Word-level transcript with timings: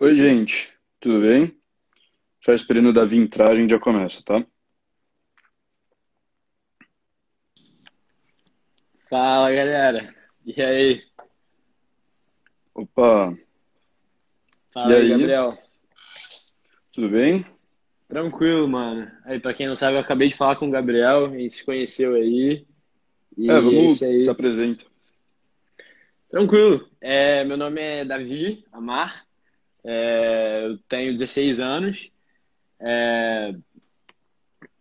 Oi, 0.00 0.14
gente, 0.14 0.72
tudo 1.00 1.20
bem? 1.20 1.56
Só 2.44 2.52
esperando 2.52 2.90
o 2.90 2.92
Davi 2.92 3.16
entrar, 3.16 3.50
a 3.50 3.56
gente 3.56 3.70
já 3.70 3.80
começa, 3.80 4.22
tá? 4.22 4.44
Fala, 9.10 9.50
galera. 9.52 10.14
E 10.44 10.62
aí? 10.62 11.02
Opa, 12.74 13.36
e 13.36 14.72
Fala 14.72 14.94
aí, 14.94 15.00
aí, 15.02 15.08
Gabriel. 15.08 15.48
tudo 16.92 17.08
bem? 17.10 17.44
Tranquilo, 18.06 18.68
mano. 18.68 19.10
Aí, 19.24 19.40
pra 19.40 19.52
quem 19.52 19.66
não 19.66 19.76
sabe, 19.76 19.96
eu 19.96 20.00
acabei 20.00 20.28
de 20.28 20.36
falar 20.36 20.56
com 20.56 20.68
o 20.68 20.70
Gabriel, 20.70 21.26
a 21.26 21.36
gente 21.36 21.54
se 21.54 21.64
conheceu 21.64 22.14
aí. 22.14 22.64
É, 23.36 23.42
E 23.42 23.50
é 23.50 23.60
vamos 23.60 23.98
se 23.98 24.04
aí. 24.04 24.28
apresenta. 24.28 24.84
Tranquilo. 26.30 26.88
É, 27.00 27.44
meu 27.44 27.56
nome 27.56 27.80
é 27.80 28.04
Davi 28.04 28.64
Amar. 28.70 29.27
É, 29.90 30.66
eu 30.66 30.78
tenho 30.80 31.14
16 31.14 31.58
anos. 31.58 32.12
É, 32.78 33.54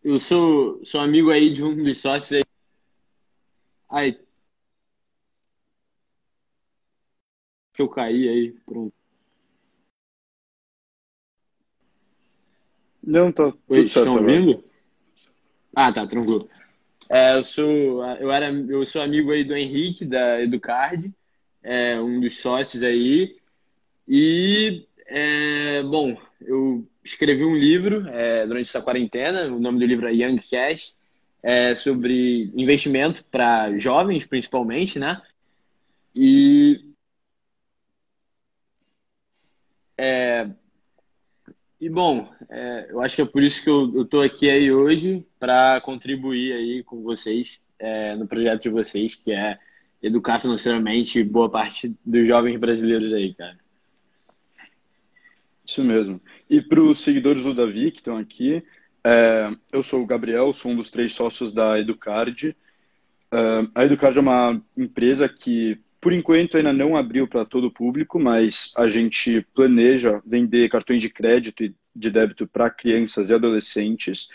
eu 0.03 0.19
sou, 0.19 0.83
sou 0.83 0.99
amigo 0.99 1.31
aí 1.31 1.49
de 1.49 1.63
um 1.63 1.81
dos 1.81 1.97
sócios 1.99 2.33
aí. 2.33 2.43
Ai, 3.89 4.19
que 7.73 7.81
eu 7.81 7.87
caí 7.87 8.27
aí. 8.27 8.51
Pronto. 8.65 8.93
Não, 13.01 13.31
tá 13.31 13.53
Oi, 13.69 13.83
estão 13.83 14.17
ouvindo? 14.17 14.61
Ah, 15.73 15.89
tá, 15.93 16.05
tranquilo. 16.05 16.49
É, 17.09 17.37
eu 17.37 17.45
sou, 17.45 18.03
eu 18.19 18.29
era, 18.29 18.51
eu 18.51 18.85
sou 18.85 19.01
amigo 19.01 19.31
aí 19.31 19.45
do 19.45 19.55
Henrique, 19.55 20.03
da 20.03 20.41
Educard, 20.41 21.13
é, 21.63 21.97
um 21.97 22.19
dos 22.19 22.39
sócios 22.39 22.83
aí. 22.83 23.37
E, 24.05 24.86
é, 25.07 25.81
bom, 25.83 26.17
eu 26.41 26.87
escrevi 27.03 27.45
um 27.45 27.55
livro, 27.55 28.07
é, 28.09 28.45
durante 28.45 28.67
essa 28.67 28.81
quarentena, 28.81 29.45
o 29.45 29.59
nome 29.59 29.79
do 29.79 29.85
livro 29.85 30.07
é 30.07 30.13
Young 30.13 30.39
Cash, 30.39 30.95
é, 31.41 31.73
sobre 31.75 32.51
investimento 32.55 33.23
para 33.25 33.77
jovens, 33.77 34.25
principalmente, 34.25 34.99
né? 34.99 35.21
E, 36.13 36.93
e 41.79 41.89
bom, 41.89 42.29
é, 42.49 42.87
eu 42.89 43.01
acho 43.01 43.15
que 43.15 43.21
é 43.21 43.25
por 43.25 43.43
isso 43.43 43.63
que 43.63 43.69
eu, 43.69 44.05
tô 44.05 44.21
aqui 44.21 44.49
aí 44.49 44.71
hoje, 44.71 45.25
para 45.39 45.79
contribuir 45.81 46.53
aí 46.53 46.83
com 46.83 47.01
vocês, 47.01 47.61
é, 47.79 48.15
no 48.15 48.27
projeto 48.27 48.63
de 48.63 48.69
vocês, 48.69 49.15
que 49.15 49.31
é 49.31 49.57
educar 50.01 50.39
financeiramente 50.39 51.23
boa 51.23 51.49
parte 51.49 51.95
dos 52.05 52.27
jovens 52.27 52.59
brasileiros 52.59 53.13
aí, 53.13 53.33
cara. 53.33 53.57
Isso 55.67 55.83
mesmo. 55.83 56.21
E 56.49 56.61
para 56.61 56.81
os 56.81 56.99
seguidores 56.99 57.43
do 57.43 57.53
Davi 57.53 57.91
que 57.91 57.97
estão 57.97 58.17
aqui, 58.17 58.63
é, 59.03 59.51
eu 59.71 59.83
sou 59.83 60.01
o 60.01 60.05
Gabriel, 60.05 60.53
sou 60.53 60.71
um 60.71 60.75
dos 60.75 60.89
três 60.89 61.13
sócios 61.13 61.51
da 61.51 61.77
Educard. 61.77 62.55
É, 63.29 63.37
a 63.75 63.85
Educard 63.85 64.17
é 64.17 64.21
uma 64.21 64.61
empresa 64.77 65.27
que, 65.27 65.77
por 65.99 66.13
enquanto, 66.13 66.55
ainda 66.55 66.71
não 66.71 66.95
abriu 66.95 67.27
para 67.27 67.43
todo 67.43 67.67
o 67.67 67.71
público, 67.71 68.17
mas 68.17 68.71
a 68.77 68.87
gente 68.87 69.45
planeja 69.53 70.21
vender 70.25 70.69
cartões 70.69 71.01
de 71.01 71.09
crédito 71.09 71.65
e 71.65 71.75
de 71.93 72.09
débito 72.09 72.47
para 72.47 72.69
crianças 72.69 73.29
e 73.29 73.33
adolescentes. 73.33 74.29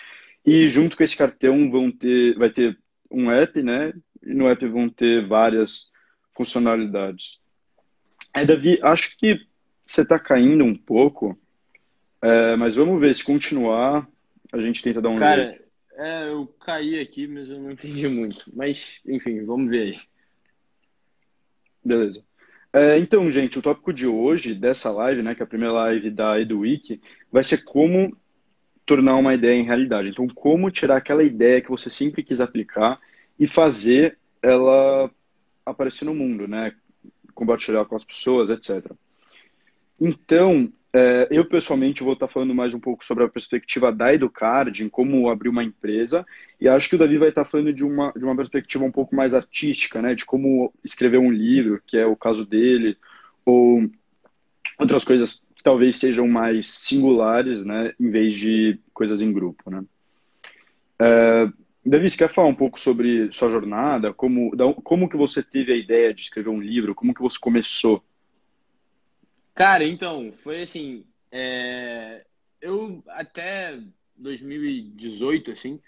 E 0.45 0.67
junto 0.67 0.99
com 0.99 1.03
esse 1.03 1.17
cartão 1.17 1.71
vão 1.71 1.91
ter, 1.91 2.37
vai 2.37 2.51
ter 2.51 2.79
um 3.11 3.31
app, 3.31 3.63
né? 3.63 3.95
E 4.23 4.35
no 4.35 4.49
app 4.49 4.67
vão 4.67 4.87
ter 4.87 5.27
várias 5.27 5.91
funcionalidades. 6.37 7.41
É, 8.35 8.45
Davi, 8.45 8.79
acho 8.83 9.17
que 9.17 9.41
você 9.85 10.03
está 10.03 10.19
caindo 10.19 10.65
um 10.65 10.77
pouco, 10.77 11.39
é, 12.21 12.57
mas 12.57 12.77
vamos 12.77 13.01
ver, 13.01 13.15
se 13.15 13.25
continuar, 13.25 14.09
a 14.53 14.61
gente 14.61 14.83
tenta 14.83 15.01
dar 15.01 15.09
um 15.09 15.19
jeito. 15.19 15.21
Cara, 15.21 15.63
é, 15.95 16.29
eu 16.29 16.47
caí 16.61 17.01
aqui, 17.01 17.27
mas 17.27 17.49
eu 17.49 17.61
não 17.61 17.71
entendi 17.71 18.09
muito. 18.09 18.45
Mas, 18.55 19.01
enfim, 19.07 19.45
vamos 19.45 19.69
ver 19.69 19.83
aí. 19.83 19.99
Beleza. 21.85 22.25
É, 22.73 22.99
então, 22.99 23.31
gente, 23.31 23.59
o 23.59 23.63
tópico 23.63 23.93
de 23.93 24.07
hoje, 24.07 24.55
dessa 24.55 24.91
live, 24.91 25.23
né, 25.23 25.35
que 25.35 25.43
é 25.43 25.45
a 25.45 25.49
primeira 25.49 25.75
live 25.75 26.11
da 26.11 26.41
EduWeek, 26.41 27.01
vai 27.31 27.45
ser 27.45 27.65
como 27.65 28.17
tornar 28.87 29.17
uma 29.17 29.35
ideia 29.35 29.59
em 29.59 29.65
realidade. 29.65 30.09
Então, 30.09 30.27
como 30.29 30.71
tirar 30.71 30.97
aquela 30.97 31.23
ideia 31.23 31.61
que 31.61 31.71
você 31.71 31.91
sempre 31.91 32.23
quis 32.23 32.41
aplicar 32.41 32.99
e 33.39 33.47
fazer 33.47 34.19
ela 34.41 35.11
aparecer 35.65 36.05
no 36.05 36.15
mundo, 36.15 36.49
né? 36.49 36.75
Compartilhar 37.35 37.85
com 37.85 37.95
as 37.95 38.05
pessoas, 38.05 38.51
etc. 38.51 38.91
Então, 40.05 40.69
é, 40.93 41.29
eu 41.31 41.45
pessoalmente 41.45 42.03
vou 42.03 42.15
estar 42.15 42.27
falando 42.27 42.53
mais 42.53 42.75
um 42.75 42.81
pouco 42.81 43.05
sobre 43.05 43.23
a 43.23 43.29
perspectiva 43.29 43.93
da 43.93 44.13
Educard, 44.13 44.83
em 44.83 44.89
como 44.89 45.31
abrir 45.31 45.49
uma 45.49 45.63
empresa, 45.63 46.27
e 46.61 46.69
acho 46.69 46.89
que 46.89 46.97
o 46.97 46.99
Davi 46.99 47.19
vai 47.19 47.29
estar 47.29 47.45
falando 47.45 47.73
de 47.73 47.85
uma, 47.85 48.13
de 48.13 48.25
uma 48.25 48.35
perspectiva 48.35 48.85
um 48.85 48.91
pouco 48.91 49.15
mais 49.15 49.33
artística, 49.33 50.03
né? 50.03 50.13
De 50.13 50.25
como 50.25 50.75
escrever 50.83 51.19
um 51.19 51.31
livro, 51.31 51.81
que 51.87 51.97
é 51.97 52.05
o 52.05 52.17
caso 52.17 52.45
dele, 52.45 52.99
ou 53.45 53.89
outras 54.77 55.05
coisas 55.05 55.45
que 55.55 55.63
talvez 55.63 55.99
sejam 55.99 56.27
mais 56.27 56.69
singulares, 56.69 57.65
né? 57.65 57.95
Em 58.01 58.11
vez 58.11 58.35
de 58.35 58.81
coisas 58.93 59.21
em 59.21 59.33
grupo, 59.33 59.71
né? 59.71 59.85
É, 60.99 61.49
Davi, 61.87 62.11
você 62.11 62.17
quer 62.17 62.29
falar 62.29 62.49
um 62.49 62.57
pouco 62.57 62.81
sobre 62.81 63.31
sua 63.31 63.49
jornada? 63.49 64.13
Como, 64.13 64.51
como 64.83 65.09
que 65.09 65.17
você 65.17 65.45
teve 65.45 65.73
a 65.73 65.77
ideia 65.77 66.13
de 66.13 66.23
escrever 66.23 66.51
um 66.51 66.61
livro? 66.61 66.93
Como 66.93 67.15
que 67.15 67.23
você 67.23 67.39
começou? 67.41 68.03
Cara, 69.55 69.85
então, 69.85 70.33
foi 70.33 70.63
assim, 70.63 71.05
é, 71.31 72.25
eu 72.61 73.03
até 73.09 73.79
2018, 74.17 75.51
assim, 75.51 75.81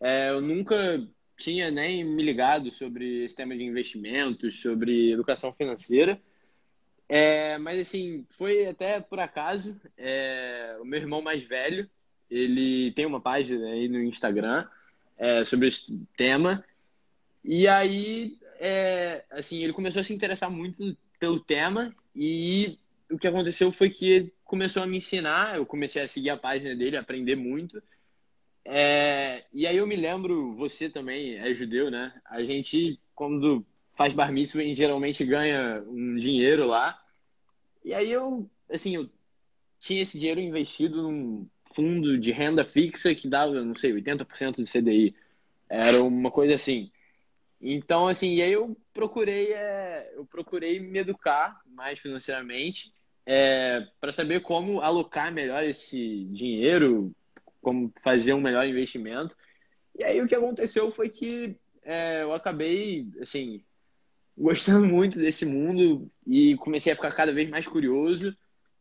é, 0.00 0.30
eu 0.30 0.40
nunca 0.40 1.06
tinha 1.36 1.70
nem 1.70 2.04
me 2.04 2.22
ligado 2.22 2.70
sobre 2.70 3.24
esse 3.24 3.34
tema 3.36 3.56
de 3.56 3.62
investimentos, 3.62 4.60
sobre 4.60 5.12
educação 5.12 5.52
financeira. 5.52 6.20
É, 7.08 7.58
mas 7.58 7.80
assim, 7.80 8.26
foi 8.30 8.66
até 8.66 9.00
por 9.00 9.18
acaso. 9.18 9.74
é, 9.96 10.76
o 10.80 10.84
meu 10.84 11.00
irmão 11.00 11.22
mais 11.22 11.42
velho, 11.42 11.88
ele 12.30 12.92
tem 12.92 13.06
uma 13.06 13.20
página 13.20 13.66
aí 13.66 13.88
no 13.88 14.02
Instagram 14.02 14.66
é, 15.18 15.44
sobre 15.44 15.68
esse 15.68 15.98
tema. 16.16 16.64
E 17.44 17.66
aí, 17.66 18.38
é, 18.58 19.24
assim, 19.30 19.62
ele 19.62 19.72
começou 19.72 20.00
a 20.00 20.04
se 20.04 20.14
interessar 20.14 20.50
muito 20.50 20.96
pelo 21.18 21.40
tema 21.40 21.94
e 22.14 22.78
o 23.10 23.18
que 23.18 23.26
aconteceu 23.26 23.70
foi 23.72 23.90
que 23.90 24.08
ele 24.08 24.34
começou 24.44 24.82
a 24.82 24.86
me 24.86 24.98
ensinar. 24.98 25.56
Eu 25.56 25.66
comecei 25.66 26.02
a 26.02 26.08
seguir 26.08 26.30
a 26.30 26.36
página 26.36 26.74
dele, 26.74 26.96
aprender 26.96 27.36
muito. 27.36 27.82
É, 28.64 29.44
e 29.52 29.66
aí 29.66 29.76
eu 29.76 29.86
me 29.86 29.96
lembro, 29.96 30.54
você 30.54 30.88
também 30.88 31.36
é 31.36 31.52
judeu, 31.52 31.90
né? 31.90 32.12
A 32.24 32.42
gente, 32.42 33.00
quando 33.14 33.64
faz 33.92 34.12
bar 34.12 34.32
mitzvah, 34.32 34.62
geralmente 34.74 35.24
ganha 35.24 35.82
um 35.86 36.16
dinheiro 36.16 36.66
lá. 36.66 37.00
E 37.84 37.92
aí 37.92 38.10
eu, 38.10 38.48
assim, 38.70 38.94
eu 38.96 39.10
tinha 39.78 40.02
esse 40.02 40.18
dinheiro 40.18 40.40
investido 40.40 41.02
num 41.02 41.48
fundo 41.74 42.18
de 42.18 42.32
renda 42.32 42.64
fixa 42.64 43.14
que 43.14 43.28
dava, 43.28 43.64
não 43.64 43.74
sei, 43.74 43.92
80% 43.92 44.56
do 44.56 44.66
CDI. 44.66 45.14
Era 45.68 46.02
uma 46.02 46.30
coisa 46.30 46.54
assim. 46.54 46.90
Então, 47.60 48.08
assim, 48.08 48.34
e 48.36 48.42
aí 48.42 48.52
eu 48.52 48.76
procurei, 48.92 49.52
é, 49.52 50.12
eu 50.14 50.24
procurei 50.24 50.80
me 50.80 50.98
educar 50.98 51.60
mais 51.66 51.98
financeiramente, 51.98 52.92
é, 53.26 53.86
para 54.00 54.12
saber 54.12 54.40
como 54.40 54.80
alocar 54.80 55.32
melhor 55.32 55.62
esse 55.64 56.24
dinheiro, 56.26 57.14
como 57.60 57.92
fazer 58.02 58.32
um 58.32 58.40
melhor 58.40 58.66
investimento. 58.66 59.36
E 59.98 60.04
aí 60.04 60.20
o 60.20 60.26
que 60.26 60.34
aconteceu 60.34 60.90
foi 60.90 61.08
que 61.08 61.56
é, 61.82 62.22
eu 62.22 62.32
acabei, 62.32 63.08
assim, 63.20 63.62
gostando 64.36 64.86
muito 64.88 65.18
desse 65.18 65.44
mundo 65.44 66.10
e 66.26 66.56
comecei 66.56 66.92
a 66.92 66.96
ficar 66.96 67.12
cada 67.12 67.32
vez 67.32 67.48
mais 67.48 67.66
curioso. 67.66 68.36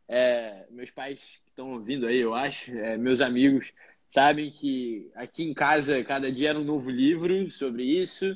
É, 0.07 0.65
meus 0.71 0.89
pais 0.89 1.39
que 1.44 1.50
estão 1.50 1.74
ouvindo 1.74 2.07
aí, 2.07 2.18
eu 2.18 2.33
acho, 2.33 2.71
é, 2.71 2.97
meus 2.97 3.21
amigos, 3.21 3.74
sabem 4.09 4.50
que 4.50 5.12
aqui 5.13 5.44
em 5.44 5.53
casa 5.53 6.03
cada 6.03 6.31
dia 6.31 6.50
era 6.50 6.59
um 6.59 6.63
novo 6.63 6.89
livro 6.89 7.50
sobre 7.51 7.83
isso. 7.83 8.36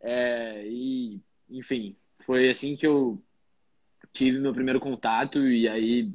É, 0.00 0.64
e, 0.66 1.20
enfim, 1.48 1.96
foi 2.20 2.48
assim 2.50 2.76
que 2.76 2.86
eu 2.86 3.22
tive 4.16 4.38
meu 4.38 4.52
primeiro 4.54 4.80
contato 4.80 5.46
e 5.46 5.68
aí, 5.68 6.10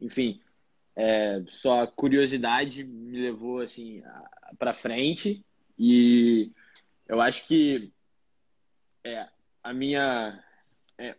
enfim, 0.00 0.40
é, 0.96 1.42
só 1.48 1.82
a 1.82 1.86
curiosidade 1.86 2.82
me 2.82 3.20
levou 3.20 3.60
assim 3.60 4.02
para 4.58 4.74
frente 4.74 5.44
e 5.78 6.50
eu 7.06 7.20
acho 7.20 7.46
que 7.46 7.92
é, 9.04 9.28
a 9.62 9.72
minha 9.72 10.42
é, 10.98 11.14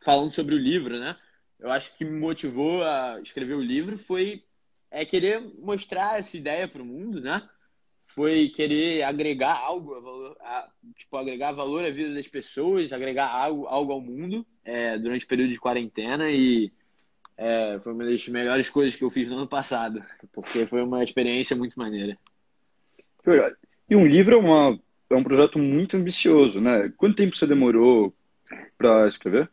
falando 0.00 0.30
sobre 0.32 0.54
o 0.54 0.58
livro, 0.58 0.98
né? 0.98 1.16
Eu 1.58 1.70
acho 1.70 1.96
que 1.96 2.04
me 2.04 2.18
motivou 2.18 2.82
a 2.82 3.20
escrever 3.20 3.54
o 3.54 3.62
livro 3.62 3.96
foi 3.98 4.44
é 4.90 5.04
querer 5.04 5.40
mostrar 5.58 6.18
essa 6.18 6.36
ideia 6.36 6.66
para 6.66 6.82
o 6.82 6.86
mundo, 6.86 7.20
né? 7.20 7.48
Foi 8.16 8.48
querer 8.48 9.02
agregar 9.02 9.58
algo, 9.58 9.94
a 10.40 10.68
tipo, 10.96 11.16
agregar 11.18 11.52
valor 11.52 11.84
à 11.84 11.90
vida 11.90 12.14
das 12.14 12.26
pessoas, 12.26 12.92
agregar 12.92 13.28
algo, 13.28 13.66
algo 13.66 13.92
ao 13.92 14.00
mundo 14.00 14.46
é, 14.64 14.98
durante 14.98 15.26
o 15.26 15.28
período 15.28 15.52
de 15.52 15.60
quarentena 15.60 16.30
e 16.30 16.72
é, 17.36 17.78
foi 17.80 17.92
uma 17.92 18.06
das 18.06 18.26
melhores 18.28 18.70
coisas 18.70 18.96
que 18.96 19.04
eu 19.04 19.10
fiz 19.10 19.28
no 19.28 19.36
ano 19.36 19.46
passado, 19.46 20.02
porque 20.32 20.66
foi 20.66 20.82
uma 20.82 21.04
experiência 21.04 21.54
muito 21.54 21.78
maneira. 21.78 22.18
E 23.88 23.94
um 23.94 24.06
livro 24.06 24.34
é, 24.34 24.38
uma, 24.38 24.80
é 25.10 25.14
um 25.14 25.22
projeto 25.22 25.58
muito 25.58 25.96
ambicioso, 25.96 26.60
né? 26.60 26.92
Quanto 26.96 27.16
tempo 27.16 27.36
você 27.36 27.46
demorou 27.46 28.14
para 28.78 29.06
escrever? 29.08 29.50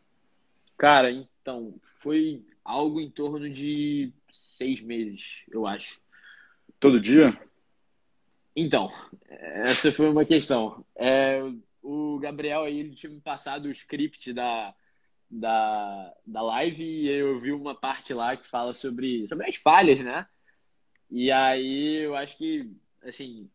Cara, 0.77 1.11
então, 1.11 1.75
foi 1.95 2.41
algo 2.63 3.01
em 3.01 3.09
torno 3.09 3.49
de 3.49 4.13
seis 4.31 4.81
meses, 4.81 5.43
eu 5.51 5.67
acho. 5.67 6.01
Todo 6.79 6.99
dia? 6.99 7.37
Então, 8.55 8.89
essa 9.29 9.91
foi 9.91 10.09
uma 10.09 10.25
questão. 10.25 10.85
É, 10.95 11.39
o 11.81 12.19
Gabriel 12.19 12.63
aí 12.63 12.79
ele 12.79 12.95
tinha 12.95 13.11
me 13.11 13.19
passado 13.19 13.65
o 13.65 13.71
script 13.71 14.31
da, 14.31 14.73
da, 15.29 16.13
da 16.25 16.41
live 16.41 16.83
e 16.83 17.07
eu 17.09 17.39
vi 17.39 17.51
uma 17.51 17.75
parte 17.75 18.13
lá 18.13 18.37
que 18.37 18.47
fala 18.47 18.73
sobre, 18.73 19.27
sobre 19.27 19.49
as 19.49 19.55
falhas, 19.55 19.99
né? 19.99 20.27
E 21.09 21.31
aí 21.31 22.05
eu 22.05 22.15
acho 22.15 22.37
que, 22.37 22.71
assim, 23.03 23.49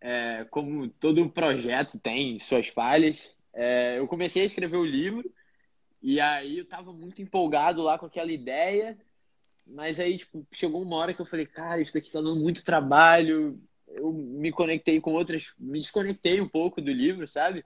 é, 0.00 0.44
como 0.50 0.88
todo 0.88 1.28
projeto 1.30 1.98
tem 1.98 2.40
suas 2.40 2.68
falhas, 2.68 3.36
é, 3.52 3.98
eu 3.98 4.06
comecei 4.06 4.42
a 4.42 4.46
escrever 4.46 4.76
o 4.76 4.84
livro 4.84 5.30
e 6.02 6.20
aí 6.20 6.58
eu 6.58 6.68
tava 6.68 6.92
muito 6.92 7.22
empolgado 7.22 7.82
lá 7.82 7.98
com 7.98 8.06
aquela 8.06 8.32
ideia, 8.32 8.98
mas 9.66 9.98
aí 9.98 10.18
tipo, 10.18 10.46
chegou 10.52 10.82
uma 10.82 10.96
hora 10.96 11.14
que 11.14 11.20
eu 11.20 11.26
falei, 11.26 11.46
cara, 11.46 11.80
isso 11.80 11.92
daqui 11.92 12.10
tá 12.10 12.20
dando 12.20 12.40
muito 12.40 12.64
trabalho, 12.64 13.60
eu 13.88 14.12
me 14.12 14.50
conectei 14.52 15.00
com 15.00 15.12
outras, 15.12 15.52
me 15.58 15.80
desconectei 15.80 16.40
um 16.40 16.48
pouco 16.48 16.80
do 16.80 16.90
livro, 16.90 17.26
sabe? 17.26 17.64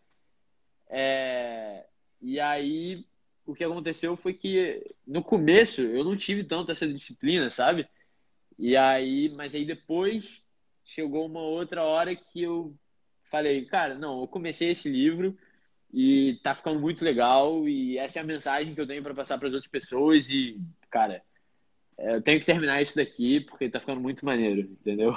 É, 0.89 1.87
e 2.21 2.39
aí 2.39 3.05
o 3.47 3.55
que 3.55 3.65
aconteceu 3.65 4.17
foi 4.17 4.35
que 4.35 4.85
no 5.07 5.23
começo 5.23 5.81
eu 5.81 6.05
não 6.05 6.17
tive 6.17 6.45
tanto 6.45 6.71
essa 6.71 6.87
disciplina, 6.87 7.51
sabe? 7.51 7.89
E 8.59 8.77
aí, 8.77 9.31
mas 9.31 9.55
aí 9.55 9.65
depois 9.65 10.43
chegou 10.85 11.27
uma 11.27 11.41
outra 11.41 11.83
hora 11.83 12.15
que 12.15 12.43
eu 12.43 12.75
falei, 13.31 13.65
cara, 13.65 13.95
não, 13.95 14.21
eu 14.21 14.29
comecei 14.29 14.71
esse 14.71 14.89
livro 14.89 15.37
e 15.93 16.39
tá 16.43 16.55
ficando 16.55 16.79
muito 16.79 17.05
legal 17.05 17.69
e 17.69 17.97
essa 17.99 18.19
é 18.19 18.23
a 18.23 18.25
mensagem 18.25 18.75
que 18.75 18.81
eu 18.81 18.87
tenho 18.87 19.03
para 19.03 19.15
passar 19.15 19.39
para 19.39 19.49
as 19.49 19.55
outras 19.55 19.71
pessoas 19.71 20.29
e, 20.29 20.61
cara, 20.91 21.23
eu 21.99 22.23
tenho 22.23 22.39
que 22.39 22.47
terminar 22.47 22.81
isso 22.81 22.97
daqui 22.97 23.41
porque 23.41 23.69
tá 23.69 23.81
ficando 23.81 24.01
muito 24.01 24.25
maneiro, 24.25 24.61
entendeu? 24.61 25.15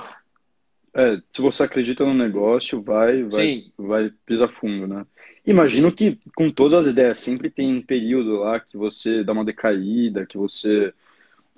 É, 0.95 1.17
se 1.31 1.41
você 1.41 1.63
acredita 1.63 2.05
no 2.05 2.13
negócio, 2.13 2.81
vai, 2.81 3.23
vai, 3.23 3.45
Sim. 3.45 3.71
vai 3.77 4.11
pisar 4.25 4.47
fundo, 4.49 4.87
né? 4.87 5.05
Imagino 5.45 5.91
que 5.91 6.19
com 6.35 6.49
todas 6.51 6.85
as 6.85 6.91
ideias 6.91 7.19
sempre 7.19 7.49
tem 7.49 7.75
um 7.75 7.81
período 7.81 8.37
lá 8.37 8.59
que 8.59 8.77
você 8.77 9.23
dá 9.23 9.33
uma 9.33 9.43
decaída, 9.43 10.25
que 10.25 10.37
você 10.37 10.93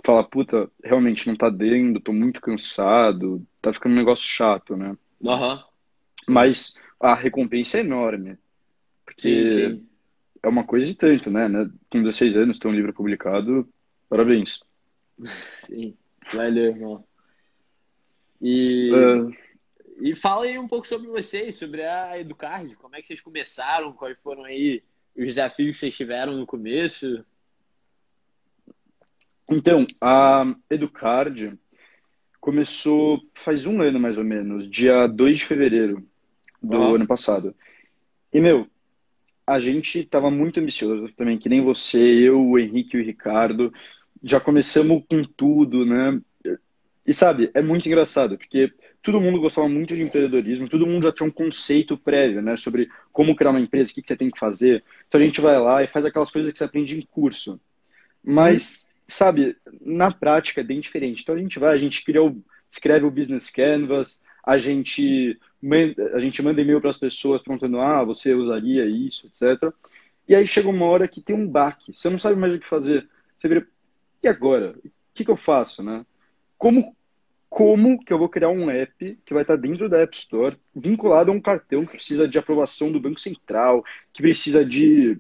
fala, 0.04 0.24
puta, 0.24 0.70
realmente 0.84 1.28
não 1.28 1.36
tá 1.36 1.50
dando, 1.50 2.00
tô 2.00 2.14
muito 2.14 2.40
cansado, 2.40 3.46
tá 3.62 3.74
ficando 3.74 3.94
um 3.94 3.98
negócio 3.98 4.26
chato, 4.26 4.78
né? 4.78 4.96
Uhum. 5.22 5.60
Mas 6.28 6.80
a 7.00 7.14
recompensa 7.14 7.78
é 7.78 7.82
enorme. 7.82 8.38
Porque 9.06 9.48
sim, 9.50 9.56
sim. 9.56 9.88
é 10.42 10.48
uma 10.48 10.64
coisa 10.64 10.86
de 10.86 10.96
tanto, 10.96 11.30
né? 11.30 11.48
Com 11.90 12.02
16 12.02 12.36
anos, 12.38 12.60
ter 12.60 12.68
um 12.68 12.74
livro 12.74 12.94
publicado, 12.94 13.68
parabéns. 14.10 14.60
Sim, 15.66 15.96
valeu, 16.34 16.66
irmão. 16.66 17.04
E, 18.42 18.92
uh, 18.92 19.34
e 20.00 20.16
fala 20.16 20.46
aí 20.46 20.60
um 20.60 20.68
pouco 20.68 20.88
sobre 20.88 21.08
vocês, 21.08 21.56
sobre 21.56 21.84
a 21.84 22.20
Educard, 22.20 22.76
como 22.76 22.96
é 22.96 23.02
que 23.02 23.08
vocês 23.08 23.22
começaram, 23.22 23.94
quais 23.94 24.18
foram 24.22 24.44
aí 24.44 24.84
os 25.16 25.26
desafios 25.26 25.74
que 25.74 25.80
vocês 25.80 25.96
tiveram 25.96 26.38
no 26.38 26.46
começo? 26.46 27.24
Então, 29.50 29.86
a 30.02 30.56
Educard 30.70 31.58
começou 32.40 33.22
faz 33.36 33.66
um 33.66 33.82
ano 33.82 34.00
mais 34.00 34.18
ou 34.18 34.24
menos, 34.24 34.70
dia 34.70 35.08
2 35.08 35.38
de 35.38 35.46
fevereiro 35.46 36.08
do 36.62 36.96
ano 36.96 37.08
passado. 37.08 37.56
E, 38.34 38.40
meu, 38.40 38.68
a 39.48 39.60
gente 39.60 40.00
estava 40.00 40.30
muito 40.32 40.60
ambicioso 40.60 41.12
também, 41.16 41.38
que 41.38 41.48
nem 41.48 41.62
você, 41.62 42.00
eu, 42.00 42.42
o 42.42 42.60
Henrique 42.60 42.98
e 42.98 43.02
o 43.02 43.04
Ricardo. 43.04 43.74
Já 44.24 44.40
começamos 44.40 45.04
com 45.08 45.24
tudo, 45.24 45.86
né? 45.86 46.20
E 47.06 47.14
sabe, 47.14 47.52
é 47.54 47.62
muito 47.62 47.88
engraçado, 47.88 48.38
porque 48.38 48.74
todo 49.02 49.22
mundo 49.22 49.40
gostava 49.40 49.70
muito 49.70 49.96
de 49.96 50.02
empreendedorismo, 50.02 50.68
todo 50.68 50.88
mundo 50.88 51.04
já 51.04 51.12
tinha 51.12 51.28
um 51.28 51.32
conceito 51.32 51.96
prévio, 51.96 52.42
né, 52.42 52.56
sobre 52.56 52.90
como 53.14 53.36
criar 53.36 53.52
uma 53.52 53.60
empresa, 53.60 53.92
o 53.92 53.94
que, 53.94 54.02
você 54.04 54.18
tem 54.18 54.32
que 54.32 54.40
fazer. 54.40 54.84
Então 55.08 55.22
a 55.22 55.24
gente 55.24 55.40
vai 55.40 55.60
lá 55.60 55.84
e 55.84 55.88
faz 55.88 56.04
aquelas 56.04 56.32
coisas 56.32 56.52
que 56.52 56.58
você 56.58 56.64
aprende 56.64 56.98
em 56.98 57.02
curso. 57.02 57.60
Mas, 58.24 58.90
sabe, 59.08 59.56
na 59.80 60.12
prática 60.12 60.62
é 60.62 60.64
bem 60.64 60.80
diferente. 60.80 61.22
Então 61.22 61.36
a 61.36 61.38
gente 61.38 61.60
vai, 61.60 61.76
a 61.76 61.78
gente 61.78 62.04
cria 62.04 62.24
o, 62.24 62.44
escreve 62.72 63.06
o 63.06 63.12
business 63.12 63.52
canvas, 63.52 64.20
a 64.44 64.58
gente 64.58 65.40
a 66.14 66.20
gente 66.20 66.44
manda 66.44 66.62
e-mail 66.62 66.80
para 66.80 66.92
as 66.92 66.98
pessoas 66.98 67.42
perguntando, 67.42 67.80
ah, 67.80 68.04
você 68.04 68.34
usaria 68.34 68.86
isso, 68.86 69.28
etc. 69.28 69.74
E 70.28 70.36
aí 70.36 70.46
chega 70.46 70.70
uma 70.70 70.86
hora 70.86 71.08
que 71.08 71.22
tem 71.22 71.36
um 71.36 71.48
baque, 71.48 71.92
você 71.94 72.10
não 72.10 72.20
sabe 72.20 72.40
mais 72.40 72.54
o 72.54 72.60
que 72.60 72.68
fazer. 72.68 73.08
Você 73.40 73.48
vira, 73.48 73.68
e 74.22 74.28
agora? 74.28 74.76
O 74.84 74.92
que, 75.14 75.26
que 75.26 75.32
eu 75.32 75.36
faço, 75.36 75.82
né? 75.82 76.06
Como, 76.58 76.96
como 77.50 78.04
que 78.04 78.12
eu 78.12 78.18
vou 78.18 78.30
criar 78.30 78.50
um 78.50 78.70
app 78.70 79.18
que 79.26 79.34
vai 79.34 79.44
estar 79.44 79.56
dentro 79.56 79.88
da 79.90 80.02
App 80.02 80.16
Store, 80.16 80.58
vinculado 80.76 81.32
a 81.32 81.34
um 81.34 81.42
cartão 81.42 81.82
que 81.82 81.92
precisa 81.92 82.28
de 82.28 82.38
aprovação 82.38 82.92
do 82.92 83.00
Banco 83.00 83.20
Central, 83.20 83.84
que 84.14 84.22
precisa 84.22 84.64
de 84.66 85.18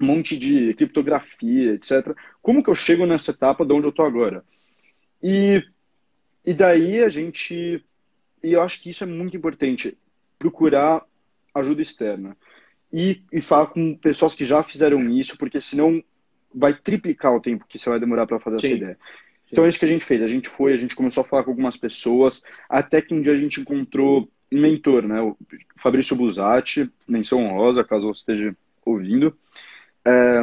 um 0.00 0.06
monte 0.06 0.36
de 0.36 0.74
criptografia, 0.74 1.74
etc. 1.74 2.14
Como 2.42 2.62
que 2.62 2.70
eu 2.70 2.74
chego 2.74 3.06
nessa 3.06 3.30
etapa 3.30 3.64
de 3.64 3.72
onde 3.72 3.86
eu 3.86 3.90
estou 3.90 4.04
agora? 4.04 4.44
E, 5.22 5.62
e 6.44 6.54
daí 6.54 7.02
a 7.02 7.08
gente. 7.08 7.84
E 8.42 8.52
eu 8.52 8.62
acho 8.62 8.82
que 8.82 8.90
isso 8.90 9.02
é 9.02 9.06
muito 9.06 9.36
importante, 9.36 9.96
procurar 10.38 11.02
ajuda 11.54 11.82
externa. 11.82 12.36
E, 12.92 13.22
e 13.32 13.40
falar 13.40 13.66
com 13.66 13.96
pessoas 13.96 14.34
que 14.34 14.44
já 14.44 14.62
fizeram 14.62 15.00
isso, 15.10 15.36
porque 15.36 15.60
senão 15.60 16.02
vai 16.54 16.72
triplicar 16.72 17.34
o 17.34 17.40
tempo 17.40 17.66
que 17.68 17.78
você 17.78 17.90
vai 17.90 17.98
demorar 17.98 18.26
para 18.26 18.38
fazer 18.38 18.60
Sim. 18.60 18.66
essa 18.68 18.76
ideia. 18.76 18.98
Então 19.50 19.64
é 19.64 19.68
isso 19.68 19.78
que 19.78 19.84
a 19.84 19.88
gente 19.88 20.04
fez. 20.04 20.22
A 20.22 20.26
gente 20.26 20.48
foi, 20.48 20.72
a 20.72 20.76
gente 20.76 20.96
começou 20.96 21.22
a 21.22 21.26
falar 21.26 21.44
com 21.44 21.50
algumas 21.50 21.76
pessoas, 21.76 22.42
até 22.68 23.00
que 23.00 23.14
um 23.14 23.20
dia 23.20 23.32
a 23.32 23.36
gente 23.36 23.60
encontrou 23.60 24.28
um 24.52 24.60
mentor, 24.60 25.06
né? 25.06 25.20
O 25.20 25.36
Fabrício 25.76 26.16
Busatti, 26.16 26.90
menção 27.06 27.44
honrosa, 27.44 27.84
caso 27.84 28.06
você 28.06 28.20
esteja 28.20 28.56
ouvindo. 28.84 29.36
É, 30.04 30.42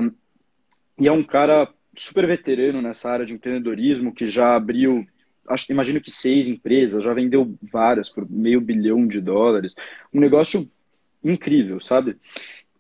e 1.00 1.08
é 1.08 1.12
um 1.12 1.24
cara 1.24 1.70
super 1.96 2.26
veterano 2.28 2.82
nessa 2.82 3.10
área 3.10 3.26
de 3.26 3.34
empreendedorismo, 3.34 4.14
que 4.14 4.26
já 4.26 4.56
abriu, 4.56 5.06
acho, 5.48 5.72
imagino 5.72 6.02
que 6.02 6.12
seis 6.12 6.48
empresas, 6.48 7.04
já 7.04 7.14
vendeu 7.14 7.56
várias 7.62 8.10
por 8.10 8.30
meio 8.30 8.60
bilhão 8.60 9.08
de 9.08 9.22
dólares. 9.22 9.76
Um 10.14 10.20
negócio 10.20 10.70
incrível, 11.24 11.80
sabe? 11.80 12.18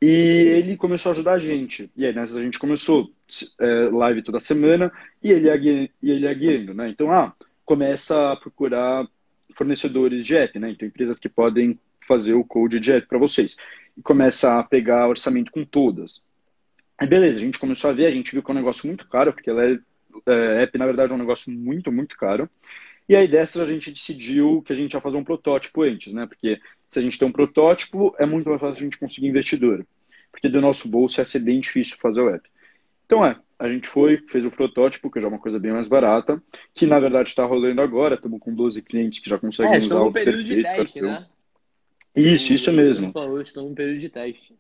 E 0.03 0.05
ele 0.05 0.75
começou 0.75 1.12
a 1.12 1.13
ajudar 1.13 1.36
a 1.36 1.39
gente. 1.39 1.89
E 1.95 2.05
aí, 2.05 2.13
nessa 2.13 2.38
a 2.38 2.41
gente 2.41 2.60
começou 2.60 3.10
é, 3.57 3.89
live 3.89 4.22
toda 4.22 4.38
semana 4.41 4.91
e 5.24 5.31
ele 5.31 5.48
ia, 5.48 5.55
e 5.55 6.12
ele 6.12 6.74
né? 6.74 6.89
Então, 6.89 7.10
ah, 7.10 7.33
começa 7.63 8.33
a 8.33 8.36
procurar 8.36 9.07
fornecedores 9.53 10.25
de 10.25 10.36
app, 10.36 10.60
né? 10.60 10.72
Então, 10.72 10.86
empresas 10.86 11.17
que 11.17 11.29
podem 11.29 11.79
fazer 12.05 12.33
o 12.33 12.43
code 12.43 12.81
de 12.81 12.91
app 12.91 13.07
para 13.07 13.17
vocês. 13.17 13.55
E 13.98 14.01
começa 14.01 14.60
a 14.60 14.63
pegar 14.63 15.07
orçamento 15.07 15.53
com 15.53 15.63
todas. 15.63 16.22
Aí, 16.98 17.07
beleza, 17.07 17.38
a 17.38 17.39
gente 17.39 17.57
começou 17.57 17.89
a 17.89 17.93
ver, 17.93 18.07
a 18.07 18.12
gente 18.12 18.33
viu 18.33 18.43
que 18.43 18.51
é 18.51 18.53
um 18.53 18.57
negócio 18.57 18.86
muito 18.86 19.07
caro, 19.07 19.31
porque 19.31 19.50
ela 19.50 19.63
é, 19.63 19.79
é, 20.25 20.63
app, 20.63 20.77
na 20.77 20.86
verdade, 20.86 21.13
é 21.13 21.15
um 21.15 21.19
negócio 21.19 21.50
muito, 21.50 21.93
muito 21.93 22.17
caro. 22.17 22.50
E 23.07 23.15
aí 23.15 23.25
dessas 23.25 23.62
a 23.62 23.72
gente 23.72 23.89
decidiu 23.89 24.62
que 24.63 24.74
a 24.74 24.75
gente 24.75 24.93
ia 24.95 25.00
fazer 25.00 25.15
um 25.15 25.24
protótipo 25.24 25.81
antes, 25.81 26.12
né? 26.12 26.25
Porque 26.25 26.60
se 26.93 27.00
a 27.00 27.01
gente 27.01 27.17
tem 27.17 27.27
um 27.27 27.31
protótipo, 27.31 28.15
é 28.19 28.25
muito 28.25 28.47
mais 28.47 28.62
fácil 28.62 28.81
a 28.81 28.83
gente 28.83 28.97
conseguir 28.97 29.27
investidor. 29.27 29.85
Porque 30.31 30.47
do 30.47 30.62
nosso 30.62 30.88
bolso 30.88 31.19
ia 31.19 31.25
ser 31.25 31.39
bem 31.39 31.59
difícil 31.59 31.97
fazer 31.97 32.21
o 32.21 32.29
app. 32.29 32.47
Então 33.05 33.25
é, 33.25 33.35
a 33.57 33.67
gente 33.67 33.88
foi, 33.88 34.17
fez 34.29 34.45
o 34.45 34.51
protótipo, 34.51 35.09
que 35.09 35.19
já 35.19 35.27
é 35.27 35.29
uma 35.29 35.39
coisa 35.39 35.59
bem 35.59 35.71
mais 35.71 35.88
barata, 35.88 36.41
que 36.73 36.85
na 36.85 37.00
verdade 37.00 37.29
está 37.29 37.45
rolando 37.45 37.81
agora, 37.81 38.15
estamos 38.15 38.39
com 38.39 38.53
12 38.53 38.81
clientes 38.81 39.19
que 39.19 39.29
já 39.29 39.39
conseguem 39.39 39.73
é, 39.73 39.77
usar 39.77 40.01
o 40.01 40.12
período 40.12 40.43
de 40.43 40.62
teste, 40.62 41.01
né? 41.01 41.25
Isso, 42.15 42.53
isso 42.53 42.71
mesmo. 42.71 43.12
Falou, 43.12 43.41
estão 43.41 43.69
no 43.69 43.75
período 43.75 44.00
de 44.00 44.09
teste. 44.09 44.55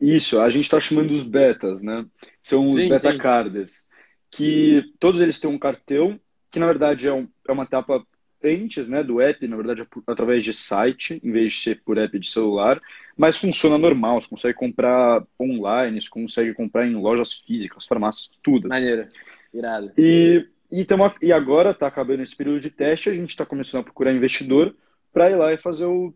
Isso, 0.00 0.38
a 0.40 0.50
gente 0.50 0.64
está 0.64 0.80
chamando 0.80 1.12
os 1.12 1.22
betas, 1.22 1.82
né? 1.82 2.04
São 2.42 2.68
os 2.68 2.76
sim, 2.76 2.88
beta 2.88 3.12
sim. 3.12 3.18
carders, 3.18 3.86
que 4.30 4.82
todos 4.98 5.20
eles 5.20 5.38
têm 5.38 5.50
um 5.50 5.58
cartão, 5.58 6.18
que 6.50 6.58
na 6.58 6.66
verdade 6.66 7.06
é, 7.06 7.12
um, 7.12 7.28
é 7.46 7.52
uma 7.52 7.64
etapa 7.64 8.04
antes 8.42 8.88
né, 8.88 9.02
do 9.02 9.20
app, 9.20 9.46
na 9.46 9.56
verdade, 9.56 9.82
é 9.82 9.86
através 10.06 10.44
de 10.44 10.54
site, 10.54 11.20
em 11.22 11.32
vez 11.32 11.52
de 11.52 11.58
ser 11.58 11.82
por 11.82 11.98
app 11.98 12.18
de 12.18 12.30
celular, 12.30 12.80
mas 13.16 13.36
funciona 13.36 13.76
normal, 13.76 14.20
você 14.20 14.28
consegue 14.28 14.54
comprar 14.54 15.24
online, 15.40 16.00
você 16.00 16.08
consegue 16.08 16.54
comprar 16.54 16.86
em 16.86 16.94
lojas 16.94 17.34
físicas, 17.34 17.86
farmácias, 17.86 18.30
tudo. 18.42 18.68
Maneira, 18.68 19.08
irado. 19.52 19.92
E, 19.98 20.46
e, 20.70 20.84
tamo, 20.84 21.12
e 21.20 21.32
agora 21.32 21.70
está 21.70 21.86
acabando 21.86 22.22
esse 22.22 22.36
período 22.36 22.60
de 22.60 22.70
teste, 22.70 23.10
a 23.10 23.14
gente 23.14 23.30
está 23.30 23.44
começando 23.44 23.80
a 23.80 23.84
procurar 23.84 24.12
investidor 24.12 24.74
para 25.12 25.30
ir 25.30 25.36
lá 25.36 25.52
e 25.52 25.58
fazer 25.58 25.86
o, 25.86 26.14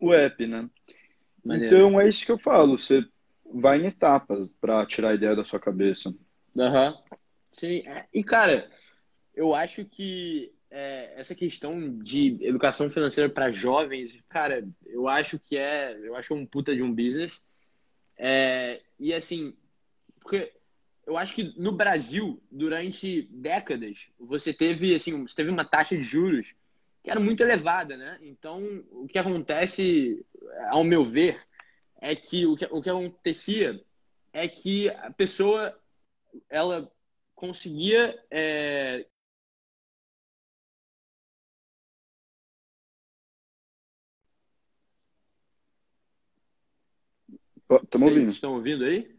o 0.00 0.12
app, 0.14 0.46
né? 0.46 0.68
Maneiro. 1.44 1.76
Então 1.76 2.00
é 2.00 2.08
isso 2.08 2.24
que 2.24 2.32
eu 2.32 2.38
falo, 2.38 2.78
você 2.78 3.04
vai 3.52 3.80
em 3.80 3.86
etapas 3.86 4.50
para 4.60 4.84
tirar 4.86 5.10
a 5.10 5.14
ideia 5.14 5.36
da 5.36 5.44
sua 5.44 5.60
cabeça. 5.60 6.14
Aham. 6.56 6.90
Uhum. 6.90 7.18
Sim. 7.50 7.82
É, 7.86 8.06
e, 8.12 8.22
cara, 8.22 8.70
eu 9.34 9.54
acho 9.54 9.84
que 9.84 10.52
é, 10.70 11.14
essa 11.16 11.34
questão 11.34 11.98
de 11.98 12.38
educação 12.42 12.90
financeira 12.90 13.28
para 13.30 13.50
jovens, 13.50 14.20
cara, 14.28 14.66
eu 14.86 15.08
acho 15.08 15.38
que 15.38 15.56
é, 15.56 15.96
eu 16.02 16.14
acho 16.14 16.28
que 16.28 16.34
é 16.34 16.36
um 16.36 16.46
puta 16.46 16.74
de 16.74 16.82
um 16.82 16.94
business. 16.94 17.42
É, 18.16 18.82
e 18.98 19.14
assim, 19.14 19.54
porque 20.20 20.52
eu 21.06 21.16
acho 21.16 21.34
que 21.34 21.54
no 21.56 21.72
Brasil, 21.72 22.42
durante 22.50 23.22
décadas, 23.30 24.10
você 24.18 24.52
teve 24.52 24.94
assim, 24.94 25.26
você 25.26 25.34
teve 25.34 25.50
uma 25.50 25.64
taxa 25.64 25.96
de 25.96 26.02
juros 26.02 26.54
que 27.02 27.10
era 27.10 27.20
muito 27.20 27.42
elevada, 27.42 27.96
né? 27.96 28.18
Então, 28.20 28.84
o 28.90 29.06
que 29.06 29.18
acontece, 29.18 30.24
ao 30.68 30.84
meu 30.84 31.04
ver, 31.04 31.40
é 32.00 32.14
que 32.14 32.44
o 32.44 32.56
que, 32.56 32.66
o 32.70 32.82
que 32.82 32.90
acontecia 32.90 33.82
é 34.32 34.46
que 34.46 34.90
a 34.90 35.10
pessoa 35.10 35.78
ela 36.50 36.92
conseguia 37.34 38.18
é, 38.30 39.06
Estamos 47.70 48.08
ouvindo. 48.08 48.28
Estão 48.30 48.54
ouvindo 48.54 48.84
aí? 48.84 49.10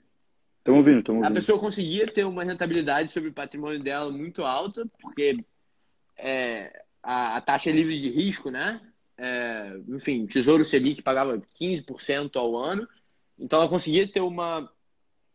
Estamos 0.57 0.79
ouvindo, 0.79 0.99
estamos 0.99 1.21
ouvindo. 1.21 1.31
A 1.31 1.33
pessoa 1.33 1.59
conseguia 1.59 2.07
ter 2.07 2.23
uma 2.23 2.43
rentabilidade 2.43 3.11
sobre 3.11 3.29
o 3.29 3.33
patrimônio 3.33 3.79
dela 3.79 4.11
muito 4.11 4.43
alta, 4.43 4.85
porque 4.99 5.43
é, 6.17 6.83
a, 7.01 7.37
a, 7.37 7.41
taxa 7.41 7.71
livre 7.71 7.99
de 7.99 8.09
risco, 8.09 8.49
né? 8.49 8.81
É, 9.17 9.79
enfim, 9.89 10.25
Tesouro 10.25 10.65
Selic 10.65 11.01
pagava 11.01 11.41
15% 11.59 12.35
ao 12.37 12.55
ano, 12.55 12.87
então 13.37 13.59
ela 13.59 13.69
conseguia 13.69 14.07
ter 14.07 14.21
uma 14.21 14.71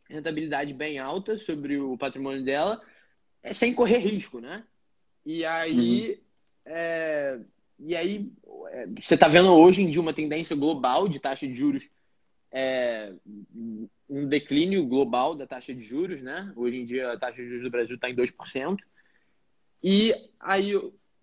rentabilidade 0.09 0.73
bem 0.73 0.99
alta 0.99 1.37
sobre 1.37 1.79
o 1.79 1.97
patrimônio 1.97 2.45
dela, 2.45 2.81
é, 3.43 3.53
sem 3.53 3.75
correr 3.75 3.99
risco, 3.99 4.41
né? 4.41 4.65
E 5.25 5.45
aí, 5.45 6.11
uhum. 6.11 6.73
é, 6.73 7.41
e 7.79 7.97
aí 7.97 8.33
é, 8.71 8.87
você 9.01 9.15
está 9.15 9.29
vendo 9.29 9.53
hoje 9.53 9.83
em 9.83 9.91
dia 9.91 10.01
uma 10.01 10.13
tendência 10.13 10.57
global 10.57 11.09
de 11.09 11.19
taxa 11.21 11.47
de 11.47 11.55
juros 11.55 11.89
é, 12.55 13.13
um 14.09 14.29
declínio 14.29 14.87
global 14.87 15.35
da 15.35 15.45
taxa 15.45 15.75
de 15.75 15.81
juros, 15.81 16.23
né? 16.23 16.53
Hoje 16.55 16.77
em 16.77 16.85
dia 16.85 17.13
a 17.13 17.19
taxa 17.19 17.43
de 17.43 17.49
juros 17.49 17.65
do 17.65 17.71
Brasil 17.71 17.97
está 17.97 18.09
em 18.09 18.15
2%. 18.15 18.79
E 19.83 20.15
aí, 20.39 20.73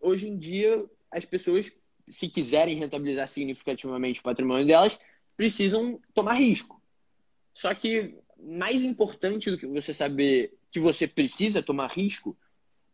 hoje 0.02 0.28
em 0.28 0.38
dia, 0.38 0.86
as 1.10 1.24
pessoas, 1.24 1.72
se 2.10 2.28
quiserem 2.28 2.76
rentabilizar 2.76 3.30
significativamente 3.30 4.20
o 4.20 4.24
patrimônio 4.24 4.68
delas, 4.68 5.00
precisam 5.38 6.02
tomar 6.14 6.34
risco. 6.34 6.82
Só 7.54 7.74
que 7.74 8.14
mais 8.38 8.84
importante 8.84 9.50
do 9.50 9.58
que 9.58 9.66
você 9.68 9.94
saber 9.94 10.54
que 10.70 10.82
você 10.82 11.08
precisa 11.08 11.64
tomar 11.64 11.92
risco 11.92 12.38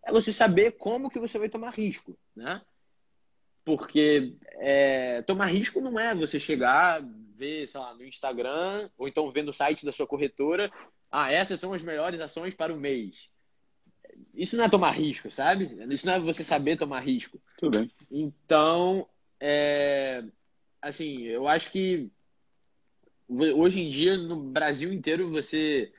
é 0.06 0.12
você 0.12 0.32
saber 0.32 0.74
como 0.74 1.10
que 1.10 1.20
você 1.20 1.40
vai 1.40 1.50
tomar 1.50 1.72
risco, 1.72 2.18
né? 2.36 2.62
Porque 3.68 4.34
é, 4.54 5.22
tomar 5.24 5.48
risco 5.48 5.82
não 5.82 6.00
é 6.00 6.16
você 6.16 6.40
chegar, 6.40 7.04
ver, 7.36 7.68
sei 7.68 7.78
lá, 7.82 7.94
no 7.94 8.06
Instagram, 8.06 8.90
ou 8.98 9.10
então 9.10 9.30
ver 9.30 9.44
no 9.44 9.52
site 9.52 9.86
da 9.86 9.92
sua 9.92 10.08
corretora, 10.08 10.72
ah, 11.12 11.30
essas 11.30 11.60
são 11.60 11.74
as 11.74 11.82
melhores 11.82 12.22
ações 12.22 12.54
para 12.54 12.74
o 12.74 12.80
mês. 12.80 13.30
Isso 14.34 14.56
não 14.56 14.64
é 14.64 14.70
tomar 14.70 14.92
risco, 14.92 15.30
sabe? 15.30 15.78
Isso 15.94 16.06
não 16.06 16.14
é 16.14 16.20
você 16.22 16.46
saber 16.46 16.78
tomar 16.78 17.02
risco. 17.02 17.42
Tudo 17.58 17.78
bem. 17.78 17.92
Então, 18.10 19.06
é, 19.38 20.24
assim, 20.82 21.24
eu 21.24 21.46
acho 21.46 21.70
que 21.70 22.10
hoje 23.28 23.82
em 23.82 23.90
dia, 23.90 24.16
no 24.16 24.38
Brasil 24.38 24.94
inteiro, 24.94 25.30
você 25.30 25.92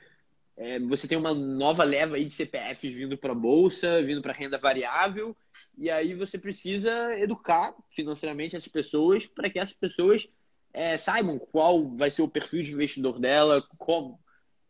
é, 0.59 0.77
você 0.77 1.07
tem 1.07 1.17
uma 1.17 1.33
nova 1.33 1.85
leva 1.85 2.17
aí 2.17 2.25
de 2.25 2.33
CPFs 2.33 2.93
vindo 2.93 3.17
para 3.17 3.31
a 3.31 3.35
bolsa, 3.35 4.03
vindo 4.03 4.21
para 4.21 4.33
renda 4.33 4.57
variável, 4.57 5.33
e 5.77 5.89
aí 5.89 6.13
você 6.13 6.37
precisa 6.37 7.17
educar 7.17 7.73
financeiramente 7.89 8.57
as 8.57 8.67
pessoas 8.67 9.25
para 9.25 9.49
que 9.49 9.57
essas 9.57 9.73
pessoas 9.73 10.27
é, 10.73 10.97
saibam 10.97 11.39
qual 11.39 11.87
vai 11.95 12.11
ser 12.11 12.23
o 12.23 12.27
perfil 12.27 12.61
de 12.61 12.73
investidor 12.73 13.19
dela, 13.19 13.65
como, 13.77 14.19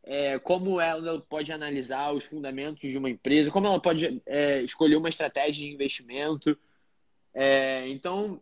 é, 0.04 0.38
como 0.38 0.80
ela 0.80 1.20
pode 1.22 1.52
analisar 1.52 2.14
os 2.14 2.24
fundamentos 2.24 2.88
de 2.88 2.98
uma 2.98 3.10
empresa, 3.10 3.50
como 3.50 3.66
ela 3.66 3.82
pode 3.82 4.22
é, 4.28 4.62
escolher 4.62 4.96
uma 4.96 5.10
estratégia 5.10 5.66
de 5.66 5.74
investimento. 5.74 6.56
É, 7.34 7.88
então, 7.88 8.40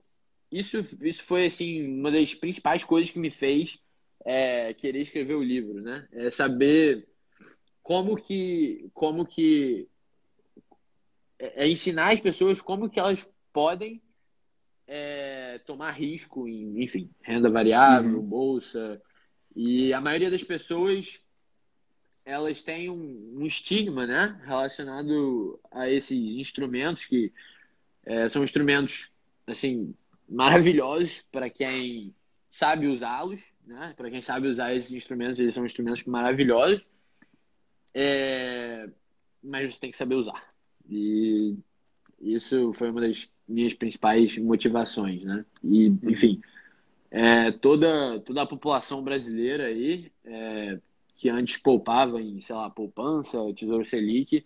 isso, 0.51 0.85
isso 1.01 1.23
foi 1.23 1.45
assim, 1.45 1.97
uma 1.97 2.11
das 2.11 2.35
principais 2.35 2.83
coisas 2.83 3.09
que 3.09 3.19
me 3.19 3.29
fez 3.29 3.79
é, 4.25 4.73
querer 4.73 4.99
escrever 4.99 5.35
o 5.35 5.43
livro, 5.43 5.81
né? 5.81 6.05
É 6.11 6.29
saber 6.29 7.07
como 7.87 8.17
que 8.17 8.89
como 8.93 9.25
que 9.25 9.87
é, 11.39 11.63
é 11.63 11.69
ensinar 11.69 12.11
as 12.11 12.19
pessoas 12.19 12.59
como 12.59 12.89
que 12.89 12.99
elas 12.99 13.25
podem 13.53 14.01
é, 14.85 15.61
tomar 15.65 15.91
risco 15.91 16.49
em, 16.49 16.83
enfim, 16.83 17.09
renda 17.21 17.49
variável, 17.49 18.19
uhum. 18.19 18.25
bolsa. 18.25 19.01
E 19.55 19.93
a 19.93 20.01
maioria 20.01 20.29
das 20.29 20.43
pessoas 20.43 21.25
elas 22.25 22.61
têm 22.61 22.89
um, 22.89 23.37
um 23.37 23.45
estigma, 23.45 24.05
né, 24.05 24.37
relacionado 24.43 25.57
a 25.71 25.89
esses 25.89 26.17
instrumentos 26.17 27.05
que 27.05 27.31
é, 28.05 28.27
são 28.27 28.43
instrumentos 28.43 29.09
assim 29.47 29.95
maravilhosos 30.27 31.23
para 31.31 31.49
quem 31.49 32.13
sabe 32.49 32.87
usá-los, 32.87 33.39
né? 33.65 33.93
Para 33.95 34.11
quem 34.11 34.21
sabe 34.21 34.49
usar 34.49 34.75
esses 34.75 34.91
instrumentos, 34.91 35.39
eles 35.39 35.53
são 35.53 35.65
instrumentos 35.65 36.03
maravilhosos 36.03 36.85
é... 37.99 38.89
Mas 39.41 39.73
você 39.73 39.79
tem 39.79 39.91
que 39.91 39.97
saber 39.97 40.15
usar. 40.15 40.43
E 40.87 41.55
isso 42.19 42.71
foi 42.73 42.91
uma 42.91 43.01
das 43.01 43.27
minhas 43.47 43.73
principais 43.73 44.37
motivações, 44.37 45.23
né? 45.23 45.45
E, 45.63 45.89
uhum. 45.89 45.99
enfim, 46.03 46.41
é, 47.09 47.51
toda, 47.51 48.19
toda 48.19 48.43
a 48.43 48.47
população 48.47 49.01
brasileira 49.03 49.65
aí, 49.65 50.11
é, 50.25 50.79
que 51.15 51.29
antes 51.29 51.57
poupava 51.57 52.21
em, 52.21 52.39
sei 52.41 52.55
lá, 52.55 52.69
poupança, 52.69 53.37
Tesouro 53.55 53.85
Selic, 53.85 54.45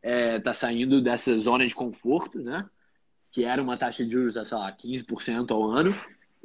é, 0.00 0.38
tá 0.38 0.54
saindo 0.54 1.02
dessa 1.02 1.36
zona 1.38 1.66
de 1.66 1.74
conforto, 1.74 2.38
né? 2.38 2.68
Que 3.30 3.44
era 3.44 3.62
uma 3.62 3.76
taxa 3.76 4.04
de 4.04 4.12
juros, 4.12 4.34
sei 4.34 4.56
lá, 4.56 4.72
15% 4.72 5.50
ao 5.50 5.64
ano. 5.64 5.94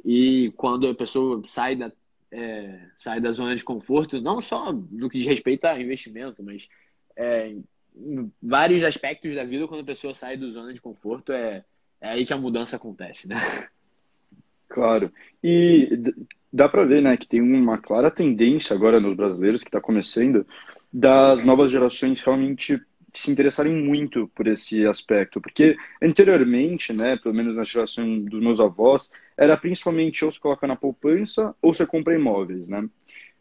E 0.04 0.52
quando 0.56 0.86
a 0.88 0.94
pessoa 0.94 1.42
sai 1.48 1.76
da 1.76 1.90
é, 2.32 2.80
sair 2.98 3.20
da 3.20 3.30
zona 3.30 3.54
de 3.54 3.62
conforto, 3.62 4.20
não 4.20 4.40
só 4.40 4.72
no 4.72 5.08
que 5.10 5.18
diz 5.18 5.26
respeito 5.26 5.66
a 5.66 5.78
investimento, 5.78 6.42
mas 6.42 6.66
é, 7.14 7.48
em 7.94 8.32
vários 8.42 8.82
aspectos 8.82 9.34
da 9.34 9.44
vida, 9.44 9.68
quando 9.68 9.82
a 9.82 9.86
pessoa 9.86 10.14
sai 10.14 10.36
da 10.36 10.48
zona 10.48 10.72
de 10.72 10.80
conforto, 10.80 11.32
é, 11.32 11.62
é 12.00 12.08
aí 12.08 12.24
que 12.24 12.32
a 12.32 12.38
mudança 12.38 12.76
acontece, 12.76 13.28
né? 13.28 13.36
Claro. 14.68 15.12
E 15.44 15.90
dá 16.50 16.66
para 16.66 16.84
ver, 16.84 17.02
né, 17.02 17.14
que 17.16 17.28
tem 17.28 17.42
uma 17.42 17.76
clara 17.76 18.10
tendência 18.10 18.74
agora 18.74 18.98
nos 18.98 19.14
brasileiros 19.14 19.62
que 19.62 19.68
está 19.68 19.82
começando 19.82 20.46
das 20.90 21.44
novas 21.44 21.70
gerações 21.70 22.20
realmente 22.20 22.80
se 23.12 23.30
interessarem 23.30 23.74
muito 23.74 24.28
por 24.34 24.46
esse 24.46 24.86
aspecto, 24.86 25.40
porque 25.40 25.76
anteriormente, 26.02 26.92
né, 26.92 27.16
pelo 27.16 27.34
menos 27.34 27.54
na 27.54 27.64
geração 27.64 28.20
dos 28.20 28.40
meus 28.40 28.58
avós, 28.60 29.10
era 29.36 29.56
principalmente 29.56 30.24
ou 30.24 30.32
se 30.32 30.40
coloca 30.40 30.66
na 30.66 30.76
poupança 30.76 31.54
ou 31.60 31.74
você 31.74 31.86
compra 31.86 32.14
imóveis, 32.14 32.68
né? 32.68 32.88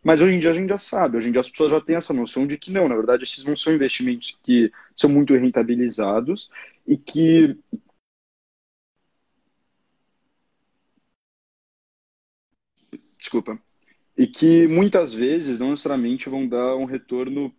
Mas 0.03 0.21
hoje 0.21 0.35
em 0.35 0.39
dia 0.39 0.49
a 0.49 0.53
gente 0.53 0.69
já 0.69 0.77
sabe, 0.79 1.17
hoje 1.17 1.29
em 1.29 1.31
dia 1.31 1.41
as 1.41 1.49
pessoas 1.49 1.71
já 1.71 1.79
têm 1.79 1.95
essa 1.95 2.13
noção 2.13 2.47
de 2.47 2.57
que 2.57 2.71
não, 2.71 2.87
na 2.89 2.95
verdade 2.95 3.23
esses 3.23 3.43
não 3.45 3.55
são 3.55 3.73
investimentos 3.73 4.37
que 4.43 4.71
são 4.95 5.09
muito 5.09 5.33
rentabilizados 5.35 6.49
e 6.87 6.97
que 6.97 7.55
desculpa, 13.17 13.59
e 14.17 14.27
que 14.27 14.67
muitas 14.67 15.13
vezes 15.13 15.59
não 15.59 15.71
necessariamente 15.71 16.29
vão 16.29 16.47
dar 16.47 16.75
um 16.75 16.85
retorno 16.85 17.53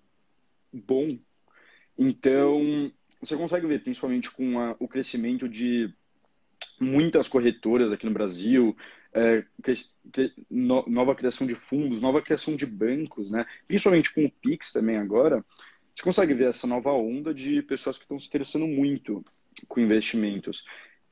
bom 0.73 1.19
então, 1.99 2.91
você 3.21 3.37
consegue 3.37 3.67
ver, 3.67 3.83
principalmente 3.83 4.31
com 4.31 4.59
a, 4.59 4.77
o 4.79 4.89
crescimento 4.89 5.49
de 5.49 5.93
muitas 6.81 7.29
corretoras 7.29 7.93
aqui 7.93 8.07
no 8.07 8.13
Brasil, 8.13 8.77
é, 9.13 9.45
no, 10.51 10.85
nova 10.89 11.15
criação 11.15 11.47
de 11.47 11.55
fundos, 11.55 12.01
nova 12.01 12.23
criação 12.23 12.57
de 12.57 12.67
bancos, 12.67 13.31
né? 13.31 13.47
principalmente 13.67 14.13
com 14.13 14.25
o 14.25 14.31
Pix 14.31 14.73
também 14.73 14.97
agora, 14.97 15.45
você 15.95 16.03
consegue 16.03 16.35
ver 16.35 16.49
essa 16.49 16.67
nova 16.67 16.91
onda 16.93 17.35
de 17.35 17.63
pessoas 17.63 17.99
que 17.99 18.05
estão 18.05 18.19
se 18.19 18.27
interessando 18.27 18.67
muito 18.67 19.25
com 19.69 19.81
investimentos. 19.81 20.65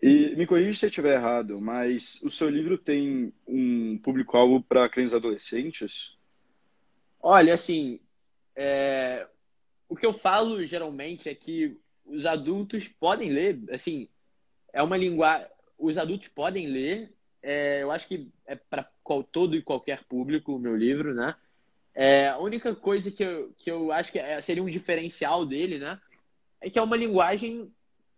E 0.02 0.34
me 0.34 0.46
corrija 0.46 0.78
se 0.78 0.86
eu 0.86 0.88
estiver 0.88 1.14
errado, 1.14 1.60
mas 1.60 2.18
o 2.22 2.30
seu 2.30 2.48
livro 2.48 2.78
tem 2.78 3.32
um 3.46 3.98
público-alvo 3.98 4.62
para 4.62 4.88
crianças 4.88 5.14
adolescentes? 5.14 6.16
Olha, 7.22 7.52
assim, 7.52 8.00
é, 8.56 9.26
o 9.90 9.96
que 9.96 10.06
eu 10.06 10.12
falo 10.12 10.64
geralmente 10.64 11.28
é 11.28 11.34
que 11.34 11.76
os 12.06 12.24
adultos 12.24 12.86
podem 12.86 13.30
ler, 13.30 13.60
assim, 13.70 14.08
é 14.72 14.80
uma 14.80 14.96
linguagem. 14.96 15.48
Os 15.76 15.98
adultos 15.98 16.28
podem 16.28 16.68
ler. 16.68 17.12
É, 17.42 17.82
eu 17.82 17.90
acho 17.90 18.06
que 18.06 18.30
é 18.46 18.54
para 18.54 18.88
todo 19.32 19.56
e 19.56 19.62
qualquer 19.62 20.04
público 20.04 20.54
o 20.54 20.58
meu 20.60 20.76
livro, 20.76 21.12
né? 21.12 21.34
É, 21.92 22.28
a 22.28 22.38
única 22.38 22.72
coisa 22.74 23.10
que 23.10 23.24
eu, 23.24 23.52
que 23.58 23.68
eu 23.68 23.90
acho 23.90 24.12
que 24.12 24.18
é, 24.20 24.40
seria 24.40 24.62
um 24.62 24.70
diferencial 24.70 25.44
dele, 25.44 25.78
né? 25.78 26.00
É 26.60 26.70
que 26.70 26.78
é 26.78 26.82
uma 26.82 26.96
linguagem 26.96 27.72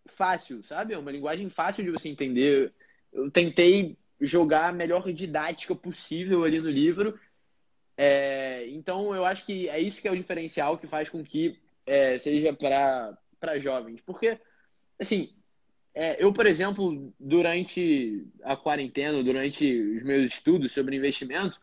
fácil, 0.06 0.62
sabe? 0.64 0.92
É 0.92 0.98
uma 0.98 1.10
linguagem 1.10 1.48
fácil 1.48 1.84
de 1.84 1.90
você 1.90 2.10
entender. 2.10 2.70
Eu 3.10 3.30
tentei 3.30 3.96
jogar 4.20 4.68
a 4.68 4.72
melhor 4.72 5.10
didática 5.10 5.74
possível 5.74 6.44
ali 6.44 6.60
no 6.60 6.68
livro. 6.68 7.18
É, 7.96 8.66
então, 8.68 9.14
eu 9.14 9.24
acho 9.24 9.46
que 9.46 9.68
é 9.68 9.80
isso 9.80 10.02
que 10.02 10.08
é 10.08 10.10
o 10.10 10.16
diferencial 10.16 10.76
que 10.76 10.86
faz 10.86 11.08
com 11.08 11.24
que 11.24 11.62
é, 11.86 12.18
seja 12.18 12.52
para 12.52 13.58
jovens. 13.58 14.00
Porque, 14.00 14.38
assim, 14.98 15.30
é, 15.94 16.22
eu, 16.22 16.32
por 16.32 16.46
exemplo, 16.46 17.12
durante 17.18 18.24
a 18.42 18.56
quarentena, 18.56 19.22
durante 19.22 19.66
os 19.96 20.02
meus 20.02 20.32
estudos 20.32 20.72
sobre 20.72 20.96
investimento, 20.96 21.58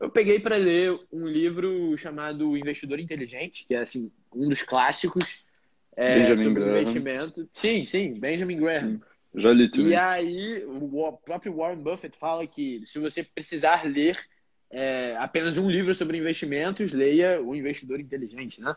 eu 0.00 0.10
peguei 0.10 0.40
para 0.40 0.56
ler 0.56 0.98
um 1.12 1.26
livro 1.26 1.96
chamado 1.96 2.56
Investidor 2.56 2.98
Inteligente, 2.98 3.64
que 3.66 3.74
é 3.74 3.78
assim 3.78 4.10
um 4.34 4.48
dos 4.48 4.62
clássicos 4.62 5.44
é, 5.96 6.18
Benjamin 6.18 6.44
sobre 6.44 6.64
Graham. 6.64 6.80
investimento. 6.80 7.48
Sim, 7.54 7.84
sim, 7.84 8.14
Benjamin 8.14 8.56
Graham. 8.56 8.92
Sim, 8.92 9.00
já 9.34 9.52
li 9.52 9.70
também. 9.70 9.88
E 9.88 9.94
aí 9.94 10.64
o 10.64 11.12
próprio 11.12 11.54
Warren 11.54 11.82
Buffett 11.82 12.16
fala 12.18 12.46
que 12.46 12.82
se 12.86 12.98
você 12.98 13.22
precisar 13.22 13.84
ler 13.84 14.18
é, 14.70 15.16
apenas 15.18 15.56
um 15.56 15.70
livro 15.70 15.94
sobre 15.94 16.18
investimentos, 16.18 16.92
leia 16.92 17.40
O 17.40 17.54
Investidor 17.54 18.00
Inteligente, 18.00 18.60
né? 18.60 18.74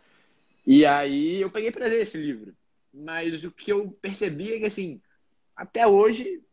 E 0.68 0.86
aí 0.86 1.42
eu 1.42 1.50
peguei 1.50 1.72
para 1.72 1.88
ler 1.88 2.02
esse 2.02 2.18
livro. 2.18 2.54
Mas 2.94 3.46
o 3.46 3.52
que 3.52 3.72
eu 3.72 3.90
percebi 4.02 4.52
é 4.52 4.60
que, 4.60 4.66
assim, 4.66 5.02
até 5.56 5.88
hoje 5.88 6.44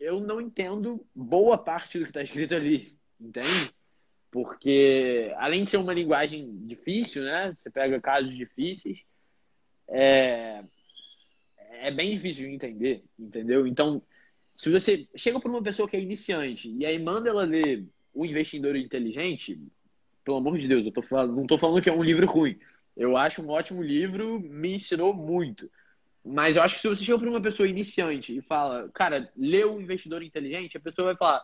eu 0.00 0.18
não 0.18 0.40
entendo 0.40 1.06
boa 1.14 1.56
parte 1.56 1.96
do 1.96 2.04
que 2.04 2.10
está 2.10 2.20
escrito 2.20 2.52
ali, 2.52 2.98
entende? 3.20 3.72
Porque, 4.28 5.32
além 5.36 5.62
de 5.62 5.70
ser 5.70 5.76
uma 5.76 5.94
linguagem 5.94 6.66
difícil, 6.66 7.22
né? 7.22 7.56
Você 7.62 7.70
pega 7.70 8.00
casos 8.00 8.34
difíceis, 8.34 8.98
é, 9.88 10.64
é 11.70 11.92
bem 11.92 12.10
difícil 12.10 12.48
de 12.48 12.54
entender, 12.54 13.04
entendeu? 13.16 13.68
Então, 13.68 14.02
se 14.56 14.68
você 14.68 15.06
chega 15.14 15.38
para 15.38 15.50
uma 15.50 15.62
pessoa 15.62 15.88
que 15.88 15.96
é 15.96 16.00
iniciante 16.00 16.68
e 16.76 16.84
aí 16.84 16.98
manda 16.98 17.28
ela 17.28 17.44
ler 17.44 17.86
O 18.12 18.26
Investidor 18.26 18.74
Inteligente, 18.74 19.60
pelo 20.24 20.38
amor 20.38 20.58
de 20.58 20.66
Deus, 20.66 20.84
eu 20.84 20.92
tô 20.92 21.02
falando, 21.02 21.36
não 21.36 21.42
estou 21.42 21.58
falando 21.58 21.80
que 21.80 21.88
é 21.88 21.92
um 21.92 22.02
livro 22.02 22.26
ruim. 22.26 22.58
Eu 22.96 23.16
acho 23.16 23.42
um 23.42 23.48
ótimo 23.48 23.82
livro, 23.82 24.40
me 24.40 24.76
ensinou 24.76 25.14
muito. 25.14 25.70
Mas 26.24 26.56
eu 26.56 26.62
acho 26.62 26.76
que 26.76 26.82
se 26.82 26.88
você 26.88 27.04
chega 27.04 27.18
para 27.18 27.30
uma 27.30 27.40
pessoa 27.40 27.68
iniciante 27.68 28.36
e 28.36 28.42
fala, 28.42 28.90
cara, 28.92 29.30
lê 29.36 29.64
o 29.64 29.80
Investidor 29.80 30.22
Inteligente, 30.22 30.76
a 30.76 30.80
pessoa 30.80 31.06
vai 31.06 31.16
falar, 31.16 31.42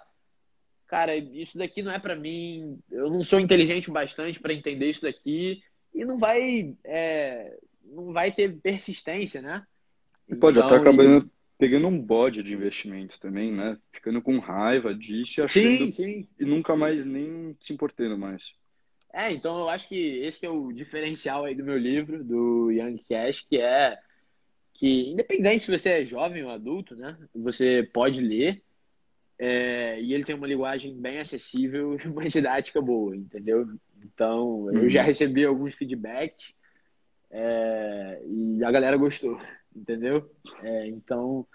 cara, 0.87 1.17
isso 1.17 1.57
daqui 1.57 1.83
não 1.83 1.93
é 1.93 1.99
para 1.99 2.15
mim, 2.15 2.79
eu 2.91 3.11
não 3.11 3.23
sou 3.23 3.41
inteligente 3.41 3.89
o 3.89 3.93
bastante 3.93 4.39
para 4.39 4.53
entender 4.53 4.91
isso 4.91 5.03
daqui, 5.03 5.63
e 5.95 6.05
não 6.05 6.19
vai, 6.19 6.75
é, 6.85 7.57
não 7.85 8.13
vai 8.13 8.31
ter 8.31 8.61
persistência, 8.61 9.41
né? 9.41 9.67
E 10.29 10.35
pode 10.35 10.59
então, 10.59 10.69
até 10.69 10.77
acabar 10.77 11.25
pegando 11.59 11.89
um 11.89 11.99
bode 11.99 12.43
de 12.43 12.53
investimento 12.53 13.19
também, 13.19 13.53
né? 13.53 13.79
Ficando 13.93 14.21
com 14.21 14.39
raiva 14.39 14.95
disso 14.95 15.41
e 15.41 15.43
achando 15.43 15.77
sim, 15.77 15.93
sim. 15.93 16.29
e 16.39 16.45
nunca 16.45 16.77
mais 16.77 17.05
nem 17.05 17.57
se 17.61 17.73
importando 17.73 18.19
mais. 18.19 18.53
É, 19.17 19.33
então 19.33 19.59
eu 19.59 19.69
acho 19.71 19.89
que 19.89 20.19
esse 20.19 20.39
que 20.39 20.45
é 20.45 20.51
o 20.51 20.71
diferencial 20.71 21.47
aí 21.47 21.55
do 21.55 21.65
meu 21.65 21.79
livro, 21.79 22.23
do 22.23 22.71
Young 22.71 23.03
Cash, 23.09 23.47
que 23.49 23.57
é 23.59 23.99
que 24.75 25.09
independente 25.11 25.65
se 25.65 25.71
você 25.71 25.89
é 25.89 26.05
jovem 26.05 26.45
ou 26.45 26.51
adulto, 26.51 26.95
né? 26.95 27.17
Você 27.35 27.89
pode 27.95 28.21
ler 28.21 28.63
é, 29.39 29.99
e 30.03 30.13
ele 30.13 30.23
tem 30.23 30.35
uma 30.35 30.47
linguagem 30.47 30.95
bem 30.95 31.19
acessível 31.19 31.97
e 31.99 32.07
uma 32.07 32.29
didática 32.29 32.79
boa, 32.83 33.17
entendeu? 33.17 33.67
Então, 34.05 34.71
eu 34.71 34.87
já 34.91 35.01
uhum. 35.01 35.07
recebi 35.07 35.47
alguns 35.47 35.75
feedbacks 35.75 36.53
é, 37.31 38.21
e 38.27 38.63
a 38.63 38.71
galera 38.71 38.99
gostou, 38.99 39.41
entendeu? 39.75 40.31
É, 40.63 40.89
então, 40.89 41.47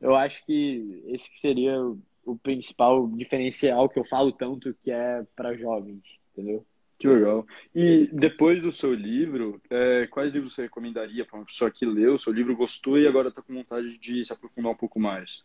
eu 0.00 0.16
acho 0.16 0.42
que 0.46 1.02
esse 1.08 1.28
seria 1.38 1.78
o 2.24 2.38
principal 2.38 3.06
diferencial 3.08 3.86
que 3.86 3.98
eu 3.98 4.04
falo 4.04 4.32
tanto 4.32 4.74
que 4.82 4.90
é 4.90 5.26
para 5.36 5.54
jovens, 5.54 6.02
entendeu? 6.32 6.64
Que 7.02 7.08
legal. 7.08 7.44
E 7.74 8.06
depois 8.12 8.62
do 8.62 8.70
seu 8.70 8.94
livro, 8.94 9.60
é, 9.68 10.06
quais 10.06 10.32
livros 10.32 10.54
você 10.54 10.62
recomendaria 10.62 11.24
para 11.24 11.36
uma 11.36 11.44
pessoa 11.44 11.68
que 11.68 11.84
leu 11.84 12.14
o 12.14 12.18
seu 12.18 12.32
livro, 12.32 12.56
gostou 12.56 12.96
e 12.96 13.08
agora 13.08 13.28
está 13.28 13.42
com 13.42 13.52
vontade 13.52 13.98
de 13.98 14.24
se 14.24 14.32
aprofundar 14.32 14.70
um 14.70 14.76
pouco 14.76 15.00
mais? 15.00 15.44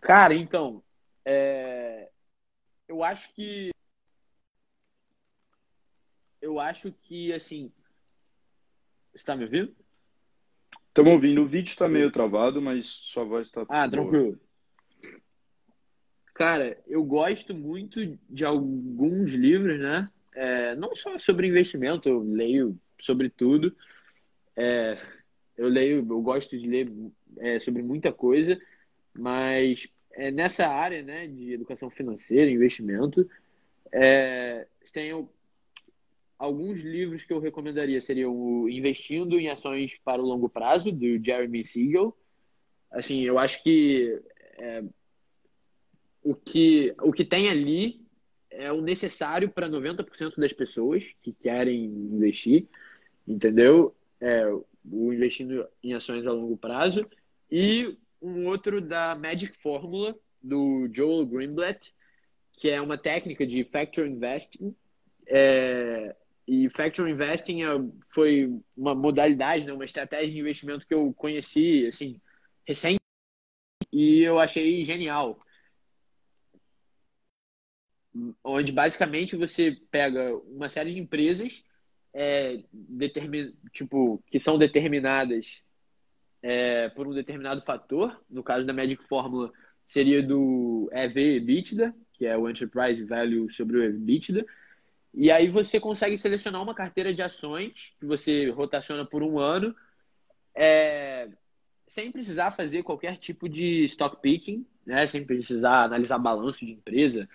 Cara, 0.00 0.34
então, 0.34 0.82
é, 1.24 2.10
eu 2.88 3.04
acho 3.04 3.32
que. 3.34 3.70
Eu 6.42 6.58
acho 6.58 6.90
que, 6.90 7.32
assim. 7.32 7.70
Você 9.12 9.18
está 9.18 9.36
me 9.36 9.44
ouvindo? 9.44 9.72
Estamos 10.88 11.12
ouvindo. 11.12 11.40
O 11.40 11.46
vídeo 11.46 11.70
está 11.70 11.88
meio 11.88 12.10
travado, 12.10 12.60
mas 12.60 12.84
sua 12.84 13.22
voz 13.22 13.46
está. 13.46 13.64
Ah, 13.68 13.88
tranquilo. 13.88 14.40
Cara, 16.34 16.82
eu 16.88 17.04
gosto 17.04 17.54
muito 17.54 18.18
de 18.28 18.44
alguns 18.44 19.34
livros, 19.34 19.78
né? 19.78 20.04
É, 20.34 20.74
não 20.74 20.94
só 20.94 21.16
sobre 21.18 21.46
investimento, 21.46 22.08
eu 22.08 22.20
leio 22.20 22.78
sobre 23.00 23.30
tudo. 23.30 23.74
É, 24.56 24.96
eu 25.56 25.68
leio, 25.68 25.98
eu 25.98 26.22
gosto 26.22 26.58
de 26.58 26.66
ler 26.66 26.92
é, 27.38 27.58
sobre 27.60 27.82
muita 27.82 28.12
coisa, 28.12 28.60
mas 29.12 29.88
é, 30.12 30.30
nessa 30.30 30.66
área 30.66 31.02
né, 31.02 31.26
de 31.26 31.52
educação 31.52 31.88
financeira, 31.90 32.50
investimento, 32.50 33.28
é, 33.92 34.66
tem 34.92 35.28
alguns 36.38 36.80
livros 36.80 37.24
que 37.24 37.32
eu 37.32 37.40
recomendaria. 37.40 38.00
Seriam 38.00 38.34
o 38.34 38.68
Investindo 38.68 39.38
em 39.38 39.48
Ações 39.48 39.96
para 40.04 40.22
o 40.22 40.26
Longo 40.26 40.48
Prazo, 40.48 40.92
do 40.92 41.24
Jeremy 41.24 41.64
Siegel. 41.64 42.16
Assim, 42.90 43.22
eu 43.22 43.38
acho 43.38 43.62
que 43.62 44.20
é, 44.56 44.84
o 46.22 46.34
que 46.34 46.94
o 47.02 47.12
que 47.12 47.24
tem 47.24 47.50
ali 47.50 48.03
é 48.56 48.72
o 48.72 48.80
necessário 48.80 49.48
para 49.48 49.68
90% 49.68 50.36
das 50.36 50.52
pessoas 50.52 51.14
que 51.22 51.32
querem 51.32 51.84
investir, 51.84 52.66
entendeu? 53.26 53.94
É, 54.20 54.46
o 54.46 55.12
investindo 55.12 55.66
em 55.82 55.94
ações 55.94 56.26
a 56.26 56.32
longo 56.32 56.56
prazo 56.56 57.06
e 57.50 57.96
um 58.20 58.46
outro 58.46 58.80
da 58.80 59.14
Magic 59.14 59.56
Formula, 59.58 60.16
do 60.42 60.88
Joel 60.92 61.26
Greenblatt, 61.26 61.94
que 62.52 62.68
é 62.68 62.80
uma 62.80 62.98
técnica 62.98 63.46
de 63.46 63.64
Factor 63.64 64.06
Investing. 64.06 64.74
É, 65.26 66.14
e 66.46 66.68
Factor 66.70 67.08
Investing 67.08 67.62
é, 67.62 67.68
foi 68.10 68.52
uma 68.76 68.94
modalidade, 68.94 69.64
né, 69.64 69.72
uma 69.72 69.84
estratégia 69.84 70.32
de 70.32 70.38
investimento 70.38 70.86
que 70.86 70.94
eu 70.94 71.12
conheci 71.14 71.86
assim, 71.86 72.20
recente 72.66 73.00
e 73.92 74.22
eu 74.22 74.38
achei 74.38 74.84
genial. 74.84 75.38
Onde 78.42 78.72
basicamente 78.72 79.36
você 79.36 79.76
pega 79.90 80.36
uma 80.46 80.68
série 80.68 80.94
de 80.94 81.00
empresas 81.00 81.64
é, 82.14 82.62
determin, 82.72 83.52
tipo, 83.72 84.22
que 84.30 84.38
são 84.38 84.56
determinadas 84.56 85.60
é, 86.40 86.88
por 86.90 87.08
um 87.08 87.12
determinado 87.12 87.62
fator. 87.62 88.22
No 88.30 88.42
caso 88.42 88.64
da 88.64 88.72
Magic 88.72 89.02
Formula, 89.04 89.50
seria 89.88 90.22
do 90.22 90.88
EV-EBITDA, 90.92 91.94
que 92.12 92.26
é 92.26 92.36
o 92.36 92.48
Enterprise 92.48 93.02
Value 93.04 93.50
sobre 93.50 93.78
o 93.78 93.82
EBITDA. 93.82 94.46
E 95.12 95.30
aí 95.30 95.48
você 95.48 95.80
consegue 95.80 96.18
selecionar 96.18 96.62
uma 96.62 96.74
carteira 96.74 97.12
de 97.12 97.22
ações 97.22 97.92
que 97.98 98.06
você 98.06 98.50
rotaciona 98.50 99.04
por 99.04 99.22
um 99.22 99.38
ano, 99.38 99.74
é, 100.54 101.28
sem 101.88 102.10
precisar 102.10 102.50
fazer 102.50 102.82
qualquer 102.82 103.16
tipo 103.16 103.48
de 103.48 103.84
stock 103.84 104.20
picking, 104.20 104.66
né? 104.84 105.06
sem 105.06 105.24
precisar 105.24 105.84
analisar 105.84 106.18
balanço 106.18 106.64
de 106.64 106.72
empresa. 106.72 107.28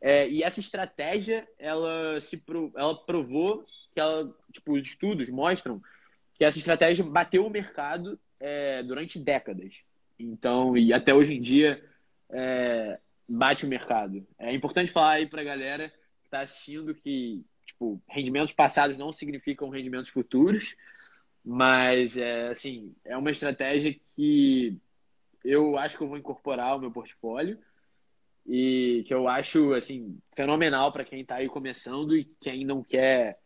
É, 0.00 0.28
e 0.28 0.42
essa 0.42 0.60
estratégia, 0.60 1.46
ela 1.58 2.20
se 2.20 2.42
ela 2.74 2.94
provou 3.04 3.64
que 3.92 4.00
ela, 4.00 4.34
tipo, 4.50 4.72
os 4.72 4.88
estudos 4.88 5.28
mostram 5.28 5.80
que 6.34 6.44
essa 6.44 6.58
estratégia 6.58 7.04
bateu 7.04 7.46
o 7.46 7.50
mercado 7.50 8.18
é, 8.38 8.82
durante 8.82 9.18
décadas. 9.18 9.74
Então, 10.18 10.76
e 10.76 10.92
até 10.92 11.12
hoje 11.14 11.34
em 11.34 11.40
dia, 11.40 11.84
é, 12.30 12.98
bate 13.28 13.66
o 13.66 13.68
mercado. 13.68 14.26
É 14.38 14.54
importante 14.54 14.90
falar 14.90 15.12
aí 15.12 15.26
para 15.26 15.42
a 15.42 15.44
galera 15.44 15.90
que 15.90 16.26
está 16.26 16.40
assistindo 16.40 16.94
que 16.94 17.44
tipo, 17.66 18.00
rendimentos 18.08 18.52
passados 18.52 18.96
não 18.96 19.12
significam 19.12 19.68
rendimentos 19.68 20.08
futuros, 20.08 20.76
mas 21.44 22.16
é, 22.16 22.48
assim, 22.48 22.94
é 23.04 23.16
uma 23.16 23.30
estratégia 23.30 23.94
que 24.14 24.76
eu 25.44 25.78
acho 25.78 25.96
que 25.96 26.02
eu 26.02 26.08
vou 26.08 26.18
incorporar 26.18 26.68
ao 26.68 26.80
meu 26.80 26.90
portfólio 26.90 27.58
e 28.46 29.04
que 29.06 29.14
eu 29.14 29.28
acho 29.28 29.74
assim 29.74 30.18
fenomenal 30.34 30.92
para 30.92 31.04
quem 31.04 31.20
está 31.20 31.36
aí 31.36 31.48
começando 31.48 32.16
e 32.16 32.24
quem 32.40 32.64
não 32.64 32.82
quer 32.82 33.38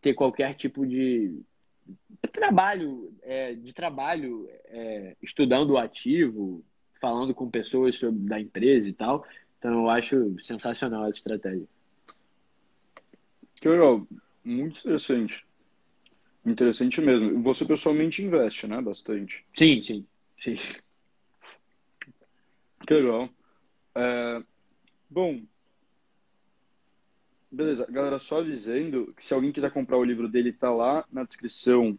ter 0.00 0.14
qualquer 0.14 0.54
tipo 0.54 0.86
de 0.86 1.40
trabalho, 2.32 3.12
é, 3.22 3.54
de 3.54 3.72
trabalho, 3.72 4.48
é, 4.66 5.16
estudando 5.22 5.70
o 5.70 5.78
ativo, 5.78 6.64
falando 7.00 7.34
com 7.34 7.50
pessoas 7.50 7.96
sobre, 7.96 8.20
da 8.20 8.40
empresa 8.40 8.88
e 8.88 8.92
tal. 8.92 9.24
Então 9.58 9.72
eu 9.72 9.90
acho 9.90 10.36
sensacional 10.42 11.02
essa 11.04 11.18
estratégia. 11.18 11.66
Que 13.56 13.68
legal. 13.68 14.06
Muito 14.44 14.80
interessante. 14.80 15.44
Interessante 16.44 17.00
mesmo. 17.00 17.42
Você 17.42 17.64
pessoalmente 17.64 18.22
investe, 18.22 18.66
né? 18.66 18.80
Bastante. 18.80 19.44
Sim, 19.54 19.80
sim. 19.82 20.06
sim. 20.42 20.56
Que 22.86 22.94
legal. 22.94 23.28
É, 23.94 24.42
bom, 25.08 25.42
beleza. 27.50 27.86
Galera, 27.90 28.18
só 28.18 28.38
avisando 28.38 29.12
que 29.14 29.22
se 29.22 29.34
alguém 29.34 29.52
quiser 29.52 29.70
comprar 29.70 29.98
o 29.98 30.04
livro 30.04 30.28
dele, 30.28 30.52
tá 30.52 30.72
lá 30.72 31.04
na 31.12 31.24
descrição 31.24 31.98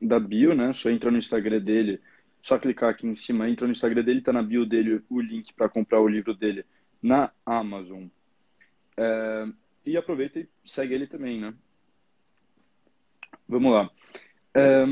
da 0.00 0.20
bio, 0.20 0.54
né? 0.54 0.72
Só 0.72 0.90
entra 0.90 1.10
no 1.10 1.18
Instagram 1.18 1.60
dele, 1.60 2.00
só 2.40 2.58
clicar 2.58 2.90
aqui 2.90 3.06
em 3.06 3.14
cima, 3.14 3.48
entra 3.48 3.66
no 3.66 3.72
Instagram 3.72 4.04
dele, 4.04 4.20
tá 4.20 4.32
na 4.32 4.42
bio 4.42 4.64
dele 4.64 5.02
o 5.08 5.20
link 5.20 5.52
para 5.54 5.68
comprar 5.68 6.00
o 6.00 6.08
livro 6.08 6.34
dele 6.34 6.64
na 7.02 7.32
Amazon. 7.44 8.06
É, 8.96 9.46
e 9.84 9.96
aproveita 9.96 10.38
e 10.38 10.48
segue 10.64 10.94
ele 10.94 11.06
também, 11.06 11.40
né? 11.40 11.54
Vamos 13.48 13.72
lá. 13.72 13.90
É, 14.54 14.84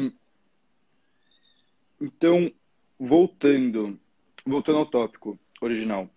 então, 2.01 2.53
voltando, 2.99 3.99
voltando 4.45 4.79
ao 4.79 4.87
tópico 4.87 5.39
original. 5.65 6.11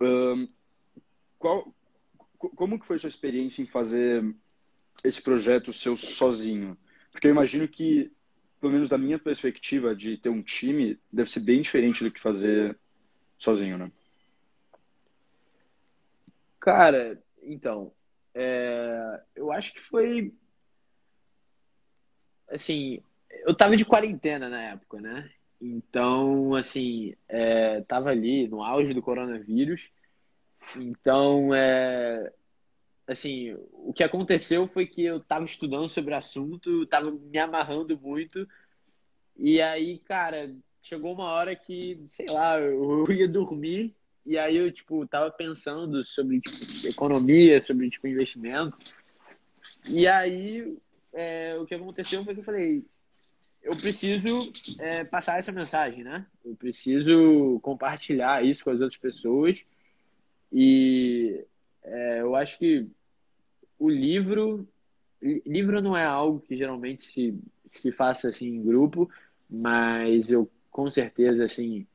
Um, 0.00 0.48
qual, 1.38 1.74
como 2.38 2.78
que 2.78 2.86
foi 2.86 2.98
sua 2.98 3.08
experiência 3.08 3.62
em 3.62 3.66
fazer 3.66 4.24
esse 5.04 5.20
projeto 5.20 5.72
seu 5.72 5.96
sozinho? 5.96 6.76
Porque 7.12 7.26
eu 7.26 7.30
imagino 7.30 7.66
que, 7.68 8.10
pelo 8.60 8.72
menos 8.72 8.88
da 8.88 8.98
minha 8.98 9.18
perspectiva 9.18 9.94
de 9.94 10.16
ter 10.16 10.28
um 10.28 10.42
time, 10.42 10.98
deve 11.12 11.30
ser 11.30 11.40
bem 11.40 11.60
diferente 11.60 12.04
do 12.04 12.10
que 12.10 12.20
fazer 12.20 12.78
sozinho, 13.38 13.78
né? 13.78 13.90
Cara, 16.60 17.22
então, 17.42 17.92
é, 18.34 19.22
eu 19.34 19.50
acho 19.50 19.72
que 19.72 19.80
foi 19.80 20.34
assim, 22.50 23.02
eu 23.46 23.54
tava 23.54 23.76
de 23.76 23.84
quarentena 23.84 24.48
na 24.48 24.60
época, 24.60 25.00
né? 25.00 25.30
Então, 25.60 26.54
assim, 26.54 27.14
é, 27.28 27.82
tava 27.82 28.10
ali 28.10 28.48
no 28.48 28.62
auge 28.62 28.94
do 28.94 29.02
coronavírus. 29.02 29.90
Então, 30.76 31.54
é, 31.54 32.32
assim, 33.06 33.54
o 33.72 33.92
que 33.92 34.02
aconteceu 34.02 34.66
foi 34.68 34.86
que 34.86 35.04
eu 35.04 35.20
tava 35.20 35.44
estudando 35.44 35.88
sobre 35.88 36.14
o 36.14 36.16
assunto, 36.16 36.86
tava 36.86 37.10
me 37.10 37.38
amarrando 37.38 37.98
muito. 37.98 38.48
E 39.36 39.60
aí, 39.60 39.98
cara, 39.98 40.54
chegou 40.82 41.12
uma 41.12 41.30
hora 41.30 41.54
que, 41.54 42.00
sei 42.06 42.26
lá, 42.26 42.58
eu 42.58 43.10
ia 43.12 43.28
dormir 43.28 43.94
e 44.24 44.38
aí 44.38 44.56
eu, 44.56 44.70
tipo, 44.70 45.06
tava 45.06 45.30
pensando 45.30 46.04
sobre, 46.04 46.40
tipo, 46.40 46.86
economia, 46.86 47.60
sobre, 47.60 47.90
tipo, 47.90 48.06
investimento. 48.06 48.76
E 49.88 50.06
aí, 50.06 50.76
é, 51.12 51.56
o 51.58 51.66
que 51.66 51.74
aconteceu 51.74 52.24
foi 52.24 52.34
que 52.34 52.40
eu 52.40 52.44
falei, 52.44 52.84
eu 53.62 53.76
preciso 53.76 54.50
é, 54.78 55.04
passar 55.04 55.38
essa 55.38 55.52
mensagem, 55.52 56.02
né? 56.02 56.26
Eu 56.44 56.54
preciso 56.56 57.60
compartilhar 57.60 58.44
isso 58.44 58.64
com 58.64 58.70
as 58.70 58.80
outras 58.80 59.00
pessoas. 59.00 59.64
E 60.52 61.44
é, 61.82 62.20
eu 62.20 62.34
acho 62.34 62.58
que 62.58 62.86
o 63.78 63.88
livro. 63.88 64.66
Livro 65.22 65.82
não 65.82 65.94
é 65.94 66.04
algo 66.04 66.40
que 66.40 66.56
geralmente 66.56 67.02
se, 67.02 67.38
se 67.70 67.92
faça 67.92 68.30
assim 68.30 68.46
em 68.46 68.62
grupo, 68.62 69.10
mas 69.50 70.30
eu 70.30 70.50
com 70.70 70.90
certeza, 70.90 71.44
assim. 71.44 71.86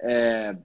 É... 0.00 0.56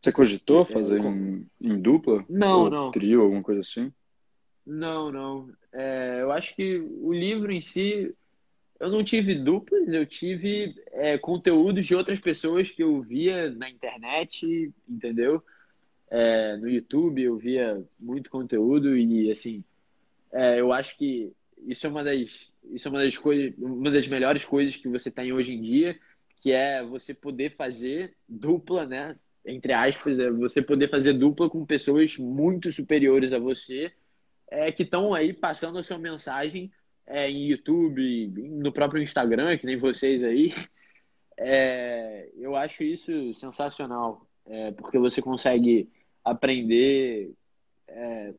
Você 0.00 0.12
cogitou 0.12 0.64
fazer 0.64 1.00
é, 1.00 1.08
em, 1.08 1.46
em, 1.60 1.80
dupla? 1.80 2.24
Não, 2.28 2.64
Ou 2.64 2.70
não. 2.70 2.90
Trio, 2.90 3.22
alguma 3.22 3.42
coisa 3.42 3.60
assim? 3.60 3.92
Não, 4.66 5.10
não. 5.10 5.50
É, 5.72 6.18
eu 6.20 6.30
acho 6.32 6.54
que 6.54 6.78
o 6.78 7.12
livro 7.12 7.50
em 7.50 7.62
si, 7.62 8.14
eu 8.78 8.90
não 8.90 9.02
tive 9.02 9.34
duplas, 9.34 9.88
eu 9.88 10.06
tive 10.06 10.74
é, 10.92 11.18
conteúdos 11.18 11.86
de 11.86 11.94
outras 11.94 12.20
pessoas 12.20 12.70
que 12.70 12.82
eu 12.82 13.02
via 13.02 13.50
na 13.50 13.68
internet, 13.68 14.72
entendeu? 14.88 15.42
É, 16.10 16.56
no 16.58 16.68
YouTube 16.68 17.22
eu 17.22 17.36
via 17.38 17.82
muito 17.98 18.30
conteúdo 18.30 18.96
e 18.96 19.32
assim, 19.32 19.64
é, 20.32 20.60
eu 20.60 20.72
acho 20.72 20.96
que 20.98 21.32
isso 21.66 21.86
é 21.86 21.90
uma 21.90 22.04
das, 22.04 22.50
isso 22.70 22.88
é 22.88 22.90
uma 22.90 23.02
das 23.02 23.16
coisas, 23.16 23.54
uma 23.58 23.90
das 23.90 24.06
melhores 24.08 24.44
coisas 24.44 24.76
que 24.76 24.88
você 24.88 25.10
tem 25.10 25.32
hoje 25.32 25.54
em 25.54 25.60
dia, 25.60 25.98
que 26.40 26.52
é 26.52 26.84
você 26.84 27.14
poder 27.14 27.56
fazer 27.56 28.14
dupla, 28.28 28.86
né? 28.86 29.16
Entre 29.44 29.72
aspas, 29.72 30.18
é 30.18 30.30
você 30.30 30.62
poder 30.62 30.88
fazer 30.88 31.14
dupla 31.14 31.48
com 31.50 31.64
pessoas 31.66 32.16
muito 32.16 32.72
superiores 32.72 33.32
a 33.32 33.38
você 33.38 33.92
é, 34.52 34.70
que 34.70 34.82
estão 34.82 35.14
aí 35.14 35.32
passando 35.32 35.78
a 35.78 35.82
sua 35.82 35.98
mensagem 35.98 36.70
é, 37.06 37.30
em 37.30 37.48
YouTube, 37.48 38.28
no 38.36 38.70
próprio 38.70 39.02
Instagram, 39.02 39.56
que 39.56 39.66
nem 39.66 39.76
vocês 39.76 40.22
aí. 40.22 40.52
É, 41.44 42.30
eu 42.36 42.54
acho 42.54 42.84
isso 42.84 43.32
sensacional, 43.34 44.28
é, 44.46 44.70
porque 44.72 44.98
você 44.98 45.20
consegue 45.20 45.88
aprender 46.22 47.32
é, 47.88 48.34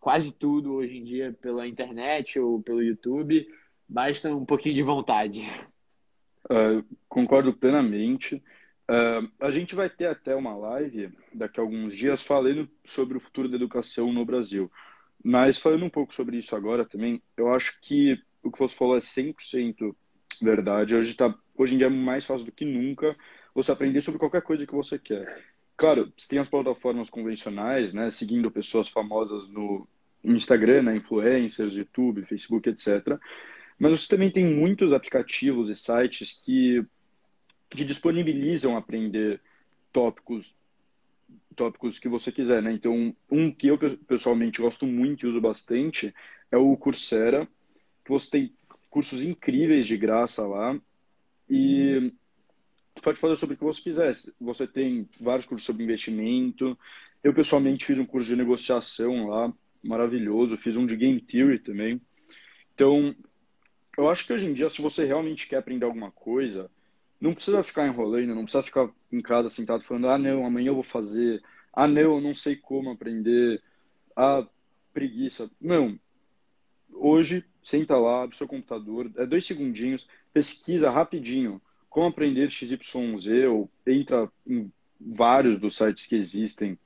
quase 0.00 0.32
tudo 0.32 0.72
hoje 0.72 0.96
em 0.96 1.04
dia 1.04 1.36
pela 1.40 1.68
internet 1.68 2.40
ou 2.40 2.60
pelo 2.60 2.82
YouTube, 2.82 3.46
basta 3.86 4.34
um 4.34 4.46
pouquinho 4.46 4.74
de 4.74 4.82
vontade. 4.82 5.42
Uh, 6.50 6.82
concordo 7.06 7.52
plenamente. 7.52 8.42
Uh, 8.90 9.30
a 9.38 9.50
gente 9.50 9.74
vai 9.74 9.90
ter 9.90 10.06
até 10.06 10.34
uma 10.34 10.56
live 10.56 11.12
daqui 11.32 11.60
a 11.60 11.62
alguns 11.62 11.94
dias 11.94 12.22
falando 12.22 12.68
sobre 12.82 13.18
o 13.18 13.20
futuro 13.20 13.48
da 13.48 13.56
educação 13.56 14.10
no 14.10 14.24
Brasil. 14.24 14.72
Mas 15.24 15.58
falando 15.58 15.84
um 15.84 15.90
pouco 15.90 16.12
sobre 16.12 16.36
isso 16.36 16.56
agora 16.56 16.84
também, 16.84 17.22
eu 17.36 17.52
acho 17.52 17.78
que 17.80 18.20
o 18.42 18.50
que 18.50 18.58
você 18.58 18.74
falou 18.74 18.96
é 18.96 19.00
100% 19.00 19.94
verdade. 20.40 20.96
Hoje, 20.96 21.14
tá, 21.14 21.34
hoje 21.56 21.74
em 21.74 21.78
dia 21.78 21.86
é 21.86 21.90
mais 21.90 22.24
fácil 22.24 22.46
do 22.46 22.52
que 22.52 22.64
nunca 22.64 23.16
você 23.54 23.70
aprender 23.70 24.00
sobre 24.00 24.18
qualquer 24.18 24.42
coisa 24.42 24.66
que 24.66 24.74
você 24.74 24.98
quer. 24.98 25.44
Claro, 25.76 26.12
você 26.16 26.28
tem 26.28 26.38
as 26.38 26.48
plataformas 26.48 27.08
convencionais, 27.08 27.92
né, 27.92 28.10
seguindo 28.10 28.50
pessoas 28.50 28.88
famosas 28.88 29.48
no 29.48 29.86
Instagram, 30.24 30.82
né, 30.84 30.96
influencers, 30.96 31.74
YouTube, 31.74 32.24
Facebook, 32.24 32.68
etc. 32.68 33.18
Mas 33.78 34.00
você 34.00 34.08
também 34.08 34.30
tem 34.30 34.44
muitos 34.44 34.92
aplicativos 34.92 35.68
e 35.68 35.74
sites 35.74 36.40
que, 36.44 36.84
que 37.70 37.84
disponibilizam 37.84 38.76
aprender 38.76 39.40
tópicos 39.92 40.54
tópicos 41.52 41.98
que 41.98 42.08
você 42.08 42.32
quiser, 42.32 42.62
né? 42.62 42.72
Então, 42.72 43.14
um 43.30 43.50
que 43.50 43.68
eu 43.68 43.78
pessoalmente 44.06 44.60
gosto 44.60 44.86
muito 44.86 45.24
e 45.24 45.28
uso 45.28 45.40
bastante 45.40 46.14
é 46.50 46.56
o 46.56 46.76
Coursera, 46.76 47.48
que 48.04 48.10
você 48.10 48.30
tem 48.30 48.52
cursos 48.90 49.22
incríveis 49.22 49.86
de 49.86 49.96
graça 49.96 50.46
lá 50.46 50.78
e 51.48 52.12
pode 53.02 53.18
fazer 53.18 53.36
sobre 53.36 53.54
o 53.54 53.58
que 53.58 53.64
você 53.64 53.80
quiser. 53.80 54.12
Você 54.40 54.66
tem 54.66 55.08
vários 55.20 55.46
cursos 55.46 55.64
sobre 55.64 55.84
investimento. 55.84 56.78
Eu 57.22 57.32
pessoalmente 57.32 57.84
fiz 57.84 57.98
um 57.98 58.04
curso 58.04 58.26
de 58.26 58.36
negociação 58.36 59.28
lá, 59.28 59.52
maravilhoso. 59.82 60.58
Fiz 60.58 60.76
um 60.76 60.86
de 60.86 60.96
game 60.96 61.20
theory 61.20 61.58
também. 61.58 62.00
Então, 62.74 63.14
eu 63.96 64.08
acho 64.08 64.26
que 64.26 64.32
hoje 64.32 64.46
em 64.46 64.52
dia, 64.52 64.68
se 64.68 64.80
você 64.82 65.04
realmente 65.04 65.46
quer 65.46 65.56
aprender 65.56 65.84
alguma 65.84 66.10
coisa, 66.10 66.70
não 67.22 67.32
precisa 67.32 67.62
ficar 67.62 67.86
enrolando, 67.86 68.34
não 68.34 68.42
precisa 68.42 68.64
ficar 68.64 68.90
em 69.12 69.20
casa 69.20 69.48
sentado 69.48 69.84
falando, 69.84 70.08
ah, 70.08 70.18
não, 70.18 70.44
amanhã 70.44 70.70
eu 70.70 70.74
vou 70.74 70.82
fazer, 70.82 71.40
ah, 71.72 71.86
não, 71.86 72.16
eu 72.16 72.20
não 72.20 72.34
sei 72.34 72.56
como 72.56 72.90
aprender, 72.90 73.62
ah, 74.16 74.44
preguiça. 74.92 75.48
Não. 75.60 75.96
Hoje, 76.92 77.44
senta 77.62 77.96
lá, 77.96 78.24
abre 78.24 78.36
seu 78.36 78.48
computador, 78.48 79.08
é 79.16 79.24
dois 79.24 79.46
segundinhos, 79.46 80.08
pesquisa 80.32 80.90
rapidinho 80.90 81.62
como 81.88 82.08
aprender 82.08 82.50
XYZ, 82.50 83.46
ou 83.48 83.70
entra 83.86 84.28
em 84.44 84.72
vários 85.00 85.58
dos 85.58 85.76
sites 85.76 86.06
que 86.06 86.16
existem 86.16 86.76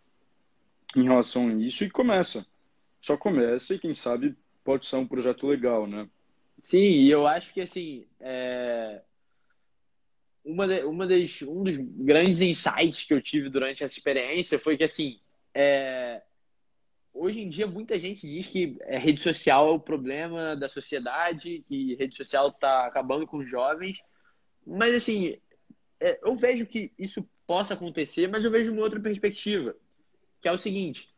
em 0.94 1.04
relação 1.04 1.48
a 1.48 1.54
isso 1.54 1.82
e 1.82 1.90
começa. 1.90 2.46
Só 3.00 3.16
começa 3.16 3.74
e 3.74 3.78
quem 3.78 3.94
sabe 3.94 4.36
pode 4.62 4.84
ser 4.84 4.96
um 4.96 5.06
projeto 5.06 5.46
legal, 5.46 5.86
né? 5.86 6.06
Sim, 6.62 7.04
eu 7.04 7.26
acho 7.26 7.54
que 7.54 7.62
assim, 7.62 8.04
é 8.20 9.00
uma, 10.46 10.68
de, 10.68 10.84
uma 10.84 11.06
das, 11.06 11.42
um 11.42 11.64
dos 11.64 11.76
grandes 11.76 12.40
insights 12.40 13.04
que 13.04 13.12
eu 13.12 13.20
tive 13.20 13.50
durante 13.50 13.82
essa 13.82 13.92
experiência 13.92 14.58
foi 14.60 14.76
que, 14.76 14.84
assim, 14.84 15.18
é, 15.52 16.22
hoje 17.12 17.40
em 17.40 17.48
dia 17.48 17.66
muita 17.66 17.98
gente 17.98 18.28
diz 18.28 18.46
que 18.46 18.78
a 18.88 18.96
rede 18.96 19.20
social 19.20 19.68
é 19.68 19.72
o 19.72 19.80
problema 19.80 20.54
da 20.54 20.68
sociedade, 20.68 21.64
que 21.68 21.96
rede 21.96 22.16
social 22.16 22.48
está 22.48 22.86
acabando 22.86 23.26
com 23.26 23.38
os 23.38 23.50
jovens, 23.50 23.98
mas, 24.64 24.94
assim, 24.94 25.36
é, 25.98 26.20
eu 26.22 26.36
vejo 26.36 26.64
que 26.64 26.92
isso 26.96 27.28
possa 27.44 27.74
acontecer, 27.74 28.28
mas 28.28 28.44
eu 28.44 28.50
vejo 28.50 28.72
uma 28.72 28.82
outra 28.82 29.00
perspectiva, 29.00 29.74
que 30.40 30.46
é 30.46 30.52
o 30.52 30.58
seguinte, 30.58 31.12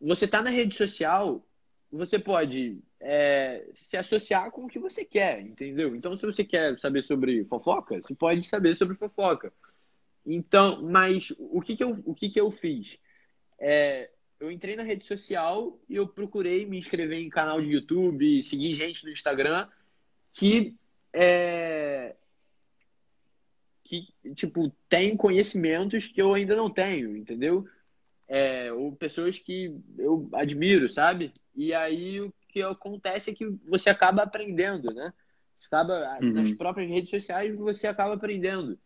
você 0.00 0.24
está 0.24 0.42
na 0.42 0.50
rede 0.50 0.74
social, 0.74 1.46
você 1.92 2.18
pode 2.18 2.82
é, 3.06 3.68
se 3.74 3.98
associar 3.98 4.50
com 4.50 4.64
o 4.64 4.68
que 4.68 4.78
você 4.78 5.04
quer, 5.04 5.38
entendeu? 5.40 5.94
Então, 5.94 6.16
se 6.16 6.24
você 6.24 6.42
quer 6.42 6.80
saber 6.80 7.02
sobre 7.02 7.44
fofoca, 7.44 8.00
você 8.02 8.14
pode 8.14 8.42
saber 8.44 8.74
sobre 8.74 8.96
fofoca. 8.96 9.52
Então, 10.24 10.82
mas 10.82 11.30
o 11.38 11.60
que, 11.60 11.76
que, 11.76 11.84
eu, 11.84 12.02
o 12.06 12.14
que, 12.14 12.30
que 12.30 12.40
eu 12.40 12.50
fiz? 12.50 12.98
É, 13.60 14.10
eu 14.40 14.50
entrei 14.50 14.74
na 14.74 14.82
rede 14.82 15.04
social 15.04 15.78
e 15.86 15.96
eu 15.96 16.08
procurei 16.08 16.64
me 16.64 16.78
inscrever 16.78 17.18
em 17.18 17.28
canal 17.28 17.60
de 17.60 17.70
YouTube, 17.70 18.42
seguir 18.42 18.74
gente 18.74 19.04
no 19.04 19.12
Instagram 19.12 19.68
que 20.32 20.74
é, 21.12 22.16
que 23.84 24.08
tipo 24.34 24.74
tem 24.88 25.14
conhecimentos 25.14 26.08
que 26.08 26.22
eu 26.22 26.32
ainda 26.32 26.56
não 26.56 26.70
tenho, 26.70 27.14
entendeu? 27.14 27.68
É, 28.26 28.72
ou 28.72 28.96
pessoas 28.96 29.38
que 29.38 29.78
eu 29.98 30.26
admiro, 30.32 30.88
sabe? 30.88 31.32
E 31.54 31.74
aí 31.74 32.20
o 32.20 32.32
que 32.54 32.62
acontece 32.62 33.30
é 33.30 33.34
que 33.34 33.46
você 33.68 33.90
acaba 33.90 34.22
aprendendo, 34.22 34.94
né? 34.94 35.12
Você 35.58 35.66
acaba 35.66 36.18
uhum. 36.22 36.32
nas 36.32 36.52
próprias 36.52 36.88
redes 36.88 37.10
sociais 37.10 37.54
você 37.56 37.88
acaba 37.88 38.14
aprendendo. 38.14 38.78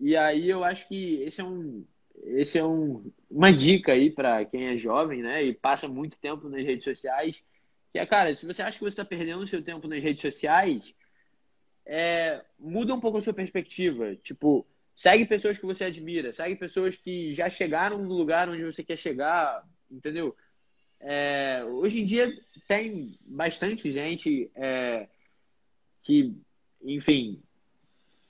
E 0.00 0.16
aí 0.16 0.48
eu 0.48 0.64
acho 0.64 0.88
que 0.88 1.22
esse 1.22 1.40
é 1.40 1.44
um 1.44 1.84
esse 2.24 2.58
é 2.58 2.64
um, 2.64 3.10
uma 3.30 3.52
dica 3.52 3.92
aí 3.92 4.10
para 4.10 4.44
quem 4.44 4.68
é 4.68 4.76
jovem, 4.76 5.22
né? 5.22 5.42
E 5.42 5.52
passa 5.52 5.88
muito 5.88 6.16
tempo 6.18 6.48
nas 6.48 6.62
redes 6.62 6.84
sociais. 6.84 7.44
Que 7.92 7.98
é, 7.98 8.06
cara, 8.06 8.34
se 8.34 8.46
você 8.46 8.62
acha 8.62 8.78
que 8.78 8.84
você 8.84 8.88
está 8.88 9.04
perdendo 9.04 9.42
o 9.42 9.46
seu 9.46 9.62
tempo 9.62 9.88
nas 9.88 10.02
redes 10.02 10.22
sociais, 10.22 10.94
é, 11.84 12.42
muda 12.58 12.94
um 12.94 13.00
pouco 13.00 13.18
a 13.18 13.22
sua 13.22 13.32
perspectiva. 13.32 14.14
Tipo, 14.16 14.66
segue 14.94 15.26
pessoas 15.26 15.58
que 15.58 15.66
você 15.66 15.84
admira, 15.84 16.32
segue 16.32 16.54
pessoas 16.56 16.96
que 16.96 17.34
já 17.34 17.50
chegaram 17.50 17.98
no 17.98 18.14
lugar 18.14 18.48
onde 18.48 18.64
você 18.64 18.84
quer 18.84 18.96
chegar, 18.96 19.66
entendeu? 19.90 20.36
É, 21.02 21.64
hoje 21.64 22.00
em 22.00 22.04
dia 22.04 22.32
tem 22.68 23.18
bastante 23.26 23.90
gente 23.90 24.50
é, 24.54 25.08
que, 26.02 26.32
enfim, 26.82 27.42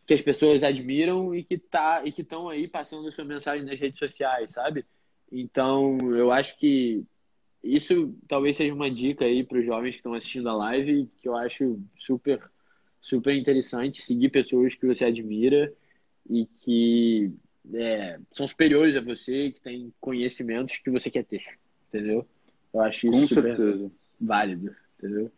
que 0.06 0.14
as 0.14 0.22
pessoas 0.22 0.62
admiram 0.62 1.34
e 1.34 1.44
que 1.44 1.58
tá 1.58 2.02
e 2.04 2.10
que 2.10 2.22
estão 2.22 2.48
aí 2.48 2.66
passando 2.66 3.12
sua 3.12 3.24
mensagem 3.24 3.64
nas 3.64 3.78
redes 3.78 3.98
sociais, 3.98 4.50
sabe? 4.52 4.86
Então, 5.30 5.98
eu 6.16 6.32
acho 6.32 6.58
que 6.58 7.04
isso 7.62 8.14
talvez 8.26 8.56
seja 8.56 8.74
uma 8.74 8.90
dica 8.90 9.24
aí 9.24 9.44
para 9.44 9.58
os 9.58 9.66
jovens 9.66 9.92
que 9.92 9.98
estão 9.98 10.14
assistindo 10.14 10.48
a 10.48 10.54
live, 10.54 11.08
que 11.20 11.28
eu 11.28 11.36
acho 11.36 11.78
super 11.98 12.40
super 13.00 13.34
interessante 13.34 14.00
seguir 14.00 14.30
pessoas 14.30 14.74
que 14.74 14.86
você 14.86 15.04
admira 15.04 15.72
e 16.28 16.46
que 16.46 17.32
é, 17.74 18.18
são 18.32 18.46
superiores 18.46 18.96
a 18.96 19.00
você, 19.00 19.50
que 19.50 19.60
têm 19.60 19.92
conhecimentos 20.00 20.78
que 20.78 20.90
você 20.90 21.10
quer 21.10 21.24
ter, 21.24 21.42
entendeu? 21.88 22.26
Eu 22.72 22.80
acho 22.80 23.06
isso 23.06 23.10
Com 23.10 23.26
certeza. 23.26 23.90
válido, 24.20 24.74
entendeu? 24.98 25.30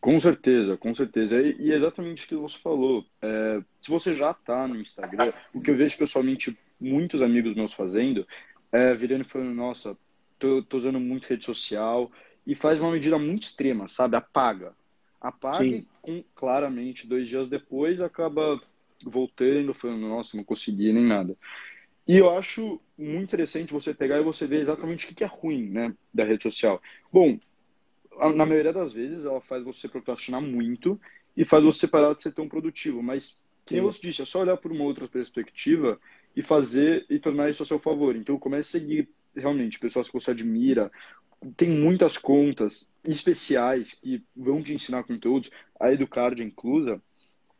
Com 0.00 0.18
certeza, 0.20 0.76
com 0.76 0.94
certeza. 0.94 1.40
E, 1.40 1.56
e 1.60 1.72
é 1.72 1.74
exatamente 1.74 2.24
o 2.24 2.28
que 2.28 2.36
você 2.36 2.56
falou. 2.58 3.04
É, 3.20 3.60
se 3.82 3.90
você 3.90 4.14
já 4.14 4.30
está 4.30 4.68
no 4.68 4.76
Instagram, 4.80 5.32
o 5.52 5.60
que 5.60 5.70
eu 5.70 5.76
vejo 5.76 5.98
pessoalmente 5.98 6.56
muitos 6.80 7.20
amigos 7.20 7.54
meus 7.54 7.72
fazendo 7.72 8.26
é 8.70 8.94
virando 8.94 9.22
e 9.22 9.28
falando, 9.28 9.52
nossa, 9.54 9.96
tô, 10.38 10.62
tô 10.62 10.76
usando 10.76 11.00
muito 11.00 11.26
rede 11.26 11.44
social 11.44 12.10
e 12.46 12.54
faz 12.54 12.78
uma 12.80 12.92
medida 12.92 13.18
muito 13.18 13.44
extrema, 13.44 13.88
sabe? 13.88 14.16
Apaga. 14.16 14.72
Apaga 15.20 15.64
Sim. 15.64 15.70
e 15.70 15.86
com, 16.00 16.24
claramente 16.34 17.06
dois 17.06 17.28
dias 17.28 17.48
depois 17.48 18.00
acaba 18.00 18.60
voltando, 19.04 19.74
falando, 19.74 20.08
nossa, 20.08 20.36
não 20.36 20.44
consegui 20.44 20.92
nem 20.92 21.04
nada. 21.04 21.36
E 22.08 22.16
eu 22.16 22.34
acho 22.34 22.80
muito 22.96 23.24
interessante 23.24 23.70
você 23.70 23.92
pegar 23.92 24.18
e 24.18 24.24
você 24.24 24.46
ver 24.46 24.62
exatamente 24.62 25.04
o 25.04 25.14
que 25.14 25.22
é 25.22 25.26
ruim 25.26 25.68
né, 25.68 25.94
da 26.12 26.24
rede 26.24 26.42
social. 26.42 26.80
Bom, 27.12 27.38
na 28.34 28.46
maioria 28.46 28.72
das 28.72 28.94
vezes, 28.94 29.26
ela 29.26 29.42
faz 29.42 29.62
você 29.62 29.86
procrastinar 29.86 30.40
muito 30.40 30.98
e 31.36 31.44
faz 31.44 31.62
você 31.62 31.86
parar 31.86 32.14
de 32.14 32.22
ser 32.22 32.32
tão 32.32 32.48
produtivo. 32.48 33.02
Mas, 33.02 33.38
como 33.68 33.82
você 33.82 34.00
disse, 34.00 34.22
é 34.22 34.24
só 34.24 34.40
olhar 34.40 34.56
por 34.56 34.72
uma 34.72 34.84
outra 34.84 35.06
perspectiva 35.06 36.00
e 36.34 36.42
fazer 36.42 37.04
e 37.10 37.18
tornar 37.18 37.50
isso 37.50 37.62
a 37.62 37.66
seu 37.66 37.78
favor. 37.78 38.16
Então, 38.16 38.38
comece 38.38 38.78
a 38.78 38.80
seguir 38.80 39.06
realmente 39.36 39.78
pessoas 39.78 40.08
que 40.08 40.14
você 40.14 40.30
admira. 40.30 40.90
Tem 41.58 41.68
muitas 41.68 42.16
contas 42.16 42.88
especiais 43.04 43.92
que 43.92 44.24
vão 44.34 44.62
te 44.62 44.72
ensinar 44.72 45.04
conteúdos, 45.04 45.50
a 45.78 45.92
Educard 45.92 46.42
inclusa. 46.42 47.02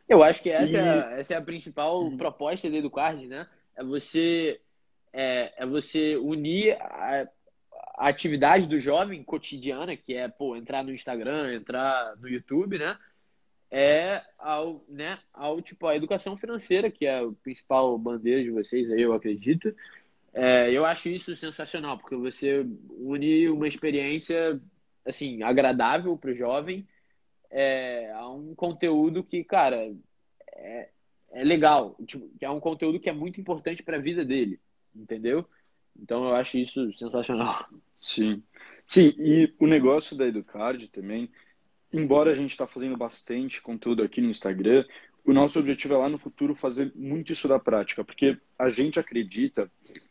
Eu 0.08 0.22
acho 0.22 0.42
que 0.42 0.48
essa, 0.48 0.72
e... 0.72 0.80
é, 0.80 1.20
essa 1.20 1.34
é 1.34 1.36
a 1.36 1.42
principal 1.42 2.02
uhum. 2.02 2.16
proposta 2.16 2.70
da 2.70 2.78
Educard, 2.78 3.26
né? 3.26 3.46
É 3.78 3.84
você, 3.84 4.60
é, 5.12 5.52
é 5.56 5.64
você 5.64 6.16
unir 6.16 6.76
a, 6.80 7.28
a 7.96 8.08
atividade 8.08 8.66
do 8.66 8.80
jovem 8.80 9.22
cotidiana, 9.22 9.96
que 9.96 10.14
é 10.14 10.26
pô, 10.26 10.56
entrar 10.56 10.82
no 10.82 10.92
Instagram, 10.92 11.54
entrar 11.54 12.16
no 12.16 12.28
YouTube, 12.28 12.76
né? 12.76 12.98
É 13.70 14.20
ao, 14.36 14.84
né, 14.88 15.16
ao 15.32 15.60
tipo 15.60 15.86
a 15.86 15.94
educação 15.94 16.36
financeira, 16.36 16.90
que 16.90 17.06
é 17.06 17.22
o 17.22 17.34
principal 17.34 17.96
bandeira 17.96 18.42
de 18.42 18.50
vocês 18.50 18.90
aí, 18.90 19.02
eu 19.02 19.12
acredito. 19.12 19.72
É, 20.34 20.72
eu 20.72 20.84
acho 20.84 21.08
isso 21.08 21.36
sensacional, 21.36 21.98
porque 21.98 22.16
você 22.16 22.66
une 22.90 23.48
uma 23.48 23.68
experiência 23.68 24.60
assim 25.06 25.42
agradável 25.44 26.16
para 26.16 26.32
o 26.32 26.34
jovem 26.34 26.84
é, 27.48 28.10
a 28.12 28.28
um 28.28 28.56
conteúdo 28.56 29.22
que, 29.22 29.44
cara, 29.44 29.94
é, 30.52 30.88
é 31.32 31.44
legal, 31.44 31.96
tipo, 32.06 32.28
que 32.38 32.44
é 32.44 32.50
um 32.50 32.60
conteúdo 32.60 33.00
que 33.00 33.08
é 33.08 33.12
muito 33.12 33.40
importante 33.40 33.82
para 33.82 33.96
a 33.96 34.00
vida 34.00 34.24
dele, 34.24 34.58
entendeu? 34.94 35.44
Então 36.00 36.24
eu 36.24 36.34
acho 36.34 36.56
isso 36.56 36.92
sensacional. 36.98 37.68
Sim. 37.94 38.42
Sim, 38.86 39.14
e 39.18 39.52
o 39.58 39.66
negócio 39.66 40.16
da 40.16 40.26
Educard 40.26 40.88
também, 40.88 41.28
embora 41.92 42.30
a 42.30 42.34
gente 42.34 42.50
está 42.50 42.66
fazendo 42.66 42.96
bastante 42.96 43.60
conteúdo 43.60 44.02
aqui 44.02 44.20
no 44.20 44.30
Instagram, 44.30 44.84
o 45.24 45.32
nosso 45.32 45.58
objetivo 45.58 45.94
é 45.94 45.98
lá 45.98 46.08
no 46.08 46.18
futuro 46.18 46.54
fazer 46.54 46.90
muito 46.94 47.32
isso 47.32 47.46
da 47.46 47.58
prática, 47.58 48.02
porque 48.02 48.38
a 48.58 48.70
gente 48.70 48.98
acredita 48.98 49.70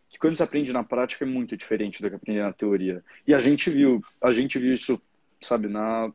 que 0.10 0.20
quando 0.20 0.38
se 0.38 0.44
aprende 0.44 0.72
na 0.72 0.84
prática 0.84 1.26
é 1.26 1.28
muito 1.28 1.58
diferente 1.58 2.02
do 2.02 2.10
que 2.10 2.16
aprender 2.16 2.44
na 2.44 2.54
teoria. 2.54 3.04
E 3.26 3.34
a 3.34 3.40
gente 3.40 3.70
viu, 3.70 4.00
a 4.22 4.32
gente 4.32 4.60
viu 4.60 4.74
isso, 4.74 5.02
sabe, 5.42 5.68
na, 5.68 6.14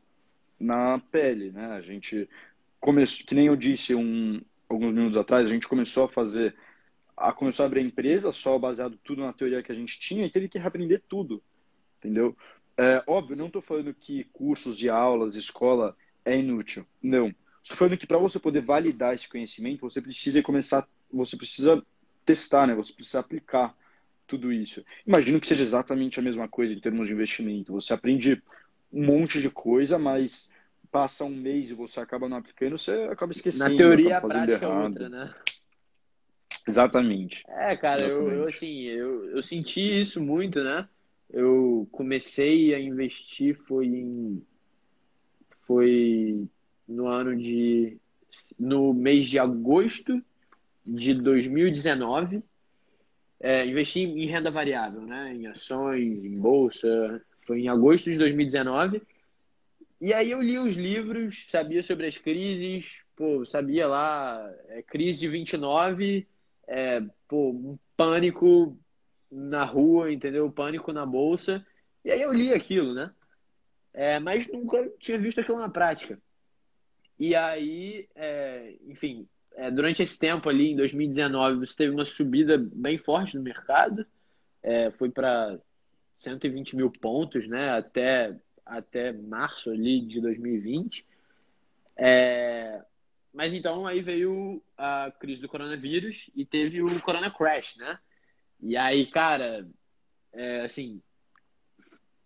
na 0.59 0.99
pele, 1.11 1.51
né? 1.51 1.73
A 1.73 1.81
gente 1.81 2.29
começou, 2.79 3.25
que 3.25 3.35
nem 3.35 3.47
eu 3.47 3.55
disse 3.57 3.93
um, 3.93 4.41
alguns 4.69 4.93
minutos 4.93 5.17
atrás, 5.17 5.49
a 5.49 5.53
gente 5.53 5.67
começou 5.67 6.05
a 6.05 6.09
fazer 6.09 6.55
a 7.15 7.31
começou 7.31 7.63
a 7.63 7.67
abrir 7.67 7.81
a 7.81 7.83
empresa 7.83 8.31
só 8.31 8.57
baseado 8.57 8.97
tudo 9.03 9.21
na 9.21 9.31
teoria 9.33 9.61
que 9.61 9.71
a 9.71 9.75
gente 9.75 9.99
tinha 9.99 10.25
e 10.25 10.31
teve 10.31 10.49
que 10.49 10.57
reaprender 10.57 11.01
tudo, 11.07 11.43
entendeu? 11.99 12.35
É, 12.75 13.03
óbvio, 13.05 13.35
não 13.35 13.47
estou 13.47 13.61
falando 13.61 13.93
que 13.93 14.23
cursos 14.33 14.77
de 14.77 14.89
aulas, 14.89 15.35
escola 15.35 15.95
é 16.25 16.37
inútil, 16.37 16.85
não. 17.01 17.33
Estou 17.61 17.77
falando 17.77 17.97
que 17.97 18.07
para 18.07 18.17
você 18.17 18.39
poder 18.39 18.61
validar 18.61 19.13
esse 19.13 19.29
conhecimento, 19.29 19.81
você 19.81 20.01
precisa 20.01 20.41
começar, 20.41 20.87
você 21.11 21.37
precisa 21.37 21.81
testar, 22.25 22.67
né? 22.67 22.75
Você 22.75 22.91
precisa 22.91 23.19
aplicar 23.19 23.75
tudo 24.27 24.51
isso. 24.51 24.83
Imagino 25.05 25.39
que 25.39 25.47
seja 25.47 25.63
exatamente 25.63 26.19
a 26.19 26.23
mesma 26.23 26.47
coisa 26.47 26.73
em 26.73 26.79
termos 26.79 27.07
de 27.07 27.13
investimento. 27.13 27.73
Você 27.73 27.93
aprende 27.93 28.41
um 28.91 29.05
monte 29.05 29.41
de 29.41 29.49
coisa, 29.49 29.97
mas 29.99 30.51
passa 30.93 31.25
um 31.25 31.35
mês 31.35 31.71
e 31.71 31.73
você 31.73 31.99
acaba 31.99 32.29
não 32.29 32.37
aplicando, 32.37 32.77
você 32.77 32.91
acaba 33.11 33.31
esquecendo. 33.31 33.71
Na 33.71 33.75
teoria, 33.75 34.17
a 34.19 34.21
prática 34.21 34.65
errado. 34.65 34.81
é 34.81 34.85
outra, 34.85 35.09
né? 35.09 35.33
Exatamente. 36.67 37.43
É, 37.49 37.75
cara, 37.75 38.03
Exatamente. 38.03 38.31
Eu, 38.31 38.41
eu, 38.41 38.47
assim, 38.47 38.81
eu, 38.83 39.29
eu 39.31 39.43
senti 39.43 40.01
isso 40.01 40.21
muito, 40.21 40.63
né? 40.63 40.87
Eu 41.31 41.87
comecei 41.91 42.75
a 42.75 42.79
investir 42.79 43.57
foi 43.67 43.87
em 43.87 44.45
foi 45.65 46.47
no 46.87 47.07
ano 47.07 47.35
de 47.35 47.97
no 48.59 48.93
mês 48.93 49.25
de 49.25 49.39
agosto 49.39 50.23
de 50.85 51.15
2019 51.15 52.43
é, 53.43 53.65
investi 53.65 53.99
em 53.99 54.25
renda 54.25 54.49
variável, 54.49 55.01
né? 55.01 55.33
Em 55.35 55.47
ações, 55.47 56.23
em 56.23 56.39
bolsa. 56.39 57.21
Foi 57.45 57.59
em 57.59 57.67
agosto 57.67 58.09
de 58.09 58.17
2019. 58.17 59.01
E 60.03 60.13
aí 60.13 60.31
eu 60.31 60.41
li 60.41 60.59
os 60.59 60.75
livros, 60.75 61.47
sabia 61.49 61.81
sobre 61.81 62.07
as 62.07 62.17
crises, 62.17 62.85
pô, 63.15 63.45
sabia 63.45 63.87
lá, 63.87 64.53
é, 64.67 64.81
crise 64.81 65.21
de 65.21 65.29
29, 65.29 66.27
é, 66.67 67.01
pô, 67.25 67.51
um 67.51 67.79
pânico 67.95 68.77
na 69.31 69.63
rua, 69.63 70.11
entendeu? 70.11 70.51
Pânico 70.51 70.91
na 70.91 71.05
bolsa. 71.05 71.65
E 72.03 72.11
aí 72.11 72.21
eu 72.21 72.33
li 72.33 72.53
aquilo, 72.53 72.93
né? 72.93 73.13
É, 73.93 74.19
mas 74.19 74.45
nunca 74.51 74.91
tinha 74.99 75.17
visto 75.17 75.39
aquilo 75.39 75.57
na 75.57 75.69
prática. 75.69 76.19
E 77.17 77.33
aí, 77.33 78.09
é, 78.13 78.75
enfim, 78.85 79.25
é, 79.53 79.71
durante 79.71 80.03
esse 80.03 80.19
tempo 80.19 80.49
ali, 80.49 80.71
em 80.71 80.75
2019, 80.75 81.65
você 81.65 81.77
teve 81.77 81.93
uma 81.93 82.03
subida 82.03 82.57
bem 82.57 82.97
forte 82.97 83.37
no 83.37 83.41
mercado. 83.41 84.05
É, 84.61 84.91
foi 84.91 85.09
para 85.09 85.57
120 86.19 86.75
mil 86.75 86.91
pontos, 86.91 87.47
né? 87.47 87.69
Até, 87.69 88.35
até 88.65 89.11
março 89.11 89.69
ali 89.69 90.01
de 90.01 90.21
2020. 90.21 91.05
É, 91.95 92.81
mas 93.33 93.53
então 93.53 93.85
aí 93.85 94.01
veio 94.01 94.61
a 94.77 95.11
crise 95.19 95.41
do 95.41 95.49
coronavírus 95.49 96.29
e 96.35 96.45
teve 96.45 96.81
o 96.81 97.01
Corona 97.01 97.31
Crash, 97.31 97.75
né? 97.77 97.99
E 98.61 98.77
aí, 98.77 99.07
cara, 99.07 99.67
é, 100.31 100.61
assim, 100.61 101.01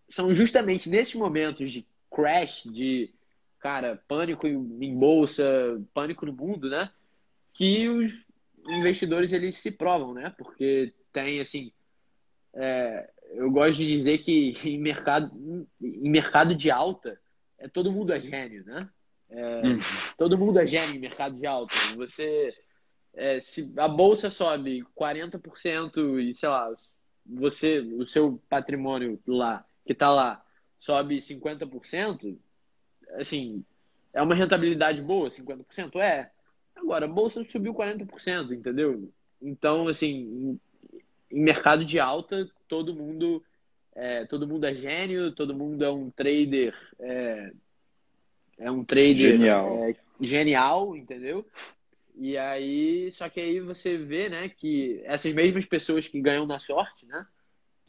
são 0.08 0.34
justamente 0.34 0.90
nesses 0.90 1.16
momentos 1.16 1.72
de 1.72 1.86
crash, 2.12 2.64
de, 2.66 3.14
cara, 3.60 4.02
pânico 4.08 4.48
em 4.48 4.96
bolsa, 4.98 5.44
pânico 5.94 6.26
no 6.26 6.34
mundo, 6.34 6.70
né? 6.70 6.92
Que 7.54 7.90
os 7.90 8.14
investidores 8.68 9.34
eles 9.34 9.58
se 9.58 9.72
provam, 9.72 10.14
né? 10.14 10.34
Porque 10.38 10.94
tem, 11.12 11.40
assim, 11.40 11.72
é, 12.54 13.10
eu 13.32 13.52
gosto 13.52 13.78
de 13.78 13.98
dizer 13.98 14.20
que 14.20 14.56
em 14.64 14.78
mercado, 14.78 15.32
em 15.82 16.10
mercado 16.10 16.56
de 16.56 16.72
alta, 16.72 17.20
é, 17.58 17.68
todo 17.68 17.92
mundo 17.92 18.14
é 18.14 18.20
gênio, 18.20 18.64
né? 18.66 18.90
É, 19.30 19.68
hum. 19.68 19.80
Todo 20.18 20.38
mundo 20.38 20.60
é 20.60 20.66
gênio 20.66 20.96
em 20.96 21.00
mercado 21.00 21.36
de 21.36 21.46
alta. 21.46 21.76
Você, 21.96 22.54
é, 23.14 23.40
se 23.40 23.72
a 23.78 23.88
bolsa 23.88 24.32
sobe 24.32 24.86
40% 24.96 26.20
e, 26.20 26.34
sei 26.34 26.50
lá, 26.50 26.74
você, 27.26 27.80
o 27.80 28.06
seu 28.06 28.42
patrimônio 28.50 29.20
lá, 29.28 29.66
que 29.86 29.92
está 29.94 30.10
lá, 30.10 30.44
sobe 30.80 31.18
50%, 31.18 32.38
assim, 33.16 33.66
é 34.14 34.22
uma 34.22 34.36
rentabilidade 34.36 35.02
boa, 35.02 35.30
50%? 35.30 36.00
É. 36.00 36.32
Agora, 36.76 37.06
a 37.06 37.10
bolsa 37.10 37.44
subiu 37.44 37.74
40%, 37.74 38.52
entendeu? 38.52 39.12
Então, 39.42 39.88
assim, 39.88 40.60
em 41.32 41.42
mercado 41.42 41.84
de 41.84 42.00
alta, 42.00 42.50
todo 42.68 42.96
mundo 42.96 43.44
é, 43.96 44.26
todo 44.26 44.48
mundo 44.48 44.66
é 44.66 44.74
gênio, 44.74 45.32
todo 45.32 45.56
mundo 45.56 45.84
é 45.84 45.92
um 45.92 46.10
trader 46.10 46.76
é, 47.00 47.52
é 48.60 48.72
um 48.72 48.84
trader 48.84 49.16
genial. 49.16 49.84
É, 49.84 49.96
genial, 50.22 50.96
entendeu? 50.96 51.46
E 52.16 52.38
aí, 52.38 53.12
só 53.12 53.30
que 53.30 53.40
aí 53.40 53.60
você 53.60 53.96
vê, 53.96 54.28
né, 54.28 54.50
que 54.50 55.02
essas 55.06 55.32
mesmas 55.34 55.66
pessoas 55.66 56.08
que 56.08 56.20
ganham 56.20 56.48
na 56.48 56.58
sorte, 56.58 57.06
né, 57.06 57.28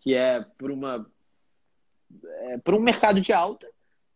que 0.01 0.14
é 0.14 0.44
por 0.59 0.70
uma 0.70 1.11
é, 2.22 2.59
por 2.59 2.74
um 2.74 2.81
mercado 2.81 3.20
de 3.20 3.33
alta, 3.33 3.68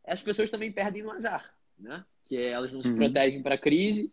as 0.07 0.23
pessoas 0.23 0.51
também 0.51 0.73
perdem 0.73 1.03
no 1.03 1.11
azar, 1.11 1.55
né? 1.79 2.05
Que 2.25 2.37
é, 2.37 2.49
elas 2.49 2.73
não 2.73 2.83
se 2.83 2.89
uhum. 2.89 2.97
protegem 2.97 3.43
para 3.43 3.55
a 3.55 3.59
crise, 3.59 4.13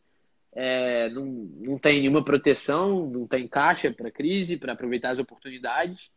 é, 0.52 1.10
não, 1.10 1.26
não 1.26 1.78
tem 1.78 2.00
nenhuma 2.00 2.24
proteção, 2.24 3.10
não 3.10 3.28
tem 3.28 3.48
caixa 3.48 3.92
para 3.92 4.12
crise, 4.12 4.58
para 4.58 4.74
aproveitar 4.74 5.12
as 5.12 5.20
oportunidades. 5.20 6.12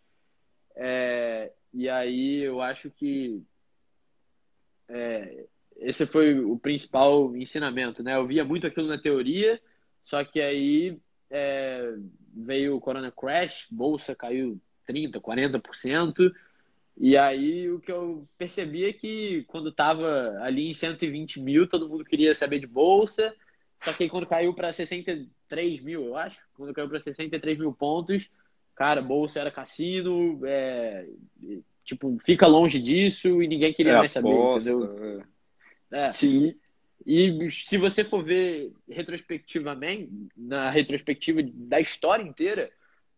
É, 0.75 1.53
e 1.73 1.89
aí 1.89 2.43
eu 2.43 2.61
acho 2.61 2.91
que 2.91 3.43
é, 4.89 5.47
esse 5.77 6.07
foi 6.07 6.39
o 6.39 6.59
principal 6.59 7.37
ensinamento, 7.37 8.03
né? 8.03 8.17
Eu 8.17 8.27
via 8.27 8.45
muito 8.45 8.67
aquilo 8.67 8.89
na 8.89 8.99
teoria, 8.99 9.61
só 10.05 10.25
que 10.25 10.41
aí 10.41 10.99
é, 11.31 11.95
veio 12.35 12.77
o 12.77 12.81
Corona 12.81 13.11
Crash, 13.11 13.67
bolsa 13.71 14.15
caiu 14.15 14.61
30%, 14.89 15.21
40%, 15.21 16.33
e 16.97 17.17
aí 17.17 17.71
o 17.71 17.81
que 17.81 17.91
eu 17.91 18.29
percebi 18.37 18.85
é 18.85 18.93
que 18.93 19.45
quando 19.49 19.71
estava 19.71 20.39
ali 20.41 20.69
em 20.69 20.75
120 20.75 21.41
mil, 21.41 21.67
todo 21.67 21.89
mundo 21.89 22.05
queria 22.05 22.35
saber 22.35 22.59
de 22.59 22.67
bolsa, 22.67 23.35
só 23.83 23.93
que 23.93 24.09
quando 24.09 24.27
caiu 24.27 24.55
para 24.55 24.73
63 24.73 25.83
mil, 25.83 26.05
eu 26.05 26.17
acho, 26.17 26.39
quando 26.55 26.73
caiu 26.73 26.89
para 26.89 27.03
63 27.03 27.59
mil 27.59 27.73
pontos, 27.73 28.31
cara, 28.75 29.03
bolsa 29.03 29.41
era 29.41 29.51
cassino, 29.51 30.41
é, 30.45 31.07
tipo, 31.85 32.19
fica 32.25 32.47
longe 32.47 32.79
disso 32.79 33.43
e 33.43 33.49
ninguém 33.49 33.73
queria 33.73 33.93
é 33.93 33.97
mais 33.97 34.13
saber, 34.13 34.29
aposta, 34.29 34.71
entendeu? 34.71 35.25
É. 35.91 36.07
é. 36.07 36.13
Sim. 36.13 36.55
E 37.05 37.51
se 37.51 37.77
você 37.77 38.05
for 38.05 38.23
ver 38.23 38.73
retrospectivamente, 38.89 40.11
na 40.37 40.71
retrospectiva 40.71 41.41
da 41.43 41.81
história 41.81 42.23
inteira, 42.23 42.71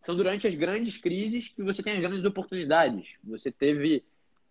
são 0.05 0.17
durante 0.17 0.47
as 0.47 0.55
grandes 0.55 0.97
crises 0.97 1.49
que 1.49 1.63
você 1.63 1.83
tem 1.83 1.95
as 1.95 2.01
grandes 2.01 2.25
oportunidades. 2.25 3.07
Você 3.25 3.51
teve 3.51 4.03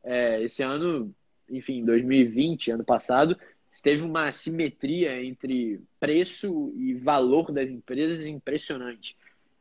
é, 0.03 0.41
esse 0.43 0.61
ano, 0.61 1.13
enfim, 1.49 1.83
2020, 1.83 2.71
ano 2.71 2.83
passado, 2.83 3.37
teve 3.81 4.03
uma 4.03 4.31
simetria 4.31 5.23
entre 5.23 5.81
preço 5.99 6.73
e 6.77 6.93
valor 6.93 7.51
das 7.51 7.69
empresas 7.69 8.25
impressionante. 8.25 9.17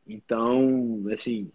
Então, 0.07 1.05
assim, 1.13 1.51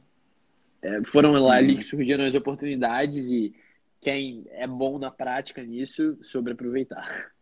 é, 0.83 1.03
foram 1.05 1.33
lá 1.33 1.57
ali 1.57 1.77
que 1.77 1.85
surgiram 1.85 2.25
as 2.25 2.35
oportunidades 2.35 3.27
e 3.27 3.55
quem 4.01 4.45
é 4.51 4.67
bom 4.67 4.99
na 4.99 5.11
prática 5.11 5.63
nisso, 5.63 6.19
sobre 6.23 6.53
aproveitar. 6.53 7.33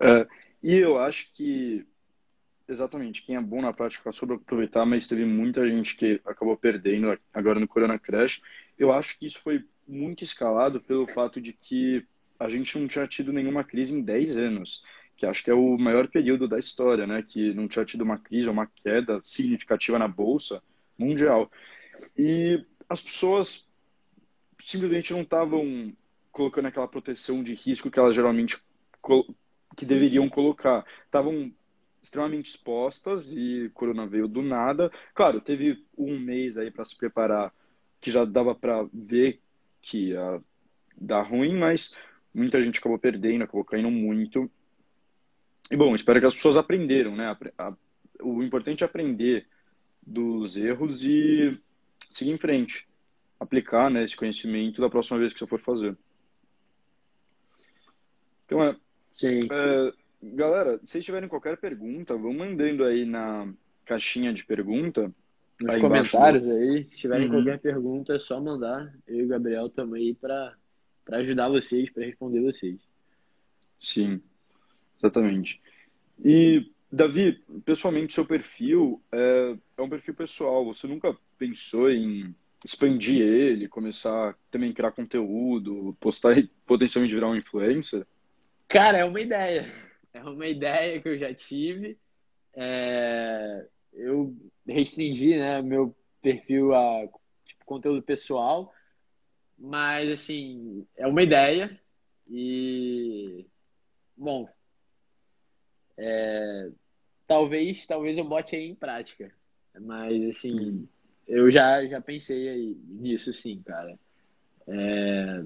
É, 0.00 0.26
e 0.62 0.74
eu 0.74 0.98
acho 0.98 1.32
que, 1.34 1.86
exatamente, 2.68 3.22
quem 3.22 3.36
é 3.36 3.40
bom 3.40 3.62
na 3.62 3.72
prática 3.72 4.10
sobre 4.12 4.36
aproveitar, 4.36 4.84
mas 4.84 5.06
teve 5.06 5.24
muita 5.24 5.68
gente 5.68 5.96
que 5.96 6.20
acabou 6.24 6.56
perdendo 6.56 7.18
agora 7.32 7.60
no 7.60 7.68
Corona 7.68 7.98
Crash. 7.98 8.42
Eu 8.78 8.92
acho 8.92 9.18
que 9.18 9.26
isso 9.26 9.38
foi 9.38 9.64
muito 9.86 10.24
escalado 10.24 10.80
pelo 10.80 11.06
fato 11.06 11.40
de 11.40 11.52
que 11.52 12.04
a 12.42 12.48
gente 12.48 12.76
não 12.78 12.88
tinha 12.88 13.06
tido 13.06 13.32
nenhuma 13.32 13.62
crise 13.62 13.94
em 13.94 14.02
10 14.02 14.36
anos, 14.36 14.82
que 15.16 15.24
acho 15.24 15.44
que 15.44 15.50
é 15.50 15.54
o 15.54 15.78
maior 15.78 16.08
período 16.08 16.48
da 16.48 16.58
história, 16.58 17.06
né? 17.06 17.22
Que 17.22 17.54
não 17.54 17.68
tinha 17.68 17.84
tido 17.84 18.02
uma 18.02 18.18
crise 18.18 18.48
ou 18.48 18.52
uma 18.52 18.66
queda 18.66 19.20
significativa 19.22 19.98
na 19.98 20.08
bolsa 20.08 20.62
mundial. 20.98 21.50
E 22.16 22.64
as 22.88 23.00
pessoas 23.00 23.66
simplesmente 24.64 25.12
não 25.12 25.22
estavam 25.22 25.92
colocando 26.30 26.66
aquela 26.66 26.88
proteção 26.88 27.42
de 27.42 27.54
risco 27.54 27.90
que 27.90 27.98
elas 27.98 28.14
geralmente 28.14 28.58
que 29.76 29.84
deveriam 29.84 30.28
colocar. 30.28 30.84
Estavam 31.04 31.52
extremamente 32.02 32.50
expostas 32.50 33.30
e 33.32 33.70
corona 33.74 34.06
veio 34.06 34.26
do 34.26 34.42
nada. 34.42 34.90
Claro, 35.14 35.40
teve 35.40 35.84
um 35.96 36.18
mês 36.18 36.58
aí 36.58 36.70
para 36.70 36.84
se 36.84 36.96
preparar 36.96 37.54
que 38.00 38.10
já 38.10 38.24
dava 38.24 38.54
para 38.54 38.84
ver 38.92 39.40
que 39.80 40.08
ia 40.08 40.42
dar 40.96 41.22
ruim, 41.22 41.56
mas 41.56 41.94
muita 42.34 42.62
gente 42.62 42.78
acabou 42.78 42.98
perdendo, 42.98 43.44
acabou 43.44 43.64
caindo 43.64 43.90
muito. 43.90 44.50
E 45.70 45.76
bom, 45.76 45.94
espero 45.94 46.20
que 46.20 46.26
as 46.26 46.34
pessoas 46.34 46.56
aprenderam, 46.56 47.16
né? 47.16 47.36
O 48.22 48.42
importante 48.42 48.82
é 48.82 48.86
aprender 48.86 49.46
dos 50.04 50.56
erros 50.56 51.04
e 51.04 51.58
seguir 52.10 52.32
em 52.32 52.38
frente. 52.38 52.86
Aplicar 53.38 53.90
né, 53.90 54.04
esse 54.04 54.16
conhecimento 54.16 54.80
da 54.80 54.90
próxima 54.90 55.18
vez 55.18 55.32
que 55.32 55.38
você 55.38 55.46
for 55.46 55.60
fazer. 55.60 55.96
Então, 58.46 58.62
é, 58.62 58.76
Sim. 59.14 59.40
é 59.50 59.92
galera, 60.22 60.78
se 60.78 60.92
vocês 60.92 61.04
tiverem 61.04 61.28
qualquer 61.28 61.56
pergunta, 61.56 62.16
vão 62.16 62.32
mandando 62.32 62.84
aí 62.84 63.04
na 63.04 63.52
caixinha 63.84 64.32
de 64.32 64.44
pergunta. 64.44 65.12
Nos 65.60 65.76
comentários 65.76 66.42
do... 66.42 66.52
aí, 66.52 66.84
se 66.84 66.96
tiverem 66.96 67.26
uhum. 67.26 67.34
qualquer 67.34 67.58
pergunta, 67.58 68.14
é 68.14 68.18
só 68.18 68.40
mandar. 68.40 68.92
Eu 69.06 69.20
e 69.20 69.24
o 69.24 69.28
Gabriel 69.28 69.70
aí 69.94 70.14
para 70.14 70.54
para 71.04 71.18
ajudar 71.18 71.48
vocês, 71.48 71.90
para 71.90 72.04
responder 72.04 72.40
vocês. 72.40 72.80
Sim, 73.78 74.20
exatamente. 74.98 75.60
E, 76.24 76.70
Davi, 76.90 77.42
pessoalmente, 77.64 78.12
seu 78.12 78.24
perfil 78.24 79.02
é, 79.10 79.56
é 79.76 79.82
um 79.82 79.88
perfil 79.88 80.14
pessoal. 80.14 80.64
Você 80.66 80.86
nunca 80.86 81.16
pensou 81.36 81.90
em 81.90 82.34
expandir 82.64 83.20
ele, 83.20 83.68
começar 83.68 84.36
também 84.50 84.70
a 84.70 84.74
criar 84.74 84.92
conteúdo, 84.92 85.96
postar 85.98 86.38
e 86.38 86.48
potencialmente 86.64 87.14
virar 87.14 87.28
um 87.28 87.36
influencer? 87.36 88.06
Cara, 88.68 88.98
é 88.98 89.04
uma 89.04 89.20
ideia. 89.20 89.66
É 90.14 90.22
uma 90.22 90.46
ideia 90.46 91.00
que 91.00 91.08
eu 91.08 91.16
já 91.16 91.32
tive. 91.32 91.96
É... 92.52 93.66
Eu 93.94 94.36
restringi 94.66 95.38
né, 95.38 95.62
meu 95.62 95.96
perfil 96.20 96.74
a 96.74 97.08
tipo, 97.46 97.64
conteúdo 97.64 98.02
pessoal, 98.02 98.70
mas, 99.62 100.10
assim, 100.10 100.84
é 100.96 101.06
uma 101.06 101.22
ideia 101.22 101.80
e, 102.28 103.46
bom, 104.16 104.48
é, 105.96 106.68
talvez, 107.28 107.86
talvez 107.86 108.18
eu 108.18 108.24
bote 108.24 108.56
aí 108.56 108.64
em 108.68 108.74
prática. 108.74 109.32
Mas, 109.80 110.20
assim, 110.24 110.88
eu 111.28 111.48
já, 111.48 111.86
já 111.86 112.00
pensei 112.00 112.48
aí 112.48 112.76
nisso, 112.88 113.32
sim, 113.32 113.62
cara. 113.62 113.96
É, 114.66 115.44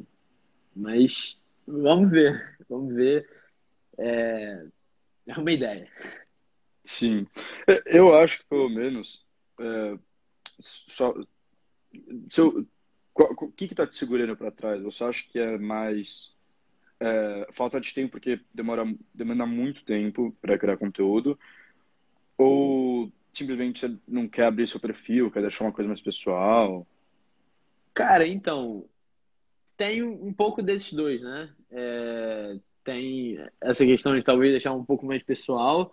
mas 0.75 1.39
vamos 1.67 2.11
ver, 2.11 2.57
vamos 2.71 2.95
ver. 2.95 3.29
É, 3.99 4.67
é 5.27 5.35
uma 5.39 5.53
ideia. 5.53 5.93
Sim. 6.83 7.27
É, 7.69 7.99
eu 7.99 8.17
acho 8.17 8.39
que, 8.39 8.47
pelo 8.47 8.71
menos, 8.71 9.23
é, 9.61 9.99
só, 10.59 11.15
se 12.31 12.41
eu, 12.41 12.67
o 13.25 13.51
que 13.51 13.65
está 13.65 13.87
te 13.87 13.97
segurando 13.97 14.37
para 14.37 14.51
trás? 14.51 14.83
Você 14.83 15.03
acha 15.03 15.25
que 15.29 15.39
é 15.39 15.57
mais 15.59 16.35
é, 17.01 17.49
falta 17.53 17.81
de 17.81 17.93
tempo 17.93 18.13
porque 18.13 18.41
demora 18.53 18.85
demanda 19.15 19.47
muito 19.47 19.85
tempo 19.85 20.37
para 20.41 20.59
criar 20.59 20.77
conteúdo? 20.77 21.39
Ou 22.37 23.11
simplesmente 23.33 23.81
você 23.81 23.97
não 24.07 24.29
quer 24.29 24.45
abrir 24.45 24.69
seu 24.69 24.81
perfil, 24.81 25.31
quer 25.31 25.41
deixar 25.41 25.65
uma 25.65 25.73
coisa 25.73 25.89
mais 25.89 26.01
pessoal? 26.01 26.87
Cara, 27.95 28.27
então 28.27 28.85
tem 29.77 30.03
um 30.03 30.33
pouco 30.33 30.63
desses 30.63 30.93
dois, 30.93 31.21
né? 31.23 31.51
É, 31.71 32.57
tem 32.85 33.39
essa 33.61 33.85
questão 33.85 34.15
de 34.15 34.23
talvez 34.23 34.53
deixar 34.53 34.73
um 34.73 34.85
pouco 34.85 35.07
mais 35.07 35.23
pessoal. 35.23 35.93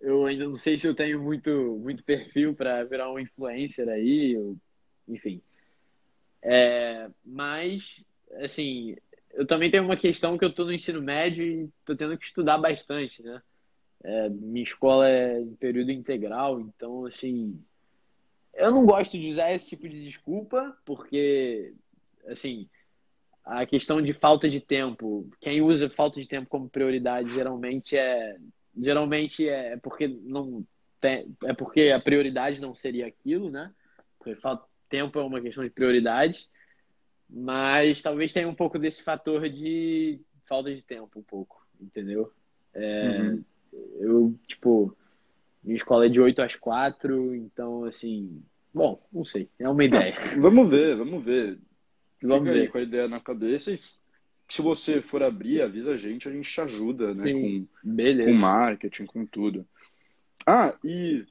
Eu 0.00 0.26
ainda 0.26 0.44
não 0.44 0.54
sei 0.54 0.76
se 0.76 0.86
eu 0.86 0.94
tenho 0.94 1.22
muito 1.22 1.50
muito 1.82 2.02
perfil 2.02 2.54
para 2.54 2.82
virar 2.84 3.12
um 3.12 3.18
influencer 3.18 3.88
aí, 3.88 4.36
ou, 4.36 4.56
enfim. 5.08 5.40
É, 6.42 7.08
mas, 7.24 8.02
assim, 8.42 8.96
eu 9.32 9.46
também 9.46 9.70
tenho 9.70 9.84
uma 9.84 9.96
questão 9.96 10.36
que 10.36 10.44
eu 10.44 10.48
estou 10.48 10.66
no 10.66 10.72
ensino 10.72 11.00
médio 11.00 11.44
e 11.44 11.70
estou 11.80 11.96
tendo 11.96 12.18
que 12.18 12.26
estudar 12.26 12.58
bastante, 12.58 13.22
né? 13.22 13.42
É, 14.04 14.28
minha 14.28 14.64
escola 14.64 15.08
é 15.08 15.40
em 15.40 15.54
período 15.54 15.92
integral, 15.92 16.60
então, 16.60 17.06
assim, 17.06 17.62
eu 18.54 18.70
não 18.70 18.84
gosto 18.84 19.18
de 19.18 19.30
usar 19.30 19.52
esse 19.52 19.68
tipo 19.68 19.88
de 19.88 20.04
desculpa, 20.04 20.76
porque 20.84 21.72
assim, 22.26 22.68
a 23.44 23.66
questão 23.66 24.00
de 24.00 24.12
falta 24.12 24.48
de 24.48 24.60
tempo. 24.60 25.28
Quem 25.40 25.60
usa 25.60 25.88
falta 25.90 26.20
de 26.20 26.26
tempo 26.26 26.48
como 26.48 26.68
prioridade 26.68 27.32
geralmente 27.32 27.96
é 27.96 28.36
geralmente 28.76 29.46
é 29.48 29.76
porque 29.78 30.08
não 30.08 30.64
tem, 31.00 31.34
é 31.44 31.52
porque 31.52 31.90
a 31.90 32.00
prioridade 32.00 32.60
não 32.60 32.74
seria 32.74 33.06
aquilo, 33.06 33.50
né? 33.50 33.72
Porque 34.18 34.36
falta 34.36 34.64
tempo 34.92 35.18
é 35.18 35.24
uma 35.24 35.40
questão 35.40 35.64
de 35.64 35.70
prioridade, 35.70 36.46
mas 37.28 38.02
talvez 38.02 38.30
tenha 38.30 38.46
um 38.46 38.54
pouco 38.54 38.78
desse 38.78 39.02
fator 39.02 39.48
de 39.48 40.20
falta 40.46 40.72
de 40.72 40.82
tempo, 40.82 41.18
um 41.18 41.22
pouco, 41.22 41.66
entendeu? 41.80 42.30
É, 42.74 43.08
uhum. 43.08 43.44
Eu, 43.98 44.38
tipo, 44.46 44.94
minha 45.64 45.78
escola 45.78 46.04
é 46.04 46.10
de 46.10 46.20
8 46.20 46.42
às 46.42 46.54
4, 46.54 47.34
então, 47.34 47.84
assim, 47.84 48.42
bom, 48.72 49.02
não 49.10 49.24
sei, 49.24 49.48
é 49.58 49.66
uma 49.66 49.82
ideia. 49.82 50.14
Ah, 50.18 50.36
vamos 50.38 50.70
ver, 50.70 50.94
vamos 50.94 51.24
ver. 51.24 51.58
Vamos 52.24 52.50
Fica 52.50 52.52
ver. 52.52 52.70
com 52.70 52.78
a 52.78 52.82
ideia 52.82 53.08
na 53.08 53.18
cabeça 53.18 53.72
e 53.72 53.76
se 53.76 54.62
você 54.62 55.02
for 55.02 55.24
abrir, 55.24 55.60
avisa 55.60 55.90
a 55.90 55.96
gente, 55.96 56.28
a 56.28 56.30
gente 56.30 56.48
te 56.48 56.60
ajuda, 56.60 57.12
né? 57.12 57.24
Sim, 57.24 57.66
com, 57.82 57.90
beleza. 57.90 58.30
com 58.30 58.38
marketing, 58.38 59.06
com 59.06 59.26
tudo. 59.26 59.66
Ah, 60.46 60.72
e 60.84 61.26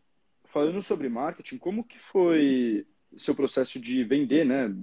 falando 0.52 0.82
sobre 0.82 1.08
marketing, 1.08 1.58
como 1.60 1.86
que 1.86 1.98
foi 1.98 2.86
seu 3.18 3.36
processo 3.36 3.80
de 3.80 4.04
vender, 4.04 4.46
né? 4.46 4.74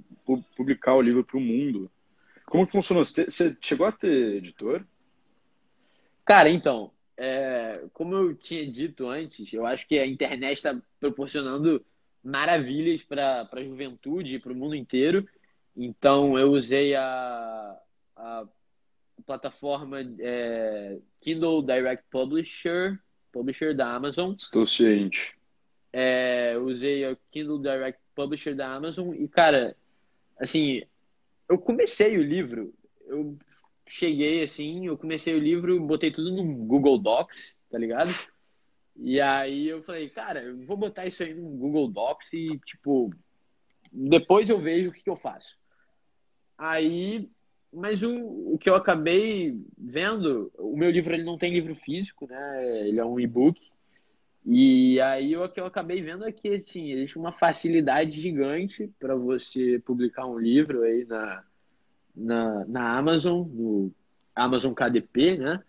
Publicar 0.56 0.94
o 0.94 1.02
livro 1.02 1.24
para 1.24 1.36
o 1.36 1.40
mundo? 1.40 1.90
Como 2.46 2.66
que 2.66 2.72
funcionou? 2.72 3.04
Você 3.04 3.56
chegou 3.60 3.86
a 3.86 3.92
ter 3.92 4.36
editor? 4.36 4.84
Cara, 6.24 6.48
então, 6.48 6.90
é, 7.16 7.72
como 7.92 8.14
eu 8.14 8.34
tinha 8.34 8.70
dito 8.70 9.08
antes, 9.08 9.52
eu 9.52 9.66
acho 9.66 9.86
que 9.86 9.98
a 9.98 10.06
internet 10.06 10.56
está 10.56 10.80
proporcionando 11.00 11.84
maravilhas 12.22 13.02
para 13.02 13.48
a 13.50 13.62
juventude 13.62 14.36
e 14.36 14.38
para 14.38 14.52
o 14.52 14.56
mundo 14.56 14.74
inteiro. 14.74 15.26
Então, 15.76 16.38
eu 16.38 16.50
usei 16.50 16.94
a, 16.94 17.76
a 18.16 18.44
plataforma 19.26 19.98
é, 20.18 20.98
Kindle 21.20 21.62
Direct 21.62 22.04
Publisher, 22.10 22.98
publisher 23.32 23.74
da 23.74 23.94
Amazon. 23.94 24.34
Estou 24.34 24.66
ciente. 24.66 25.36
É, 25.92 26.56
usei 26.58 27.04
a 27.04 27.16
Kindle 27.30 27.60
Direct 27.60 28.00
Publisher 28.18 28.56
da 28.56 28.74
Amazon 28.74 29.14
e, 29.14 29.28
cara, 29.28 29.76
assim, 30.40 30.82
eu 31.48 31.56
comecei 31.56 32.18
o 32.18 32.22
livro, 32.22 32.74
eu 33.06 33.38
cheguei 33.86 34.42
assim, 34.42 34.86
eu 34.86 34.98
comecei 34.98 35.36
o 35.36 35.38
livro, 35.38 35.80
botei 35.86 36.10
tudo 36.10 36.32
no 36.32 36.42
Google 36.66 36.98
Docs, 36.98 37.54
tá 37.70 37.78
ligado? 37.78 38.10
E 38.96 39.20
aí 39.20 39.68
eu 39.68 39.84
falei, 39.84 40.08
cara, 40.08 40.42
eu 40.42 40.58
vou 40.66 40.76
botar 40.76 41.06
isso 41.06 41.22
aí 41.22 41.32
no 41.32 41.48
Google 41.50 41.86
Docs 41.86 42.32
e, 42.32 42.58
tipo, 42.66 43.14
depois 43.92 44.50
eu 44.50 44.60
vejo 44.60 44.90
o 44.90 44.92
que, 44.92 45.04
que 45.04 45.10
eu 45.10 45.16
faço. 45.16 45.56
Aí, 46.58 47.30
mas 47.72 48.02
o, 48.02 48.52
o 48.52 48.58
que 48.58 48.68
eu 48.68 48.74
acabei 48.74 49.56
vendo, 49.78 50.50
o 50.58 50.76
meu 50.76 50.90
livro 50.90 51.14
ele 51.14 51.22
não 51.22 51.38
tem 51.38 51.52
livro 51.52 51.76
físico, 51.76 52.26
né? 52.26 52.88
Ele 52.88 52.98
é 52.98 53.04
um 53.04 53.20
e-book. 53.20 53.67
E 54.44 55.00
aí 55.00 55.36
o 55.36 55.48
que 55.48 55.60
eu 55.60 55.66
acabei 55.66 56.00
vendo 56.00 56.24
é 56.24 56.32
que 56.32 56.48
assim, 56.48 56.90
existe 56.90 57.18
uma 57.18 57.32
facilidade 57.32 58.20
gigante 58.20 58.90
para 58.98 59.14
você 59.14 59.78
publicar 59.84 60.26
um 60.26 60.38
livro 60.38 60.82
aí 60.82 61.04
na, 61.04 61.44
na, 62.14 62.64
na 62.66 62.98
Amazon, 62.98 63.46
no 63.46 63.92
Amazon 64.34 64.72
KDP, 64.72 65.36
né? 65.36 65.62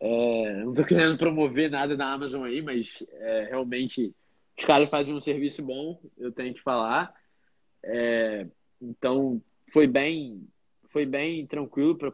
É, 0.00 0.64
não 0.64 0.70
estou 0.70 0.84
querendo 0.86 1.18
promover 1.18 1.70
nada 1.70 1.96
da 1.96 2.12
Amazon 2.12 2.44
aí, 2.44 2.62
mas 2.62 3.02
é, 3.12 3.48
realmente 3.50 4.14
os 4.56 4.64
caras 4.64 4.88
fazem 4.88 5.12
um 5.12 5.20
serviço 5.20 5.62
bom, 5.62 6.00
eu 6.16 6.32
tenho 6.32 6.54
que 6.54 6.62
falar. 6.62 7.12
É, 7.82 8.46
então 8.80 9.42
foi 9.70 9.86
bem 9.86 10.46
foi 10.90 11.04
bem 11.04 11.44
tranquilo 11.44 11.96
para 11.96 12.12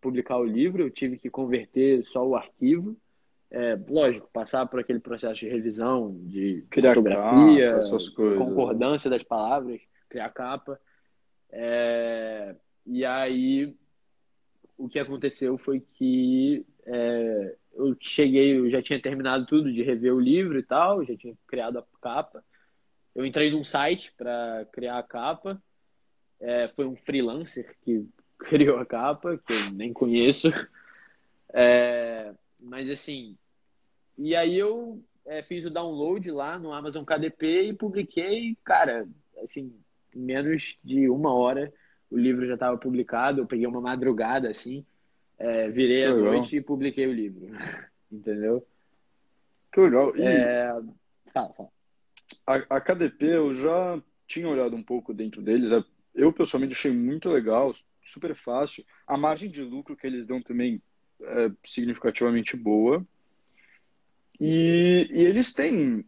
publicar 0.00 0.38
o 0.38 0.44
livro. 0.44 0.82
Eu 0.82 0.90
tive 0.90 1.18
que 1.18 1.28
converter 1.28 2.02
só 2.02 2.26
o 2.26 2.34
arquivo 2.34 2.96
é, 3.54 3.78
lógico, 3.86 4.30
passar 4.32 4.64
por 4.66 4.80
aquele 4.80 4.98
processo 4.98 5.40
de 5.40 5.48
revisão, 5.48 6.16
de 6.22 6.64
criar 6.70 6.94
fotografia, 6.94 7.80
capa, 7.80 8.36
concordância 8.38 9.10
das 9.10 9.22
palavras, 9.22 9.78
criar 10.08 10.30
capa. 10.30 10.80
É, 11.50 12.56
e 12.86 13.04
aí, 13.04 13.76
o 14.78 14.88
que 14.88 14.98
aconteceu 14.98 15.58
foi 15.58 15.80
que 15.80 16.64
é, 16.86 17.54
eu 17.74 17.94
cheguei, 18.00 18.58
eu 18.58 18.70
já 18.70 18.80
tinha 18.80 19.00
terminado 19.00 19.44
tudo 19.44 19.70
de 19.70 19.82
rever 19.82 20.14
o 20.14 20.20
livro 20.20 20.58
e 20.58 20.62
tal, 20.62 21.04
já 21.04 21.14
tinha 21.14 21.34
criado 21.46 21.78
a 21.78 21.84
capa. 22.00 22.42
Eu 23.14 23.26
entrei 23.26 23.50
num 23.50 23.62
site 23.62 24.14
para 24.16 24.66
criar 24.72 24.98
a 24.98 25.02
capa. 25.02 25.62
É, 26.40 26.68
foi 26.68 26.86
um 26.86 26.96
freelancer 26.96 27.76
que 27.82 28.08
criou 28.40 28.78
a 28.78 28.86
capa, 28.86 29.36
que 29.36 29.52
eu 29.52 29.72
nem 29.74 29.92
conheço. 29.92 30.48
É, 31.52 32.32
mas 32.58 32.88
assim, 32.88 33.36
e 34.18 34.36
aí 34.36 34.58
eu 34.58 35.02
é, 35.26 35.42
fiz 35.42 35.64
o 35.64 35.70
download 35.70 36.30
lá 36.30 36.58
no 36.58 36.72
Amazon 36.72 37.04
KDP 37.04 37.68
e 37.68 37.72
publiquei, 37.72 38.56
cara, 38.64 39.08
assim, 39.42 39.72
em 40.14 40.20
menos 40.20 40.76
de 40.82 41.08
uma 41.08 41.32
hora 41.32 41.72
o 42.10 42.18
livro 42.18 42.46
já 42.46 42.54
estava 42.54 42.76
publicado. 42.76 43.40
Eu 43.40 43.46
peguei 43.46 43.66
uma 43.66 43.80
madrugada 43.80 44.50
assim, 44.50 44.84
é, 45.38 45.68
virei 45.70 46.04
à 46.04 46.14
noite 46.14 46.56
e 46.56 46.60
publiquei 46.60 47.06
o 47.06 47.12
livro. 47.12 47.48
Entendeu? 48.12 48.66
Que 49.72 49.80
legal. 49.80 50.14
E... 50.16 50.22
É... 50.22 50.70
Fala, 51.32 51.52
fala. 51.54 51.68
A, 52.46 52.76
a 52.76 52.80
KDP 52.80 53.24
eu 53.24 53.54
já 53.54 54.00
tinha 54.26 54.48
olhado 54.48 54.76
um 54.76 54.82
pouco 54.82 55.14
dentro 55.14 55.40
deles. 55.40 55.72
É, 55.72 55.82
eu 56.14 56.32
pessoalmente 56.32 56.74
achei 56.74 56.92
muito 56.92 57.30
legal, 57.30 57.74
super 58.04 58.34
fácil. 58.34 58.84
A 59.06 59.16
margem 59.16 59.50
de 59.50 59.62
lucro 59.62 59.96
que 59.96 60.06
eles 60.06 60.26
dão 60.26 60.42
também 60.42 60.82
é 61.22 61.50
significativamente 61.64 62.56
boa. 62.56 63.02
E, 64.40 65.08
e 65.10 65.24
eles 65.24 65.52
têm 65.52 66.04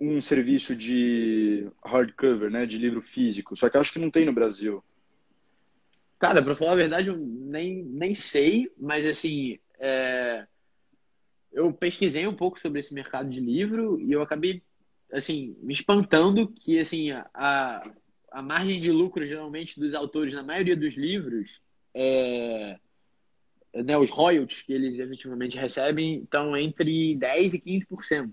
um 0.00 0.20
serviço 0.20 0.74
de 0.76 1.68
hardcover, 1.84 2.50
né, 2.50 2.66
de 2.66 2.78
livro 2.78 3.00
físico, 3.00 3.56
só 3.56 3.68
que 3.68 3.78
acho 3.78 3.92
que 3.92 3.98
não 3.98 4.10
tem 4.10 4.24
no 4.24 4.32
Brasil. 4.32 4.84
Cara, 6.18 6.42
pra 6.42 6.56
falar 6.56 6.72
a 6.72 6.76
verdade, 6.76 7.08
eu 7.08 7.16
nem, 7.16 7.82
nem 7.82 8.14
sei, 8.14 8.70
mas 8.78 9.06
assim, 9.06 9.58
é... 9.78 10.46
eu 11.52 11.72
pesquisei 11.72 12.26
um 12.26 12.34
pouco 12.34 12.58
sobre 12.58 12.80
esse 12.80 12.92
mercado 12.92 13.30
de 13.30 13.40
livro 13.40 14.00
e 14.00 14.12
eu 14.12 14.22
acabei, 14.22 14.62
assim, 15.12 15.56
me 15.60 15.72
espantando 15.72 16.48
que, 16.48 16.78
assim, 16.78 17.10
a, 17.10 17.90
a 18.30 18.42
margem 18.42 18.80
de 18.80 18.90
lucro, 18.90 19.24
geralmente, 19.26 19.78
dos 19.78 19.94
autores, 19.94 20.32
na 20.34 20.42
maioria 20.42 20.76
dos 20.76 20.94
livros, 20.94 21.60
é 21.94 22.78
né, 23.84 23.96
os 23.98 24.10
royalties 24.10 24.62
que 24.62 24.72
eles 24.72 24.98
efetivamente 24.98 25.58
recebem 25.58 26.22
estão 26.22 26.56
entre 26.56 27.16
10% 27.16 27.62
e 27.64 27.84
15%. 27.86 28.32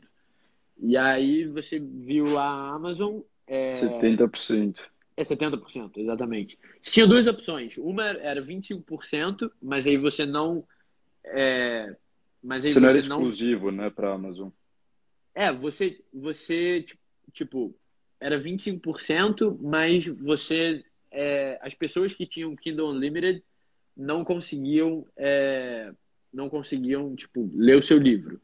E 0.79 0.97
aí 0.97 1.45
você 1.45 1.79
viu 1.79 2.37
a 2.37 2.69
Amazon. 2.69 3.21
É, 3.47 3.69
70%. 3.69 4.79
É 5.15 5.23
70%, 5.23 5.97
exatamente. 5.97 6.57
Tinha 6.81 7.05
duas 7.05 7.27
opções. 7.27 7.77
Uma 7.77 8.05
era 8.05 8.41
25%, 8.43 9.51
mas 9.61 9.85
aí 9.85 9.97
você 9.97 10.25
não. 10.25 10.65
É, 11.25 11.95
mas 12.41 12.65
aí 12.65 12.71
você, 12.71 12.79
você 12.79 12.85
não 12.85 12.89
era 12.89 13.07
não... 13.07 13.17
exclusivo, 13.17 13.71
né, 13.71 13.89
para 13.89 14.13
Amazon. 14.13 14.49
É, 15.35 15.51
você, 15.51 15.99
você, 16.13 16.85
tipo, 17.31 17.75
era 18.19 18.39
25%, 18.39 19.57
mas 19.61 20.07
você. 20.07 20.83
É, 21.11 21.59
as 21.61 21.75
pessoas 21.75 22.11
que 22.11 22.25
tinham 22.25 22.55
Kindle 22.55 22.89
Unlimited 22.89 23.43
não 23.95 24.23
conseguiam 24.23 25.05
é, 25.17 25.91
não 26.33 26.49
conseguiam 26.49 27.15
tipo 27.15 27.49
ler 27.55 27.77
o 27.77 27.81
seu 27.81 27.97
livro. 27.97 28.39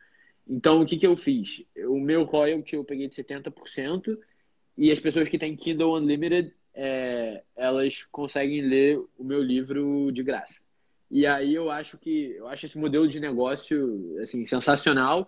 Então 0.48 0.82
o 0.82 0.86
que 0.86 0.98
que 0.98 1.08
eu 1.08 1.16
fiz? 1.16 1.64
O 1.88 2.00
meu 2.00 2.24
royalty 2.24 2.76
eu 2.76 2.84
peguei 2.84 3.08
de 3.08 3.16
70% 3.16 4.18
e 4.78 4.92
as 4.92 5.00
pessoas 5.00 5.28
que 5.28 5.38
têm 5.38 5.56
Kindle 5.56 5.96
Unlimited 5.96 6.54
é, 6.74 7.44
elas 7.56 8.04
conseguem 8.12 8.62
ler 8.62 9.00
o 9.18 9.24
meu 9.24 9.42
livro 9.42 10.12
de 10.12 10.24
graça. 10.24 10.62
E 11.12 11.26
aí 11.26 11.54
eu 11.56 11.72
acho 11.72 11.98
que 11.98 12.36
eu 12.38 12.48
acho 12.48 12.66
esse 12.66 12.78
modelo 12.78 13.08
de 13.08 13.20
negócio 13.20 14.18
assim 14.22 14.46
sensacional. 14.46 15.28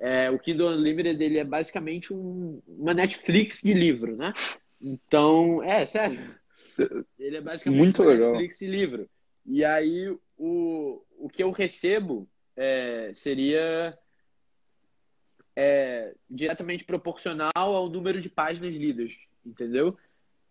É, 0.00 0.30
o 0.30 0.38
Kindle 0.38 0.70
Unlimited 0.70 1.22
ele 1.22 1.38
é 1.38 1.44
basicamente 1.44 2.12
um, 2.12 2.60
uma 2.66 2.92
Netflix 2.92 3.60
de 3.62 3.72
livro, 3.72 4.16
né? 4.16 4.32
Então, 4.82 5.62
é 5.62 5.86
sério. 5.86 6.18
Ele 7.18 7.36
é 7.36 7.40
basicamente 7.40 7.78
Muito 7.78 8.02
uma 8.02 8.10
legal. 8.10 8.32
Netflix 8.32 8.58
de 8.58 8.66
livro. 8.66 9.08
E 9.44 9.64
aí 9.64 10.08
o, 10.38 11.02
o 11.18 11.28
que 11.28 11.42
eu 11.42 11.50
recebo 11.50 12.28
é, 12.56 13.12
seria 13.14 13.98
é, 15.56 16.14
diretamente 16.30 16.84
proporcional 16.84 17.50
ao 17.56 17.88
número 17.88 18.20
de 18.20 18.28
páginas 18.28 18.74
lidas, 18.74 19.12
entendeu? 19.44 19.96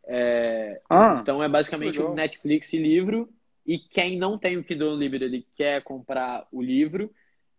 É, 0.04 0.82
ah, 0.90 1.20
então 1.22 1.44
é 1.44 1.48
basicamente 1.48 2.02
um 2.02 2.14
Netflix 2.14 2.72
livro 2.74 3.30
e 3.66 3.78
quem 3.78 4.18
não 4.18 4.38
tem 4.38 4.58
o 4.58 4.64
Kindle 4.64 4.96
Unlimited 4.96 5.36
e 5.36 5.48
quer 5.56 5.84
comprar 5.84 6.48
o 6.52 6.62
livro, 6.62 7.14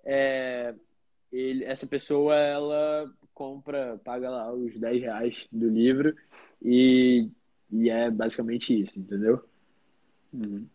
é, 0.05 0.74
ele, 1.33 1.64
essa 1.64 1.87
pessoa 1.87 2.37
ela 2.37 3.11
compra, 3.33 4.01
paga 4.05 4.28
lá 4.28 4.53
os 4.53 4.76
10 4.76 5.01
reais 5.01 5.47
do 5.51 5.68
livro 5.68 6.14
e, 6.61 7.28
e 7.70 7.89
é 7.89 8.11
basicamente 8.11 8.78
isso, 8.78 8.99
entendeu? 8.99 9.43
Uhum. 10.33 10.66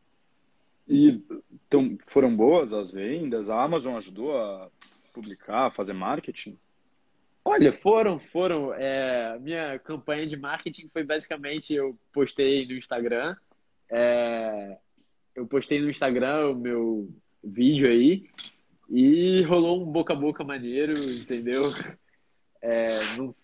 E 0.87 1.21
então, 1.67 1.97
foram 2.07 2.35
boas 2.35 2.71
as 2.71 2.91
vendas? 2.91 3.49
A 3.49 3.61
Amazon 3.61 3.97
ajudou 3.97 4.37
a 4.37 4.69
publicar, 5.13 5.67
a 5.67 5.71
fazer 5.71 5.93
marketing? 5.93 6.57
Olha, 7.43 7.71
foram, 7.73 8.19
foram. 8.19 8.73
É, 8.73 9.37
minha 9.39 9.79
campanha 9.79 10.25
de 10.27 10.37
marketing 10.37 10.89
foi 10.91 11.03
basicamente 11.03 11.73
eu 11.73 11.97
postei 12.13 12.65
no 12.65 12.73
Instagram, 12.73 13.35
é, 13.89 14.77
eu 15.35 15.45
postei 15.47 15.79
no 15.79 15.89
Instagram 15.89 16.49
o 16.49 16.55
meu 16.55 17.09
vídeo 17.43 17.87
aí 17.87 18.29
e 18.89 19.41
rolou 19.43 19.81
um 19.81 19.91
boca 19.91 20.13
a 20.13 20.15
boca 20.15 20.43
maneiro, 20.43 20.93
entendeu? 20.93 21.63
É, 22.61 22.87
não, 23.17 23.35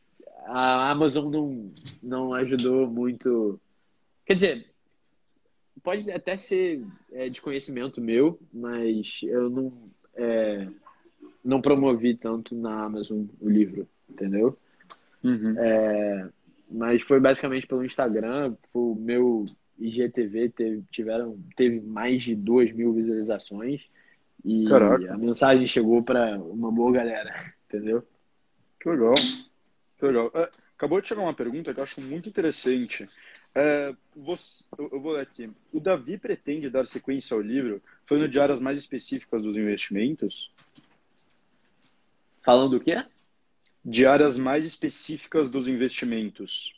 a 0.47 0.89
Amazon 0.89 1.31
não, 1.31 1.73
não 2.01 2.33
ajudou 2.33 2.87
muito. 2.87 3.59
Quer 4.25 4.33
dizer, 4.33 4.72
pode 5.81 6.11
até 6.11 6.37
ser 6.37 6.85
é, 7.11 7.29
desconhecimento 7.29 8.01
meu, 8.01 8.39
mas 8.53 9.21
eu 9.23 9.49
não, 9.49 9.73
é, 10.15 10.67
não 11.43 11.61
promovi 11.61 12.15
tanto 12.15 12.55
na 12.55 12.83
Amazon 12.83 13.25
o 13.39 13.49
livro, 13.49 13.87
entendeu? 14.09 14.57
Uhum. 15.23 15.55
É, 15.57 16.29
mas 16.69 17.01
foi 17.01 17.19
basicamente 17.19 17.67
pelo 17.67 17.85
Instagram, 17.85 18.55
o 18.73 18.95
meu 18.95 19.45
IGTV 19.79 20.49
teve, 20.49 20.83
tiveram, 20.91 21.37
teve 21.55 21.79
mais 21.81 22.23
de 22.23 22.35
duas 22.35 22.71
mil 22.71 22.93
visualizações 22.93 23.81
e 24.43 24.65
Caraca. 24.67 25.13
a 25.13 25.17
mensagem 25.17 25.65
chegou 25.65 26.03
para 26.03 26.37
uma 26.37 26.71
boa 26.71 26.91
galera, 26.91 27.53
entendeu? 27.67 28.03
Que 28.79 28.89
legal. 28.89 29.13
Que 29.97 30.05
legal. 30.05 30.31
É, 30.33 30.49
acabou 30.75 30.99
de 30.99 31.07
chegar 31.07 31.21
uma 31.21 31.33
pergunta 31.33 31.73
que 31.73 31.79
eu 31.79 31.83
acho 31.83 32.01
muito 32.01 32.27
interessante. 32.27 33.07
É, 33.55 33.95
você, 34.15 34.63
eu 34.77 34.99
vou 34.99 35.13
ler 35.13 35.21
aqui. 35.21 35.51
O 35.71 35.79
Davi 35.79 36.17
pretende 36.17 36.69
dar 36.69 36.85
sequência 36.85 37.35
ao 37.35 37.41
livro 37.41 37.81
falando 38.05 38.27
de 38.27 38.39
áreas 38.39 38.59
mais 38.59 38.79
específicas 38.79 39.43
dos 39.43 39.55
investimentos? 39.55 40.51
Falando 42.43 42.77
o 42.77 42.79
quê? 42.79 42.95
De 43.85 44.05
áreas 44.05 44.37
mais 44.37 44.65
específicas 44.65 45.49
dos 45.49 45.67
investimentos. 45.67 46.73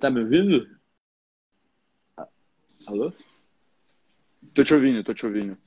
Tá 0.00 0.10
me 0.10 0.20
ouvindo? 0.20 0.78
Alô? 2.86 3.12
Tô 4.54 4.64
te 4.64 4.74
ouvindo, 4.74 5.04
tô 5.04 5.12
te 5.12 5.26
ouvindo. 5.26 5.58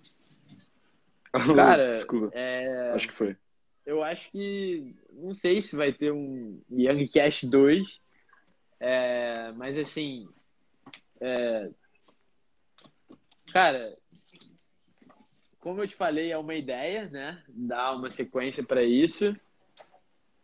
Cara, 1.32 1.95
Desculpa. 1.95 2.32
É... 2.34 2.91
Acho 2.93 3.07
que 3.07 3.14
foi. 3.14 3.38
Eu 3.86 4.03
acho 4.03 4.32
que. 4.32 4.95
Não 5.13 5.34
sei 5.34 5.61
se 5.61 5.75
vai 5.75 5.91
ter 5.91 6.11
um 6.11 6.61
Young 6.71 7.07
Cash 7.07 7.43
2. 7.43 8.01
É... 8.79 9.51
Mas 9.53 9.77
assim. 9.77 10.27
É... 11.19 11.69
Cara, 13.51 13.97
como 15.61 15.82
eu 15.82 15.88
te 15.88 15.95
falei, 15.95 16.32
é 16.32 16.38
uma 16.38 16.55
ideia, 16.55 17.07
né? 17.09 17.41
Dar 17.47 17.93
uma 17.93 18.09
sequência 18.09 18.63
para 18.63 18.84
isso. 18.84 19.36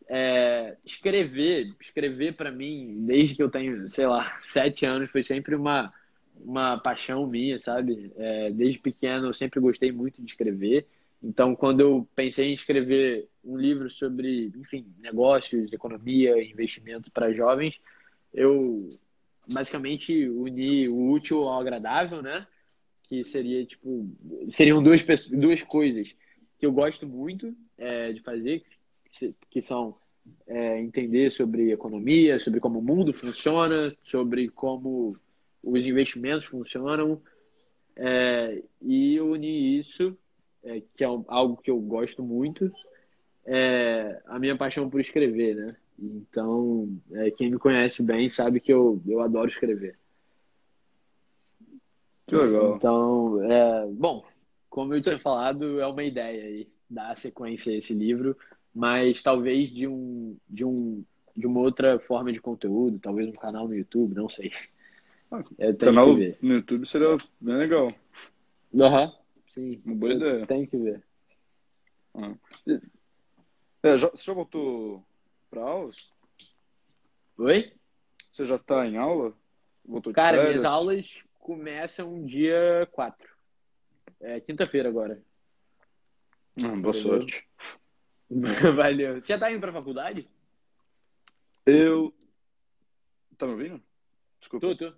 É, 0.09 0.77
escrever, 0.85 1.75
escrever 1.81 2.35
para 2.35 2.51
mim, 2.51 3.03
desde 3.05 3.35
que 3.35 3.43
eu 3.43 3.49
tenho, 3.49 3.89
sei 3.89 4.05
lá, 4.05 4.39
sete 4.41 4.85
anos, 4.85 5.09
foi 5.09 5.21
sempre 5.21 5.53
uma, 5.55 5.91
uma 6.39 6.77
paixão 6.77 7.25
minha, 7.27 7.59
sabe? 7.59 8.13
É, 8.15 8.51
desde 8.51 8.79
pequeno 8.79 9.27
eu 9.27 9.33
sempre 9.33 9.59
gostei 9.59 9.91
muito 9.91 10.21
de 10.21 10.31
escrever. 10.31 10.87
Então, 11.21 11.55
quando 11.55 11.81
eu 11.81 12.07
pensei 12.15 12.49
em 12.49 12.53
escrever 12.53 13.27
um 13.43 13.57
livro 13.57 13.89
sobre, 13.89 14.51
enfim, 14.55 14.85
negócios, 14.99 15.71
economia, 15.73 16.43
investimento 16.43 17.11
para 17.11 17.33
jovens, 17.33 17.79
eu 18.33 18.89
basicamente 19.47 20.29
uni 20.29 20.87
o 20.87 21.11
útil 21.11 21.43
ao 21.43 21.59
agradável, 21.59 22.21
né? 22.21 22.45
Que 23.03 23.23
seria 23.23 23.65
tipo, 23.65 24.09
seriam 24.51 24.83
duas 24.83 25.03
duas 25.29 25.63
coisas 25.63 26.13
que 26.59 26.65
eu 26.65 26.71
gosto 26.71 27.07
muito 27.07 27.55
é, 27.77 28.11
de 28.11 28.21
fazer, 28.21 28.63
que 29.49 29.61
são 29.61 29.97
é, 30.45 30.79
entender 30.79 31.31
sobre 31.31 31.71
economia, 31.71 32.39
sobre 32.39 32.59
como 32.59 32.79
o 32.79 32.83
mundo 32.83 33.13
funciona, 33.13 33.95
sobre 34.03 34.49
como 34.49 35.17
os 35.63 35.85
investimentos 35.85 36.45
funcionam 36.45 37.21
é, 37.95 38.61
e 38.81 39.19
unir 39.19 39.79
isso, 39.79 40.17
é, 40.67 40.81
que 40.95 41.03
é 41.03 41.07
algo 41.07 41.57
que 41.57 41.71
eu 41.71 41.79
gosto 41.79 42.23
muito, 42.23 42.71
é 43.45 44.21
a 44.25 44.37
minha 44.37 44.57
paixão 44.57 44.89
por 44.89 44.99
escrever, 44.99 45.55
né? 45.55 45.75
Então, 45.97 46.89
é, 47.13 47.31
quem 47.31 47.49
me 47.49 47.57
conhece 47.57 48.03
bem 48.03 48.29
sabe 48.29 48.59
que 48.59 48.71
eu, 48.71 49.01
eu 49.07 49.21
adoro 49.21 49.49
escrever. 49.49 49.97
Que 52.27 52.35
legal. 52.35 52.75
Então, 52.75 53.41
é, 53.43 53.87
bom, 53.87 54.25
como 54.69 54.93
eu 54.93 55.01
tinha 55.01 55.17
falado, 55.17 55.79
é 55.79 55.87
uma 55.87 56.03
ideia 56.03 56.43
aí 56.43 56.67
dar 56.89 57.15
sequência 57.15 57.73
a 57.73 57.77
esse 57.77 57.93
livro, 57.93 58.37
mas 58.75 59.23
talvez 59.23 59.73
de 59.73 59.87
um 59.87 60.37
de 60.47 60.63
um 60.63 61.03
de 61.35 61.45
uma 61.45 61.59
outra 61.59 61.99
forma 61.99 62.31
de 62.33 62.41
conteúdo, 62.41 62.99
talvez 62.99 63.27
um 63.27 63.33
canal 63.33 63.67
no 63.67 63.75
YouTube, 63.75 64.15
não 64.15 64.29
sei. 64.29 64.51
Ah, 65.31 65.43
é, 65.59 65.73
canal 65.73 66.15
no 66.15 66.53
YouTube 66.53 66.85
seria 66.85 67.17
bem 67.39 67.55
legal. 67.55 67.93
Aham, 68.73 69.05
uhum, 69.05 69.11
sim. 69.57 69.81
Uma 69.83 69.95
boa 69.95 70.13
ideia. 70.13 70.45
Tem 70.45 70.65
que 70.67 70.77
ver. 70.77 71.03
Ah. 72.13 72.35
É, 73.83 73.97
já, 73.97 74.09
você 74.09 74.23
já 74.23 74.33
voltou 74.33 75.03
para 75.49 75.61
aulas? 75.61 76.11
Oi? 77.37 77.73
Você 78.31 78.45
já 78.45 78.55
está 78.55 78.85
em 78.85 78.97
aula? 78.97 79.35
Voltou 79.83 80.13
Cara, 80.13 80.43
minhas 80.43 80.63
aulas 80.63 81.23
começam 81.39 82.25
dia 82.25 82.87
4. 82.91 83.35
É 84.19 84.39
quinta-feira 84.39 84.89
agora. 84.89 85.23
Ah, 86.63 86.75
boa 86.75 86.93
sorte. 86.93 87.47
Valeu. 88.75 89.21
Você 89.21 89.33
já 89.33 89.39
tá 89.39 89.51
indo 89.51 89.61
pra 89.61 89.71
faculdade? 89.71 90.29
Eu. 91.65 92.13
Tá 93.37 93.45
me 93.45 93.53
ouvindo? 93.53 93.81
Desculpa. 94.39 94.67
Tô, 94.67 94.75
tô. 94.75 94.97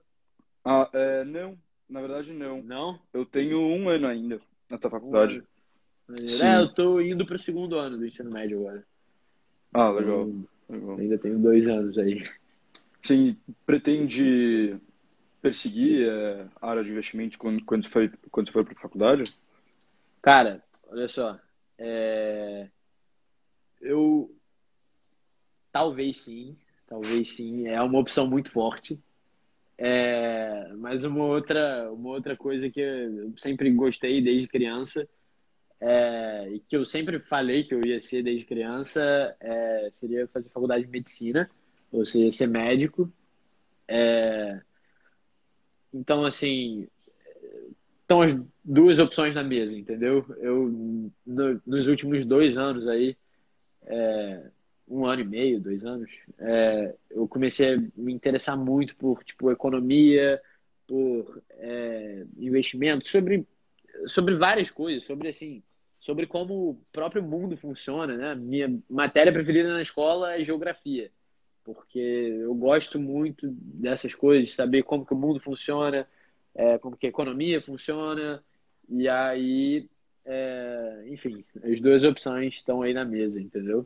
Ah, 0.63 0.89
é, 0.93 1.23
não. 1.25 1.57
Na 1.87 1.99
verdade, 2.01 2.31
não. 2.33 2.61
Não? 2.63 3.01
Eu 3.13 3.25
tenho 3.25 3.59
um 3.59 3.89
ano 3.89 4.07
ainda 4.07 4.41
na 4.69 4.77
tua 4.77 4.91
faculdade. 4.91 5.43
Um 6.09 6.15
é, 6.15 6.61
eu 6.61 6.73
tô 6.73 6.99
indo 7.01 7.25
pro 7.25 7.37
segundo 7.37 7.77
ano 7.77 7.97
do 7.97 8.05
ensino 8.05 8.31
médio 8.31 8.59
agora. 8.59 8.85
Ah, 9.73 9.89
legal. 9.89 10.27
Então, 10.27 10.47
legal. 10.69 10.97
Ainda 10.97 11.17
tenho 11.17 11.39
dois 11.39 11.67
anos 11.67 11.97
aí. 11.97 12.27
Sim, 13.01 13.37
pretende 13.65 14.77
perseguir 15.41 16.07
é, 16.09 16.47
a 16.61 16.69
área 16.69 16.83
de 16.83 16.91
investimento 16.91 17.37
quando, 17.37 17.63
quando, 17.63 17.89
foi, 17.89 18.11
quando 18.31 18.51
for 18.51 18.63
para 18.63 18.73
a 18.73 18.81
faculdade? 18.81 19.23
Cara, 20.21 20.63
olha 20.87 21.07
só. 21.07 21.39
É... 21.77 22.67
Eu. 23.79 24.35
Talvez 25.71 26.17
sim. 26.17 26.57
Talvez 26.87 27.29
sim. 27.29 27.67
É 27.67 27.81
uma 27.81 27.99
opção 27.99 28.27
muito 28.27 28.51
forte. 28.51 28.99
É, 29.81 30.73
mas 30.77 31.05
uma 31.05 31.23
outra, 31.23 31.89
uma 31.93 32.09
outra 32.09 32.35
coisa 32.35 32.69
que 32.69 32.81
eu 32.81 33.33
sempre 33.37 33.71
gostei 33.71 34.21
desde 34.21 34.45
criança 34.45 35.07
é, 35.79 36.49
e 36.51 36.59
que 36.59 36.75
eu 36.75 36.85
sempre 36.85 37.17
falei 37.19 37.63
que 37.63 37.73
eu 37.73 37.81
ia 37.85 38.01
ser 38.01 38.21
desde 38.21 38.45
criança 38.45 39.01
é, 39.39 39.89
seria 39.93 40.27
fazer 40.27 40.49
faculdade 40.49 40.83
de 40.83 40.91
medicina, 40.91 41.49
ou 41.93 42.05
seja, 42.05 42.29
ser 42.29 42.47
médico. 42.47 43.09
É, 43.87 44.59
então, 45.93 46.25
assim, 46.25 46.85
estão 48.01 48.21
as 48.21 48.35
duas 48.65 48.99
opções 48.99 49.33
na 49.33 49.43
mesa, 49.43 49.77
entendeu? 49.77 50.25
Eu, 50.39 50.67
no, 51.25 51.61
nos 51.65 51.87
últimos 51.87 52.25
dois 52.25 52.57
anos 52.57 52.85
aí, 52.85 53.15
é, 53.83 54.51
um 54.89 55.05
ano 55.05 55.21
e 55.21 55.25
meio, 55.25 55.59
dois 55.59 55.85
anos, 55.85 56.09
é, 56.39 56.95
eu 57.11 57.27
comecei 57.27 57.75
a 57.75 57.83
me 57.95 58.11
interessar 58.11 58.57
muito 58.57 58.95
por 58.95 59.23
tipo 59.23 59.51
economia, 59.51 60.41
por 60.87 61.41
é, 61.51 62.25
investimento, 62.37 63.07
sobre 63.07 63.47
sobre 64.07 64.35
várias 64.35 64.71
coisas, 64.71 65.05
sobre 65.05 65.29
assim, 65.29 65.61
sobre 65.99 66.25
como 66.25 66.69
o 66.69 66.81
próprio 66.91 67.21
mundo 67.21 67.57
funciona, 67.57 68.15
né? 68.15 68.35
Minha 68.35 68.79
matéria 68.89 69.31
preferida 69.31 69.71
na 69.73 69.81
escola 69.81 70.35
é 70.35 70.43
geografia, 70.43 71.11
porque 71.63 71.99
eu 71.99 72.53
gosto 72.55 72.99
muito 72.99 73.47
dessas 73.51 74.15
coisas, 74.15 74.53
saber 74.53 74.83
como 74.83 75.05
que 75.05 75.13
o 75.13 75.17
mundo 75.17 75.39
funciona, 75.39 76.07
é, 76.55 76.77
como 76.77 76.97
que 76.97 77.05
a 77.05 77.09
economia 77.09 77.61
funciona, 77.61 78.43
e 78.87 79.07
aí, 79.07 79.89
é, 80.25 81.03
enfim, 81.07 81.43
as 81.63 81.79
duas 81.81 82.03
opções 82.03 82.55
estão 82.55 82.81
aí 82.81 82.93
na 82.93 83.05
mesa, 83.05 83.39
entendeu? 83.41 83.85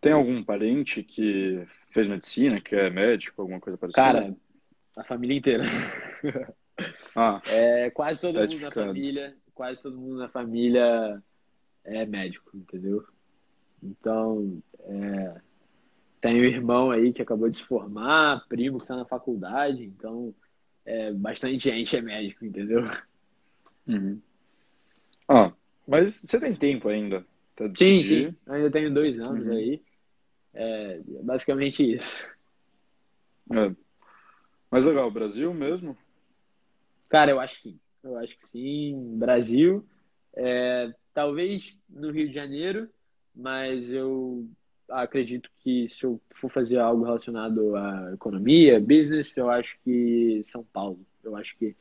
Tem 0.00 0.12
algum 0.12 0.42
parente 0.44 1.02
que 1.02 1.66
fez 1.90 2.06
medicina, 2.06 2.60
que 2.60 2.74
é 2.74 2.88
médico, 2.88 3.42
alguma 3.42 3.60
coisa 3.60 3.76
parecida? 3.76 4.02
Cara, 4.02 4.36
a 4.96 5.04
família 5.04 5.36
inteira. 5.36 5.64
Ah, 7.16 7.42
é, 7.48 7.90
quase 7.90 8.20
todo 8.20 8.38
tá 8.38 8.46
mundo 8.46 8.60
na 8.60 8.70
família, 8.70 9.36
quase 9.52 9.82
todo 9.82 9.98
mundo 9.98 10.18
na 10.18 10.28
família 10.28 11.20
é 11.84 12.06
médico, 12.06 12.56
entendeu? 12.56 13.04
Então, 13.82 14.62
é, 14.84 15.40
tenho 16.20 16.44
irmão 16.44 16.90
aí 16.90 17.12
que 17.12 17.20
acabou 17.20 17.48
de 17.48 17.58
se 17.58 17.64
formar, 17.64 18.46
primo 18.48 18.78
que 18.78 18.84
está 18.84 18.96
na 18.96 19.04
faculdade, 19.04 19.82
então 19.82 20.32
é, 20.84 21.12
bastante 21.12 21.58
gente 21.68 21.96
é 21.96 22.00
médico, 22.00 22.44
entendeu? 22.44 22.84
Uhum. 23.86 24.20
Ah, 25.28 25.52
mas 25.86 26.20
você 26.20 26.38
tem 26.38 26.54
tempo 26.54 26.88
ainda? 26.88 27.26
Tá 27.58 27.64
sim, 27.76 27.98
sim, 27.98 28.36
ainda 28.46 28.70
tenho 28.70 28.94
dois 28.94 29.18
anos 29.18 29.44
uhum. 29.44 29.52
aí. 29.52 29.82
É 30.54 31.00
basicamente 31.24 31.82
isso. 31.82 32.24
É. 33.52 33.74
Mas 34.70 34.84
legal, 34.84 35.10
Brasil 35.10 35.52
mesmo? 35.52 35.98
Cara, 37.08 37.32
eu 37.32 37.40
acho 37.40 37.56
que 37.56 37.62
sim. 37.62 37.80
Eu 38.04 38.16
acho 38.16 38.38
que 38.38 38.48
sim. 38.50 39.18
Brasil, 39.18 39.84
é, 40.36 40.94
talvez 41.12 41.76
no 41.90 42.12
Rio 42.12 42.28
de 42.28 42.34
Janeiro, 42.34 42.88
mas 43.34 43.90
eu 43.90 44.48
acredito 44.88 45.50
que 45.58 45.88
se 45.88 46.04
eu 46.04 46.20
for 46.36 46.50
fazer 46.52 46.78
algo 46.78 47.04
relacionado 47.04 47.74
à 47.74 48.12
economia, 48.14 48.78
business, 48.78 49.36
eu 49.36 49.50
acho 49.50 49.76
que 49.82 50.44
São 50.46 50.62
Paulo. 50.62 51.00
Eu 51.24 51.34
acho 51.34 51.56
que 51.58 51.74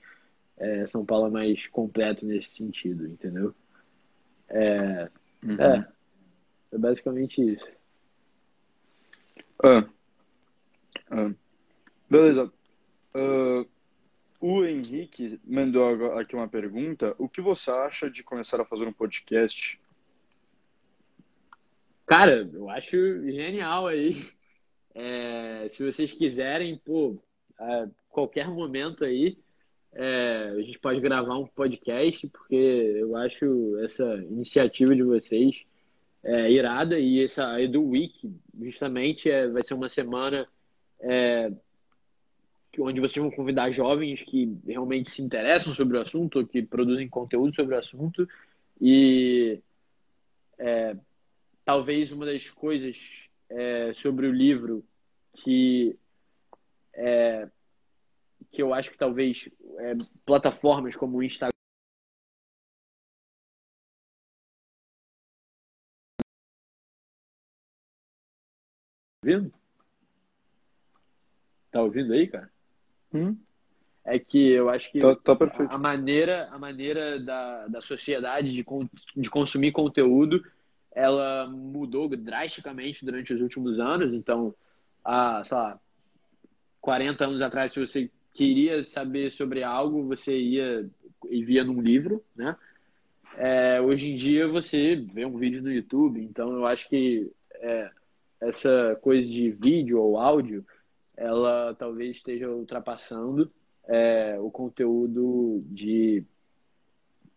é, 0.57 0.87
São 0.87 1.05
Paulo 1.05 1.27
é 1.27 1.29
mais 1.29 1.67
completo 1.67 2.25
nesse 2.25 2.49
sentido, 2.55 3.05
entendeu? 3.05 3.53
É, 4.49 5.09
uhum. 5.43 5.61
é, 5.61 5.87
é 6.71 6.77
basicamente 6.77 7.41
isso. 7.41 7.67
Ah. 9.63 9.87
Ah. 11.09 11.31
Beleza. 12.09 12.51
Uh, 13.13 13.67
o 14.39 14.63
Henrique 14.63 15.39
mandou 15.43 16.13
aqui 16.17 16.35
uma 16.35 16.47
pergunta. 16.47 17.15
O 17.17 17.27
que 17.27 17.41
você 17.41 17.71
acha 17.71 18.09
de 18.09 18.23
começar 18.23 18.61
a 18.61 18.65
fazer 18.65 18.85
um 18.85 18.93
podcast? 18.93 19.79
Cara, 22.05 22.49
eu 22.53 22.69
acho 22.69 22.95
genial 23.29 23.87
aí. 23.87 24.25
É, 24.93 25.67
se 25.69 25.83
vocês 25.83 26.13
quiserem, 26.13 26.77
pô, 26.77 27.21
a 27.59 27.87
qualquer 28.09 28.47
momento 28.47 29.03
aí, 29.03 29.37
é, 29.93 30.53
a 30.55 30.61
gente 30.61 30.79
pode 30.79 30.99
gravar 30.99 31.37
um 31.37 31.47
podcast, 31.47 32.27
porque 32.27 32.55
eu 32.55 33.15
acho 33.15 33.79
essa 33.79 34.15
iniciativa 34.29 34.95
de 34.95 35.03
vocês 35.03 35.63
é, 36.23 36.51
irada. 36.51 36.99
E 36.99 37.23
essa 37.23 37.59
Edu 37.61 37.83
Week 37.83 38.31
justamente 38.61 39.29
é, 39.29 39.47
vai 39.47 39.63
ser 39.63 39.73
uma 39.73 39.89
semana 39.89 40.47
é, 40.99 41.51
onde 42.79 43.01
vocês 43.01 43.21
vão 43.23 43.31
convidar 43.31 43.69
jovens 43.71 44.21
que 44.21 44.55
realmente 44.65 45.09
se 45.09 45.21
interessam 45.21 45.73
sobre 45.73 45.97
o 45.97 46.01
assunto, 46.01 46.45
que 46.45 46.61
produzem 46.61 47.07
conteúdo 47.07 47.55
sobre 47.55 47.75
o 47.75 47.79
assunto. 47.79 48.27
E 48.79 49.59
é, 50.59 50.95
talvez 51.65 52.11
uma 52.11 52.25
das 52.25 52.49
coisas 52.49 52.95
é, 53.49 53.93
sobre 53.93 54.27
o 54.27 54.31
livro 54.31 54.83
que 55.33 55.97
é, 56.93 57.47
que 58.57 58.63
eu 58.63 58.73
acho 58.73 58.89
que 58.89 58.97
talvez 58.97 59.47
é, 59.77 59.93
plataformas 60.25 60.95
como 60.95 61.17
o 61.19 61.23
Instagram 61.23 61.51
ouvindo? 69.23 69.53
Tá 71.69 71.83
ouvindo 71.83 72.13
aí, 72.13 72.27
cara? 72.27 72.51
Hum? 73.13 73.37
É 74.03 74.17
que 74.17 74.49
eu 74.49 74.71
acho 74.71 74.91
que 74.91 74.99
tá, 75.01 75.15
tá 75.15 75.37
a 75.69 75.77
maneira, 75.77 76.49
a 76.49 76.57
maneira 76.57 77.19
da, 77.19 77.67
da 77.67 77.79
sociedade 77.79 78.51
de, 78.51 78.65
de 79.15 79.29
consumir 79.29 79.71
conteúdo 79.71 80.43
ela 80.91 81.45
mudou 81.45 82.09
drasticamente 82.09 83.05
durante 83.05 83.35
os 83.35 83.39
últimos 83.39 83.79
anos. 83.79 84.15
Então, 84.15 84.55
há, 85.05 85.43
sei 85.45 85.55
lá, 85.55 85.79
40 86.81 87.25
anos 87.25 87.39
atrás, 87.39 87.71
se 87.71 87.79
você 87.79 88.09
queria 88.37 88.85
saber 88.85 89.31
sobre 89.31 89.63
algo, 89.63 90.03
você 90.03 90.37
ia 90.37 90.87
e 91.27 91.43
via 91.43 91.63
num 91.63 91.81
livro, 91.81 92.23
né? 92.35 92.55
É, 93.35 93.81
hoje 93.81 94.11
em 94.11 94.15
dia 94.15 94.47
você 94.47 94.95
vê 94.95 95.25
um 95.25 95.37
vídeo 95.37 95.61
no 95.61 95.73
YouTube, 95.73 96.23
então 96.23 96.53
eu 96.53 96.65
acho 96.67 96.87
que 96.87 97.31
é, 97.55 97.89
essa 98.39 98.97
coisa 99.01 99.27
de 99.27 99.49
vídeo 99.51 99.99
ou 99.99 100.19
áudio, 100.19 100.63
ela 101.15 101.75
talvez 101.77 102.17
esteja 102.17 102.47
ultrapassando 102.49 103.51
é, 103.87 104.37
o 104.39 104.51
conteúdo 104.51 105.63
de 105.65 106.23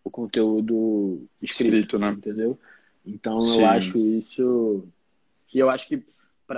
o 0.04 0.10
conteúdo 0.10 1.26
escrito, 1.40 1.74
escrito 1.74 1.98
né? 1.98 2.10
entendeu? 2.10 2.58
Então 3.06 3.40
Sim. 3.40 3.60
eu 3.60 3.66
acho 3.66 3.98
isso 3.98 4.84
e 5.52 5.58
eu 5.58 5.70
acho 5.70 5.88
que 5.88 6.02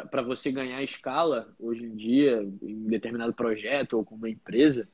para 0.01 0.23
você 0.23 0.51
ganhar 0.51 0.83
escala 0.83 1.55
hoje 1.61 1.85
em 1.85 1.95
dia 1.95 2.43
em 2.63 2.85
determinado 2.85 3.35
projeto 3.35 3.95
ou 3.95 4.05
com 4.05 4.15
uma 4.15 4.31
empresa, 4.31 4.89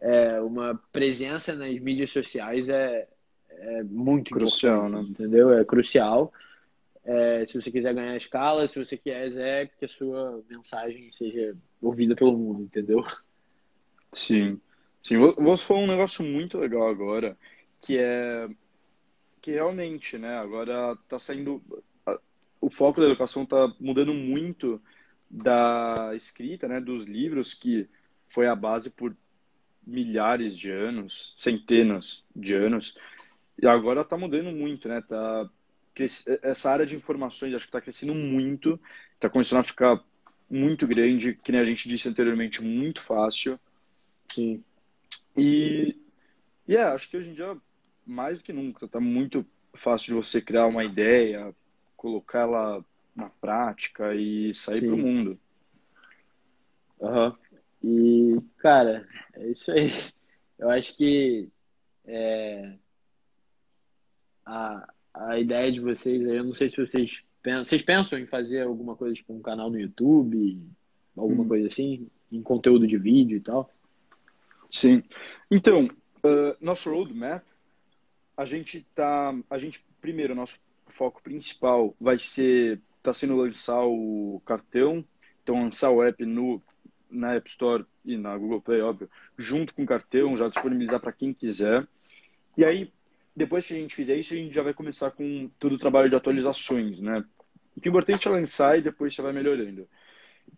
é, 0.00 0.40
uma 0.40 0.80
presença 0.90 1.54
nas 1.54 1.78
mídias 1.78 2.10
sociais 2.10 2.68
é, 2.68 3.08
é 3.50 3.82
muito 3.84 4.32
crucial, 4.32 4.88
né? 4.88 5.00
entendeu? 5.02 5.52
É 5.52 5.64
crucial. 5.64 6.32
É, 7.04 7.44
se 7.46 7.60
você 7.60 7.70
quiser 7.70 7.94
ganhar 7.94 8.16
escala, 8.16 8.66
se 8.66 8.84
você 8.84 8.96
quiser 8.96 9.70
que 9.78 9.84
a 9.84 9.88
sua 9.88 10.42
mensagem 10.48 11.10
seja 11.12 11.52
ouvida 11.80 12.16
pelo 12.16 12.36
mundo, 12.36 12.62
entendeu? 12.62 13.04
Sim. 14.12 14.60
Sim, 15.04 15.18
você 15.18 15.64
falou 15.64 15.82
um 15.82 15.88
negócio 15.88 16.24
muito 16.24 16.58
legal 16.58 16.88
agora, 16.88 17.36
que 17.80 17.98
é 17.98 18.48
que 19.40 19.50
realmente, 19.50 20.16
né, 20.16 20.38
agora 20.38 20.92
está 21.02 21.18
saindo 21.18 21.60
o 22.62 22.70
foco 22.70 23.00
da 23.00 23.06
educação 23.08 23.42
está 23.42 23.74
mudando 23.80 24.14
muito 24.14 24.80
da 25.28 26.12
escrita, 26.14 26.68
né, 26.68 26.80
dos 26.80 27.04
livros 27.04 27.52
que 27.52 27.88
foi 28.28 28.46
a 28.46 28.54
base 28.54 28.88
por 28.88 29.14
milhares 29.84 30.56
de 30.56 30.70
anos, 30.70 31.34
centenas 31.36 32.24
de 32.34 32.54
anos, 32.54 32.96
e 33.60 33.66
agora 33.66 34.02
está 34.02 34.16
mudando 34.16 34.52
muito, 34.52 34.88
né? 34.88 35.02
Tá 35.02 35.50
essa 36.42 36.70
área 36.70 36.86
de 36.86 36.96
informações 36.96 37.52
acho 37.52 37.64
que 37.64 37.68
está 37.68 37.80
crescendo 37.80 38.14
muito, 38.14 38.80
está 39.14 39.28
começando 39.28 39.60
a 39.60 39.64
ficar 39.64 40.02
muito 40.48 40.86
grande, 40.86 41.34
que 41.34 41.52
nem 41.52 41.60
a 41.60 41.64
gente 41.64 41.88
disse 41.88 42.08
anteriormente, 42.08 42.62
muito 42.62 43.02
fácil. 43.02 43.60
Sim. 44.28 44.62
E, 45.36 45.98
e 46.66 46.76
é, 46.76 46.84
acho 46.84 47.10
que 47.10 47.16
hoje 47.16 47.30
em 47.30 47.34
dia, 47.34 47.56
mais 48.06 48.38
do 48.38 48.44
que 48.44 48.52
nunca, 48.52 48.86
está 48.86 49.00
muito 49.00 49.44
fácil 49.74 50.14
de 50.14 50.14
você 50.14 50.40
criar 50.40 50.66
uma 50.66 50.84
ideia, 50.84 51.54
colocá-la 52.02 52.84
na 53.14 53.28
prática 53.28 54.12
e 54.12 54.52
sair 54.52 54.80
para 54.80 54.94
o 54.94 54.98
mundo. 54.98 55.38
Uhum. 56.98 57.32
E, 57.84 58.40
cara, 58.58 59.06
é 59.34 59.46
isso 59.46 59.70
aí. 59.70 59.92
Eu 60.58 60.68
acho 60.68 60.96
que 60.96 61.48
é, 62.04 62.74
a, 64.44 64.92
a 65.14 65.38
ideia 65.38 65.70
de 65.70 65.78
vocês, 65.78 66.20
eu 66.22 66.42
não 66.42 66.54
sei 66.54 66.68
se 66.68 66.76
vocês 66.76 67.22
pensam, 67.40 67.64
vocês 67.64 67.82
pensam 67.82 68.18
em 68.18 68.26
fazer 68.26 68.62
alguma 68.62 68.96
coisa, 68.96 69.14
tipo 69.14 69.32
um 69.32 69.40
canal 69.40 69.70
no 69.70 69.78
YouTube, 69.78 70.60
alguma 71.16 71.44
hum. 71.44 71.48
coisa 71.48 71.68
assim, 71.68 72.08
em 72.32 72.42
conteúdo 72.42 72.84
de 72.84 72.98
vídeo 72.98 73.36
e 73.36 73.40
tal? 73.40 73.70
Sim. 74.68 75.04
Então, 75.48 75.86
uh, 75.86 76.56
nosso 76.60 76.90
roadmap, 76.90 77.44
a 78.36 78.44
gente 78.44 78.84
tá, 78.92 79.32
a 79.48 79.58
gente 79.58 79.84
primeiro 80.00 80.34
nosso 80.34 80.58
foco 80.86 81.22
principal 81.22 81.94
vai 82.00 82.18
ser 82.18 82.80
está 82.98 83.12
sendo 83.12 83.36
lançar 83.36 83.82
o 83.84 84.40
cartão, 84.46 85.04
então 85.42 85.62
lançar 85.62 85.90
o 85.90 86.02
app 86.02 86.24
no 86.24 86.62
na 87.10 87.34
App 87.34 87.48
Store 87.50 87.84
e 88.04 88.16
na 88.16 88.36
Google 88.38 88.62
Play, 88.62 88.80
óbvio, 88.80 89.10
junto 89.36 89.74
com 89.74 89.82
o 89.82 89.86
cartão, 89.86 90.36
já 90.36 90.48
disponibilizar 90.48 90.98
para 90.98 91.12
quem 91.12 91.34
quiser. 91.34 91.86
E 92.56 92.64
aí 92.64 92.90
depois 93.34 93.66
que 93.66 93.72
a 93.72 93.76
gente 93.76 93.94
fizer 93.94 94.16
isso, 94.16 94.34
a 94.34 94.36
gente 94.36 94.54
já 94.54 94.62
vai 94.62 94.74
começar 94.74 95.10
com 95.10 95.50
todo 95.58 95.74
o 95.74 95.78
trabalho 95.78 96.08
de 96.08 96.16
atualizações, 96.16 97.00
né? 97.00 97.24
O 97.74 97.80
que 97.80 97.88
é 97.88 97.90
importante 97.90 98.28
é 98.28 98.30
lançar 98.30 98.78
e 98.78 98.82
depois 98.82 99.14
você 99.14 99.22
vai 99.22 99.32
melhorando. 99.32 99.88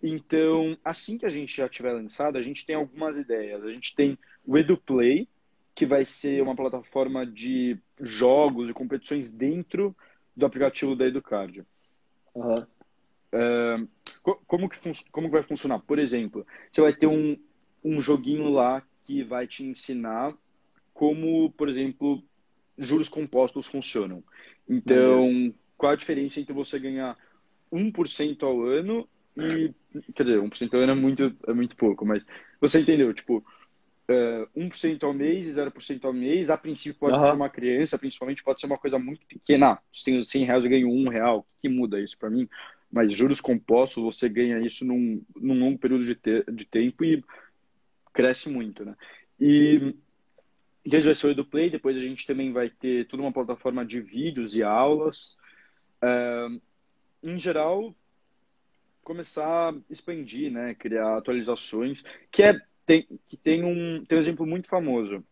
Então, 0.03 0.77
assim 0.85 1.17
que 1.17 1.27
a 1.27 1.31
gente 1.31 1.57
já 1.57 1.69
tiver 1.69 1.93
lançado, 1.93 2.37
a 2.37 2.43
gente 2.43 2.67
tem 2.67 2.75
algumas 2.75 3.17
ideias. 3.17 3.63
A 3.63 3.71
gente 3.71 3.95
tem 3.95 4.19
o 4.45 4.59
EduPlay, 4.59 5.29
que 5.75 5.87
vai 5.87 6.05
ser 6.05 6.43
uma 6.43 6.57
plataforma 6.57 7.25
de 7.25 7.79
jogos 8.01 8.69
e 8.69 8.75
competições 8.75 9.33
dentro 9.33 9.95
do 10.37 10.47
aplicativo 10.47 10.97
da 10.97 11.07
Educard. 11.07 11.65
Uhum. 12.35 12.67
Uh, 13.33 13.89
como, 14.47 14.69
que 14.69 14.79
como 15.11 15.29
vai 15.29 15.43
funcionar? 15.43 15.81
Por 15.81 15.99
exemplo, 15.99 16.47
você 16.71 16.81
vai 16.81 16.95
ter 16.95 17.07
um, 17.07 17.37
um 17.85 18.01
joguinho 18.01 18.49
lá 18.49 18.83
que 19.05 19.23
vai 19.23 19.47
te 19.47 19.65
ensinar 19.65 20.35
como, 20.93 21.51
por 21.53 21.69
exemplo, 21.69 22.23
juros 22.79 23.09
compostos 23.09 23.67
funcionam. 23.67 24.23
Então, 24.69 25.27
uhum. 25.29 25.55
qual 25.77 25.93
a 25.93 25.97
diferença 25.97 26.41
entre 26.41 26.55
você 26.55 26.79
ganhar 26.79 27.17
1% 27.73 28.43
ao 28.43 28.63
ano 28.63 29.09
e. 29.37 29.73
Quer 30.15 30.25
dizer, 30.25 30.41
1% 30.41 30.75
ao 30.75 30.81
ano 30.81 30.93
é 30.93 30.95
muito, 30.95 31.37
é 31.47 31.53
muito 31.53 31.77
pouco, 31.77 32.05
mas 32.05 32.27
você 32.61 32.81
entendeu? 32.81 33.13
Tipo, 33.13 33.45
uh, 34.09 34.61
1% 34.61 35.05
ao 35.05 35.13
mês 35.13 35.47
e 35.47 35.51
0% 35.51 36.05
ao 36.05 36.13
mês, 36.13 36.51
a 36.51 36.59
princípio 36.59 36.99
pode 36.99 37.17
uhum. 37.17 37.27
ser 37.27 37.33
uma 37.33 37.51
criança, 37.51 37.99
principalmente 37.99 38.43
pode 38.43 38.61
ser 38.61 38.67
uma 38.67 38.79
coisa 38.79 38.99
muito 38.99 39.27
pequena. 39.27 39.73
Ah, 39.73 39.79
se 39.93 40.05
tenho 40.05 40.25
100 40.25 40.45
reais, 40.45 40.65
eu 40.65 40.71
ganho 40.71 40.89
1 40.89 41.09
real. 41.09 41.39
O 41.41 41.61
que 41.61 41.69
muda 41.69 42.01
isso 42.01 42.19
para 42.19 42.31
mim? 42.31 42.49
mas 42.95 43.13
juros 43.13 43.41
compostos 43.41 44.05
você 44.05 44.29
ganha 44.29 44.61
isso 44.61 44.85
num, 44.85 45.21
num 45.35 45.59
longo 45.59 45.77
período 45.77 46.07
de, 46.07 46.15
te, 46.15 46.45
de 46.49 46.65
tempo 46.65 47.05
e 47.05 47.25
cresce 48.13 48.49
muito, 48.49 48.85
né? 48.85 48.95
E 49.41 49.97
esse 50.85 51.07
vai 51.07 51.15
ser 51.17 51.27
o 51.27 51.31
EduPlay, 51.31 51.71
depois 51.71 51.97
a 51.97 52.01
gente 52.01 52.25
também 52.25 52.53
vai 52.53 52.71
ter 52.71 53.09
toda 53.09 53.21
uma 53.21 53.33
plataforma 53.33 53.85
de 53.85 54.01
vídeos 54.01 54.55
e 54.55 54.63
aulas. 54.63 55.37
É, 56.01 56.47
em 57.25 57.37
geral, 57.37 57.93
começar 59.03 59.73
a 59.73 59.77
expandir, 59.91 60.53
né? 60.53 60.73
Criar 60.77 61.17
atualizações, 61.17 62.05
que 62.31 62.45
é 62.45 62.57
tem, 62.85 63.07
que 63.27 63.37
tem 63.37 63.65
um, 63.65 64.05
tem 64.05 64.19
um 64.19 64.21
exemplo 64.21 64.47
muito 64.47 64.69
famoso 64.69 65.25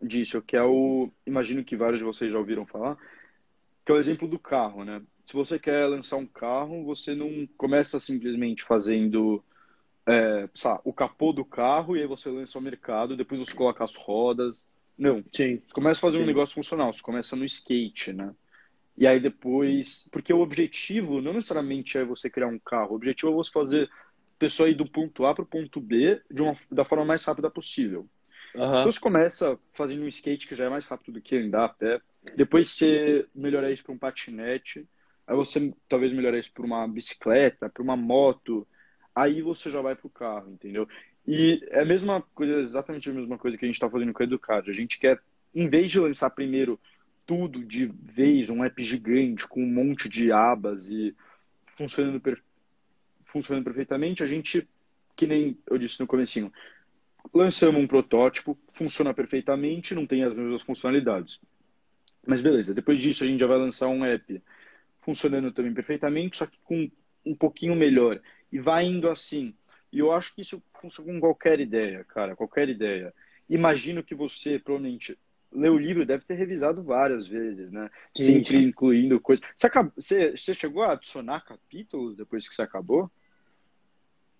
disso, 0.00 0.40
que 0.42 0.56
é 0.56 0.62
o, 0.62 1.10
imagino 1.26 1.64
que 1.64 1.76
vários 1.76 1.98
de 1.98 2.04
vocês 2.04 2.32
já 2.32 2.38
ouviram 2.38 2.66
falar, 2.66 2.96
que 3.84 3.92
é 3.92 3.94
o 3.94 3.98
exemplo 3.98 4.28
do 4.28 4.38
carro, 4.38 4.84
né? 4.84 5.02
Se 5.26 5.34
você 5.34 5.58
quer 5.58 5.86
lançar 5.86 6.16
um 6.16 6.26
carro, 6.26 6.84
você 6.84 7.14
não 7.14 7.46
começa 7.56 8.00
simplesmente 8.00 8.62
fazendo 8.62 9.44
é, 10.08 10.48
sabe, 10.54 10.80
o 10.84 10.92
capô 10.92 11.32
do 11.34 11.44
carro 11.44 11.94
e 11.94 12.00
aí 12.00 12.06
você 12.06 12.30
lança 12.30 12.56
ao 12.56 12.62
mercado, 12.62 13.14
depois 13.14 13.38
você 13.38 13.54
coloca 13.54 13.84
as 13.84 13.94
rodas. 13.94 14.66
Não. 14.96 15.22
Sim. 15.32 15.60
Você 15.66 15.74
começa 15.74 16.00
a 16.00 16.00
fazer 16.00 16.16
Sim. 16.16 16.22
um 16.22 16.26
negócio 16.26 16.54
funcional, 16.54 16.92
você 16.92 17.02
começa 17.02 17.36
no 17.36 17.44
skate, 17.44 18.14
né? 18.14 18.34
E 18.96 19.06
aí 19.06 19.20
depois. 19.20 20.08
Porque 20.10 20.32
o 20.32 20.40
objetivo 20.40 21.20
não 21.20 21.34
necessariamente 21.34 21.98
é 21.98 22.04
você 22.04 22.30
criar 22.30 22.48
um 22.48 22.58
carro, 22.58 22.92
o 22.92 22.96
objetivo 22.96 23.32
é 23.32 23.34
você 23.34 23.52
fazer 23.52 23.90
pessoa 24.38 24.68
ir 24.68 24.74
do 24.74 24.88
ponto 24.88 25.26
A 25.26 25.34
para 25.34 25.44
o 25.44 25.46
ponto 25.46 25.80
B 25.80 26.20
de 26.30 26.42
uma, 26.42 26.56
da 26.70 26.84
forma 26.84 27.04
mais 27.04 27.24
rápida 27.24 27.50
possível. 27.50 28.08
Uhum. 28.54 28.64
Então 28.64 28.90
você 28.90 29.00
começa 29.00 29.58
fazendo 29.74 30.02
um 30.02 30.08
skate 30.08 30.46
que 30.46 30.54
já 30.54 30.66
é 30.66 30.68
mais 30.68 30.86
rápido 30.86 31.14
do 31.14 31.20
que 31.20 31.36
andar 31.36 31.64
a 31.64 31.68
pé, 31.68 32.00
depois 32.36 32.70
você 32.70 33.26
melhora 33.34 33.70
isso 33.70 33.84
para 33.84 33.92
um 33.92 33.98
patinete, 33.98 34.86
aí 35.26 35.36
você 35.36 35.72
talvez 35.88 36.12
melhora 36.12 36.38
isso 36.38 36.52
para 36.52 36.64
uma 36.64 36.86
bicicleta, 36.86 37.68
para 37.68 37.82
uma 37.82 37.96
moto, 37.96 38.66
aí 39.14 39.42
você 39.42 39.70
já 39.70 39.80
vai 39.80 39.94
para 39.94 40.06
o 40.06 40.10
carro, 40.10 40.50
entendeu? 40.50 40.88
E 41.26 41.60
é 41.70 41.82
a 41.82 41.84
mesma 41.84 42.22
coisa, 42.34 42.60
exatamente 42.60 43.10
a 43.10 43.12
mesma 43.12 43.36
coisa 43.36 43.56
que 43.58 43.64
a 43.64 43.68
gente 43.68 43.74
está 43.74 43.90
fazendo 43.90 44.14
com 44.14 44.22
a 44.22 44.26
Educad. 44.26 44.68
A 44.68 44.72
gente 44.72 44.98
quer, 44.98 45.20
em 45.54 45.68
vez 45.68 45.90
de 45.90 46.00
lançar 46.00 46.30
primeiro 46.30 46.80
tudo 47.26 47.62
de 47.62 47.86
vez, 47.86 48.48
um 48.48 48.64
app 48.64 48.82
gigante 48.82 49.46
com 49.46 49.62
um 49.62 49.70
monte 49.70 50.08
de 50.08 50.32
abas 50.32 50.88
e 50.88 51.14
funcionando, 51.66 52.18
per... 52.18 52.42
funcionando 53.28 53.64
perfeitamente, 53.64 54.22
a 54.22 54.26
gente, 54.26 54.66
que 55.14 55.26
nem 55.26 55.56
eu 55.66 55.76
disse 55.76 56.00
no 56.00 56.06
comecinho, 56.06 56.50
lançamos 57.32 57.80
um 57.80 57.86
protótipo, 57.86 58.58
funciona 58.72 59.12
perfeitamente, 59.12 59.94
não 59.94 60.06
tem 60.06 60.24
as 60.24 60.34
mesmas 60.34 60.62
funcionalidades. 60.62 61.40
Mas 62.26 62.40
beleza, 62.40 62.74
depois 62.74 62.98
disso 62.98 63.24
a 63.24 63.26
gente 63.26 63.40
já 63.40 63.46
vai 63.46 63.58
lançar 63.58 63.88
um 63.88 64.04
app 64.04 64.42
funcionando 65.00 65.52
também 65.52 65.74
perfeitamente, 65.74 66.38
só 66.38 66.46
que 66.46 66.58
com 66.62 66.90
um 67.24 67.34
pouquinho 67.34 67.76
melhor. 67.76 68.20
E 68.50 68.58
vai 68.58 68.86
indo 68.86 69.10
assim. 69.10 69.54
E 69.92 69.98
eu 69.98 70.10
acho 70.10 70.34
que 70.34 70.40
isso 70.40 70.62
funciona 70.80 71.12
com 71.12 71.20
qualquer 71.20 71.60
ideia, 71.60 72.04
cara, 72.04 72.34
qualquer 72.34 72.68
ideia. 72.70 73.14
Imagino 73.48 74.02
que 74.02 74.14
você, 74.14 74.58
provavelmente, 74.58 75.18
leu 75.52 75.74
o 75.74 75.78
livro, 75.78 76.06
deve 76.06 76.24
ter 76.24 76.34
revisado 76.34 76.82
várias 76.82 77.26
vezes, 77.26 77.72
né? 77.72 77.90
Sim. 78.16 78.22
Sempre 78.22 78.62
incluindo 78.62 79.20
coisas. 79.20 79.44
Você, 79.56 79.66
acabou, 79.66 79.92
você, 79.96 80.36
você 80.36 80.54
chegou 80.54 80.82
a 80.82 80.92
adicionar 80.92 81.44
capítulos 81.44 82.16
depois 82.16 82.48
que 82.48 82.54
você 82.54 82.62
acabou? 82.62 83.10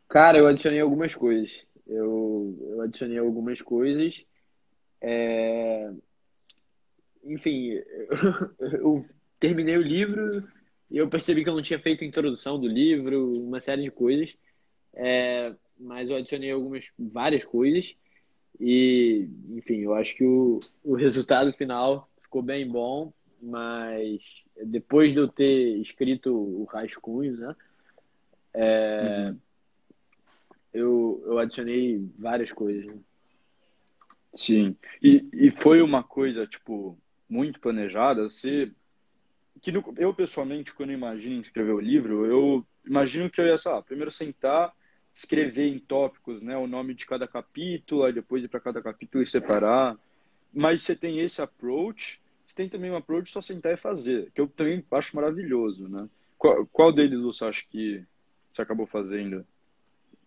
Cara, 0.08 0.38
eu 0.38 0.46
adicionei 0.46 0.80
algumas 0.80 1.14
coisas. 1.14 1.50
Eu, 1.86 2.56
eu 2.70 2.82
adicionei 2.82 3.18
algumas 3.18 3.60
coisas. 3.62 4.24
É... 5.00 5.90
Enfim, 7.24 7.72
eu, 8.58 9.04
terminei 9.38 9.76
o 9.76 9.82
livro 9.82 10.46
e 10.90 10.96
eu 10.96 11.08
percebi 11.08 11.42
que 11.42 11.50
eu 11.50 11.54
não 11.54 11.62
tinha 11.62 11.78
feito 11.78 12.02
a 12.02 12.06
introdução 12.06 12.58
do 12.58 12.66
livro, 12.66 13.42
uma 13.42 13.60
série 13.60 13.82
de 13.82 13.90
coisas. 13.90 14.36
É, 14.94 15.54
mas 15.78 16.08
eu 16.08 16.16
adicionei 16.16 16.50
algumas, 16.50 16.90
várias 16.98 17.44
coisas. 17.44 17.94
E, 18.60 19.28
enfim, 19.50 19.78
eu 19.78 19.94
acho 19.94 20.16
que 20.16 20.24
o, 20.24 20.60
o 20.84 20.94
resultado 20.94 21.52
final 21.52 22.08
ficou 22.22 22.42
bem 22.42 22.68
bom, 22.68 23.12
mas 23.40 24.20
depois 24.64 25.12
de 25.12 25.18
eu 25.18 25.28
ter 25.28 25.78
escrito 25.78 26.34
o 26.34 26.64
rascunho, 26.64 27.36
né? 27.36 27.56
É, 28.54 29.28
uhum. 29.30 29.38
eu, 30.72 31.22
eu 31.26 31.38
adicionei 31.38 32.04
várias 32.18 32.52
coisas. 32.52 32.86
Né? 32.86 32.98
Sim. 34.34 34.76
E, 35.02 35.28
e 35.32 35.50
foi 35.50 35.80
uma 35.80 36.02
coisa, 36.02 36.46
tipo, 36.46 36.98
muito 37.28 37.60
planejada? 37.60 38.24
Você 38.24 38.72
que 39.60 39.72
eu 39.96 40.14
pessoalmente, 40.14 40.72
quando 40.72 40.92
imagino 40.92 41.40
escrever 41.40 41.72
o 41.72 41.80
livro, 41.80 42.24
eu 42.26 42.66
imagino 42.86 43.28
que 43.28 43.40
eu 43.40 43.46
ia, 43.46 43.58
sei 43.58 43.72
lá, 43.72 43.82
primeiro 43.82 44.10
sentar, 44.10 44.72
escrever 45.18 45.66
em 45.66 45.80
tópicos, 45.80 46.40
né, 46.40 46.56
o 46.56 46.68
nome 46.68 46.94
de 46.94 47.04
cada 47.04 47.26
capítulo, 47.26 48.04
aí 48.04 48.12
depois 48.12 48.44
ir 48.44 48.48
para 48.48 48.60
cada 48.60 48.80
capítulo 48.80 49.20
e 49.20 49.26
separar. 49.26 49.98
Mas 50.54 50.82
você 50.82 50.94
tem 50.94 51.18
esse 51.18 51.42
approach, 51.42 52.20
você 52.46 52.54
tem 52.54 52.68
também 52.68 52.92
um 52.92 52.96
approach 52.96 53.28
só 53.28 53.40
sentar 53.40 53.74
e 53.74 53.76
fazer, 53.76 54.30
que 54.32 54.40
eu 54.40 54.46
também 54.46 54.84
acho 54.92 55.16
maravilhoso, 55.16 55.88
né? 55.88 56.08
Qual, 56.38 56.64
qual 56.66 56.92
deles 56.92 57.20
você 57.20 57.44
acha 57.44 57.64
que 57.68 58.04
você 58.48 58.62
acabou 58.62 58.86
fazendo? 58.86 59.44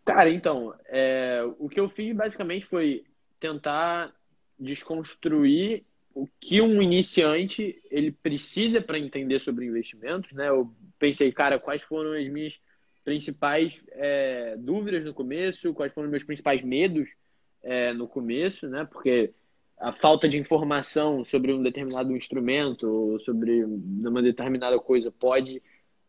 Cara, 0.04 0.30
então, 0.30 0.76
é, 0.88 1.42
o 1.58 1.70
que 1.70 1.80
eu 1.80 1.88
fiz 1.88 2.14
basicamente 2.14 2.66
foi 2.66 3.06
tentar 3.40 4.14
desconstruir 4.60 5.86
o 6.14 6.28
que 6.38 6.60
um 6.60 6.82
iniciante 6.82 7.82
ele 7.90 8.12
precisa 8.12 8.82
para 8.82 9.00
entender 9.00 9.40
sobre 9.40 9.66
investimentos, 9.66 10.34
né? 10.34 10.50
Eu 10.50 10.70
pensei, 11.00 11.32
cara, 11.32 11.58
quais 11.58 11.82
foram 11.82 12.12
as 12.12 12.28
minhas 12.28 12.60
principais 13.04 13.82
é, 13.92 14.56
dúvidas 14.58 15.04
no 15.04 15.14
começo, 15.14 15.74
quais 15.74 15.94
foram 15.94 16.10
meus 16.10 16.24
principais 16.24 16.62
medos 16.62 17.10
é, 17.64 17.94
no 17.94 18.08
começo, 18.08 18.68
né? 18.68 18.88
Porque 18.90 19.34
a 19.78 19.92
falta 19.92 20.30
de 20.30 20.38
informação 20.38 21.26
sobre 21.26 21.52
um 21.52 21.64
determinado 21.64 22.16
instrumento 22.16 22.88
ou 22.88 23.20
sobre 23.20 23.64
uma 23.64 24.22
determinada 24.22 24.80
coisa 24.80 25.12
pode 25.12 25.62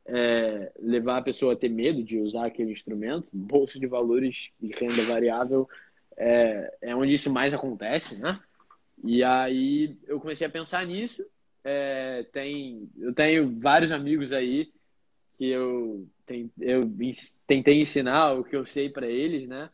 é, 0.05 0.73
levar 0.79 1.19
a 1.19 1.23
pessoa 1.23 1.55
a 1.55 1.57
ter 1.57 1.71
medo 1.71 2.03
de 2.03 2.19
usar 2.19 2.47
aquele 2.47 2.73
instrumento. 2.73 3.29
Bolsa 3.33 3.79
de 3.79 3.87
valores 3.87 4.51
e 4.61 4.69
renda 4.69 5.03
variável 5.05 5.69
é, 6.17 6.75
é 6.83 6.95
onde 6.95 7.15
isso 7.15 7.31
mais 7.31 7.55
acontece, 7.55 8.17
né? 8.17 8.39
E 9.03 9.25
aí 9.25 9.97
eu 10.07 10.21
comecei 10.21 10.47
a 10.47 10.51
pensar 10.51 10.87
nisso. 10.87 11.25
É, 11.65 12.27
tem, 12.33 12.91
eu 12.99 13.15
tenho 13.15 13.59
vários 13.59 13.93
amigos 13.93 14.33
aí 14.33 14.71
que 15.37 15.49
eu, 15.49 16.09
eu 16.61 16.83
tentei 17.47 17.81
ensinar 17.81 18.35
o 18.35 18.45
que 18.45 18.57
eu 18.57 18.67
sei 18.67 18.91
para 18.91 19.07
eles, 19.07 19.49
né? 19.49 19.71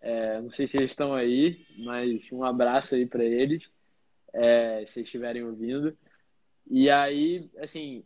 É, 0.00 0.40
não 0.40 0.50
sei 0.50 0.68
se 0.68 0.76
eles 0.76 0.90
estão 0.90 1.14
aí, 1.14 1.64
mas 1.78 2.20
um 2.30 2.44
abraço 2.44 2.94
aí 2.94 3.06
para 3.06 3.24
eles, 3.24 3.70
é, 4.32 4.84
se 4.86 5.02
estiverem 5.02 5.42
ouvindo. 5.42 5.96
E 6.70 6.90
aí, 6.90 7.50
assim, 7.58 8.04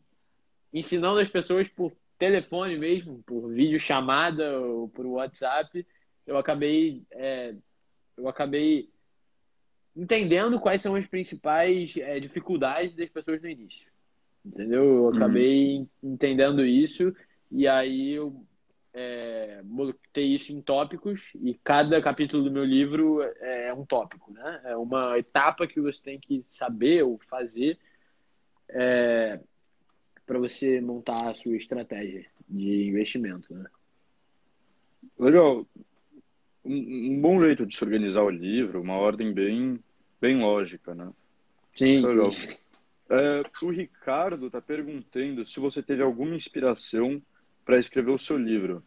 ensinando 0.72 1.18
as 1.18 1.28
pessoas 1.28 1.68
por 1.68 1.92
telefone 2.18 2.76
mesmo, 2.76 3.22
por 3.24 3.48
vídeo 3.52 3.80
chamada 3.80 4.60
ou 4.60 4.88
por 4.88 5.06
WhatsApp, 5.06 5.86
eu 6.26 6.36
acabei, 6.36 7.02
é, 7.12 7.54
eu 8.16 8.28
acabei 8.28 8.90
entendendo 9.96 10.60
quais 10.60 10.82
são 10.82 10.94
as 10.94 11.06
principais 11.06 11.96
é, 11.96 12.20
dificuldades 12.20 12.94
das 12.94 13.08
pessoas 13.08 13.42
no 13.42 13.48
início. 13.48 13.88
Entendeu? 14.44 14.82
Eu 14.82 15.02
uhum. 15.04 15.16
acabei 15.16 15.78
uhum. 15.78 15.88
entendendo 16.02 16.64
isso 16.64 17.14
e 17.50 17.66
aí 17.66 18.12
eu 18.12 18.44
é, 18.92 19.60
botei 19.64 20.34
isso 20.34 20.52
em 20.52 20.60
tópicos 20.60 21.30
e 21.40 21.54
cada 21.62 22.00
capítulo 22.02 22.44
do 22.44 22.50
meu 22.50 22.64
livro 22.64 23.22
é 23.40 23.72
um 23.72 23.84
tópico, 23.84 24.32
né? 24.32 24.60
É 24.64 24.76
uma 24.76 25.18
etapa 25.18 25.66
que 25.66 25.80
você 25.80 26.02
tem 26.02 26.18
que 26.18 26.44
saber 26.48 27.02
ou 27.02 27.18
fazer 27.28 27.78
é, 28.68 29.38
para 30.26 30.38
você 30.38 30.80
montar 30.80 31.30
a 31.30 31.34
sua 31.34 31.56
estratégia 31.56 32.26
de 32.48 32.88
investimento, 32.88 33.54
né? 33.54 33.66
Legal. 35.18 35.66
Um, 36.64 37.14
um, 37.14 37.20
bom 37.20 37.40
jeito 37.40 37.64
de 37.64 37.74
se 37.74 37.84
organizar 37.84 38.22
o 38.22 38.30
livro, 38.30 38.80
uma 38.80 39.00
ordem 39.00 39.32
bem 39.32 39.78
bem 40.20 40.40
lógica, 40.40 40.94
né? 40.94 41.10
Sim. 41.76 42.02
sim. 42.02 42.56
É, 43.10 43.42
o 43.64 43.70
Ricardo 43.70 44.46
está 44.46 44.60
perguntando 44.60 45.46
se 45.46 45.58
você 45.58 45.82
teve 45.82 46.02
alguma 46.02 46.34
inspiração 46.34 47.22
para 47.64 47.78
escrever 47.78 48.10
o 48.10 48.18
seu 48.18 48.36
livro. 48.36 48.84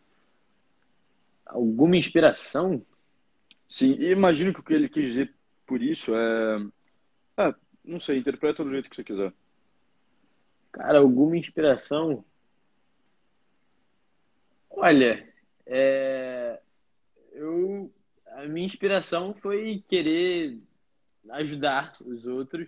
Alguma 1.45 1.97
inspiração? 1.97 2.85
Sim, 3.67 3.95
e 3.99 4.11
imagino 4.11 4.53
que 4.53 4.59
o 4.59 4.63
que 4.63 4.73
ele 4.73 4.89
quis 4.89 5.05
dizer 5.05 5.33
por 5.65 5.81
isso 5.81 6.13
é. 6.15 6.67
É, 7.37 7.55
não 7.83 7.99
sei, 7.99 8.17
interpreta 8.17 8.63
do 8.63 8.69
jeito 8.69 8.89
que 8.89 8.95
você 8.95 9.03
quiser. 9.03 9.33
Cara, 10.71 10.99
alguma 10.99 11.37
inspiração? 11.37 12.23
Olha, 14.69 15.27
é... 15.65 16.61
eu 17.33 17.91
a 18.27 18.45
minha 18.45 18.65
inspiração 18.65 19.33
foi 19.33 19.83
querer 19.87 20.57
ajudar 21.31 21.93
os 22.01 22.25
outros 22.25 22.67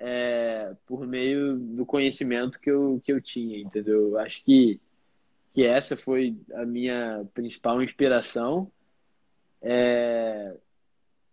é, 0.00 0.74
por 0.86 1.06
meio 1.06 1.56
do 1.56 1.86
conhecimento 1.86 2.58
que 2.58 2.70
eu, 2.70 3.00
que 3.04 3.12
eu 3.12 3.20
tinha, 3.20 3.58
entendeu? 3.58 4.18
Acho 4.18 4.42
que 4.44 4.80
que 5.52 5.64
essa 5.64 5.96
foi 5.96 6.36
a 6.54 6.64
minha 6.64 7.26
principal 7.34 7.82
inspiração. 7.82 8.70
É, 9.60 10.56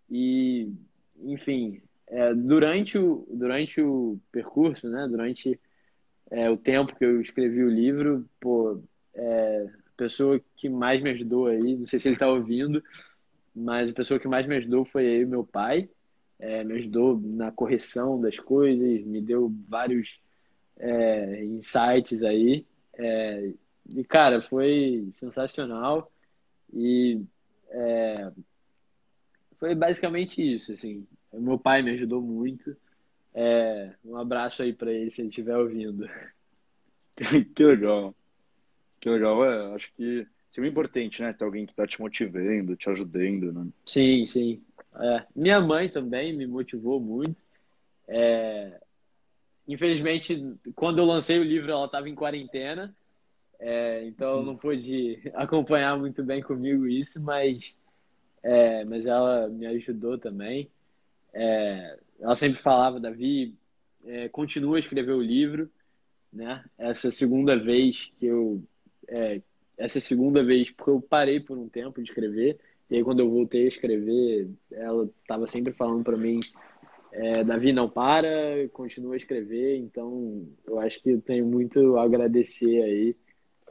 e, 0.10 0.72
enfim, 1.24 1.82
é, 2.08 2.34
durante, 2.34 2.98
o, 2.98 3.28
durante 3.32 3.82
o 3.82 4.20
percurso, 4.32 4.90
né, 4.90 5.08
durante 5.08 5.60
é, 6.32 6.50
o 6.50 6.58
tempo 6.58 6.96
que 6.96 7.06
eu 7.06 7.22
escrevi 7.22 7.64
o 7.64 7.70
livro, 7.70 8.28
pô, 8.40 8.82
é, 9.14 9.68
a 9.88 9.98
pessoa 9.98 10.42
que 10.56 10.68
mais 10.68 11.02
me 11.02 11.12
ajudou 11.12 11.48
aí, 11.48 11.78
não 11.78 11.88
sei 11.88 12.00
se 12.00 12.08
ele 12.08 12.16
está 12.16 12.28
ouvindo, 12.28 12.84
mas 13.56 13.90
a 13.90 13.94
pessoa 13.94 14.20
que 14.20 14.28
mais 14.28 14.46
me 14.48 14.56
ajudou 14.58 14.86
foi 14.86 15.06
aí, 15.06 15.26
meu 15.26 15.44
pai. 15.44 15.90
É, 16.40 16.64
me 16.64 16.76
ajudou 16.76 17.20
na 17.20 17.52
correção 17.52 18.20
das 18.22 18.38
coisas, 18.38 19.04
me 19.04 19.22
deu 19.22 19.52
vários 19.68 20.20
é, 20.78 21.44
insights 21.46 22.22
aí. 22.24 22.66
É, 22.94 23.52
e, 23.90 24.04
cara, 24.04 24.42
foi 24.44 25.10
sensacional. 25.14 26.12
E 26.74 27.22
é, 27.70 28.32
foi 29.58 29.74
basicamente 29.74 30.42
isso, 30.42 30.74
assim. 30.74 31.08
Meu 31.34 31.58
pai 31.58 31.82
me 31.82 31.92
ajudou 31.92 32.22
muito. 32.22 32.76
É, 33.34 33.94
um 34.04 34.18
abraço 34.18 34.62
aí 34.62 34.74
para 34.74 34.92
ele 34.92 35.12
se 35.12 35.22
ele 35.22 35.30
estiver 35.30 35.58
ouvindo. 35.58 36.08
que 37.56 37.64
legal. 37.64 38.16
Que 39.00 39.10
legal, 39.10 39.46
é, 39.46 39.76
acho 39.76 39.92
que 39.96 40.28
é 40.58 40.68
importante, 40.68 41.22
né? 41.22 41.34
Ter 41.34 41.44
alguém 41.44 41.66
que 41.66 41.72
está 41.72 41.86
te 41.86 42.00
motivando, 42.00 42.76
te 42.76 42.90
ajudando, 42.90 43.54
né? 43.54 43.68
Sim, 43.86 44.26
sim. 44.26 44.62
É. 45.00 45.26
Minha 45.36 45.62
mãe 45.62 45.90
também 45.90 46.34
me 46.36 46.46
motivou 46.48 47.00
muito. 47.00 47.36
É... 48.08 48.80
Infelizmente, 49.68 50.56
quando 50.76 51.00
eu 51.00 51.06
lancei 51.06 51.38
o 51.40 51.44
livro, 51.44 51.72
ela 51.72 51.86
estava 51.86 52.10
em 52.10 52.16
quarentena, 52.16 52.96
é... 53.60 54.06
então 54.06 54.38
eu 54.38 54.44
não 54.44 54.56
pude 54.56 55.22
acompanhar 55.36 55.98
muito 55.98 56.24
bem 56.24 56.42
comigo 56.42 56.88
isso, 56.88 57.20
mas, 57.20 57.76
é, 58.42 58.86
mas 58.86 59.06
ela 59.06 59.48
me 59.50 59.66
ajudou 59.68 60.18
também. 60.18 60.70
É, 61.34 62.00
ela 62.20 62.36
sempre 62.36 62.62
falava, 62.62 63.00
Davi, 63.00 63.54
é, 64.06 64.30
continua 64.30 64.78
a 64.78 64.80
escrever 64.80 65.12
o 65.12 65.22
livro, 65.22 65.70
né? 66.32 66.64
Essa 66.78 67.12
segunda 67.12 67.58
vez 67.58 68.12
que 68.18 68.26
eu 68.26 68.64
é, 69.08 69.42
essa 69.78 70.00
segunda 70.00 70.44
vez, 70.44 70.72
porque 70.72 70.90
eu 70.90 71.02
parei 71.02 71.40
por 71.40 71.58
um 71.58 71.70
tempo 71.70 72.02
de 72.02 72.10
escrever, 72.10 72.60
e 72.90 72.98
aí 72.98 73.04
quando 73.04 73.20
eu 73.20 73.30
voltei 73.30 73.66
a 73.66 73.68
escrever, 73.68 74.50
ela 74.72 75.10
estava 75.22 75.48
sempre 75.48 75.74
falando 75.74 76.04
para 76.04 76.18
mim, 76.18 76.40
é, 77.12 77.44
Davi, 77.44 77.72
não 77.72 77.90
para, 77.90 78.30
continua 78.74 79.14
a 79.14 79.18
escrever, 79.18 79.78
então 79.78 80.48
eu 80.66 80.80
acho 80.80 81.02
que 81.02 81.12
eu 81.12 81.22
tenho 81.22 81.46
muito 81.46 81.98
a 81.98 82.04
agradecer 82.04 82.82
aí 82.84 83.16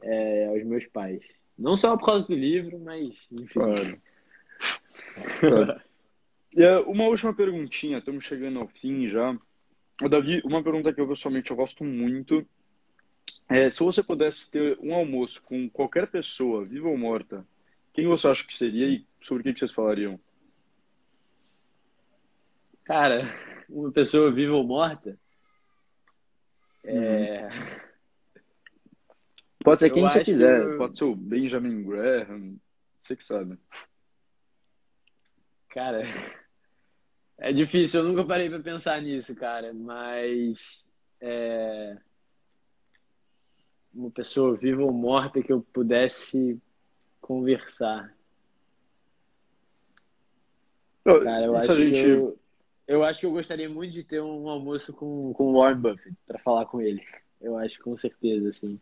é, 0.03 0.49
aos 0.49 0.65
meus 0.65 0.87
pais. 0.87 1.23
Não 1.59 1.77
só 1.77 1.97
por 1.97 2.07
causa 2.07 2.27
do 2.27 2.35
livro, 2.35 2.79
mas 2.79 3.15
enfim. 3.33 3.47
Claro. 3.53 4.01
claro. 5.41 5.81
E 6.57 6.63
é, 6.63 6.79
uma 6.79 7.05
última 7.05 7.35
perguntinha, 7.35 7.99
estamos 7.99 8.25
chegando 8.25 8.59
ao 8.59 8.67
fim 8.67 9.07
já. 9.07 9.39
O 10.03 10.09
Davi, 10.09 10.41
uma 10.43 10.63
pergunta 10.63 10.91
que 10.91 10.99
eu 10.99 11.07
pessoalmente 11.07 11.51
eu 11.51 11.57
gosto 11.57 11.85
muito 11.85 12.47
é, 13.49 13.71
se 13.71 13.81
você 13.81 14.03
pudesse 14.03 14.51
ter 14.51 14.79
um 14.81 14.93
almoço 14.95 15.41
com 15.43 15.71
qualquer 15.71 16.09
pessoa, 16.09 16.65
viva 16.65 16.89
ou 16.89 16.99
morta, 16.99 17.47
quem 17.97 18.07
você 18.07 18.29
acha 18.29 18.47
que 18.47 18.53
seria 18.53 18.87
e 18.87 19.07
sobre 19.23 19.41
o 19.41 19.45
que 19.55 19.59
vocês 19.59 19.73
falariam? 19.73 20.21
Cara, 22.85 23.23
uma 23.71 23.91
pessoa 23.91 24.31
viva 24.31 24.53
ou 24.53 24.63
morta? 24.63 25.19
É... 26.85 27.47
Uhum. 27.47 27.51
Pode 29.65 29.81
ser 29.81 29.91
quem 29.91 30.03
eu 30.03 30.09
você 30.09 30.23
quiser. 30.23 30.77
Pode 30.77 30.99
ser 30.99 31.05
o 31.05 31.17
Benjamin 31.17 31.83
Graham. 31.83 32.57
Você 33.01 33.17
que 33.17 33.25
sabe. 33.25 33.59
Cara, 35.71 36.05
é 37.39 37.51
difícil. 37.51 38.01
Eu 38.01 38.09
nunca 38.09 38.25
parei 38.25 38.51
para 38.51 38.61
pensar 38.61 39.01
nisso, 39.01 39.35
cara. 39.35 39.73
Mas 39.73 40.85
é 41.21 41.97
uma 43.93 44.11
pessoa 44.11 44.55
viva 44.55 44.83
ou 44.83 44.93
morta 44.93 45.43
que 45.43 45.51
eu 45.53 45.63
pudesse 45.73 46.61
conversar. 47.27 48.15
Cara, 51.05 51.45
eu 51.45 51.57
acho, 51.57 51.77
gente... 51.77 52.01
que 52.01 52.09
eu, 52.09 52.39
eu 52.87 53.03
acho 53.03 53.19
que 53.19 53.27
eu 53.27 53.33
gostaria 53.33 53.69
muito 53.69 53.93
de 53.93 54.05
ter 54.05 54.21
um 54.21 54.49
almoço 54.49 54.93
com, 54.93 55.33
com 55.33 55.53
Warren 55.53 55.81
Buffett 55.81 56.17
para 56.25 56.39
falar 56.39 56.67
com 56.67 56.81
ele. 56.81 57.03
Eu 57.41 57.59
acho 57.59 57.81
com 57.81 57.97
certeza, 57.97 58.49
assim. 58.51 58.81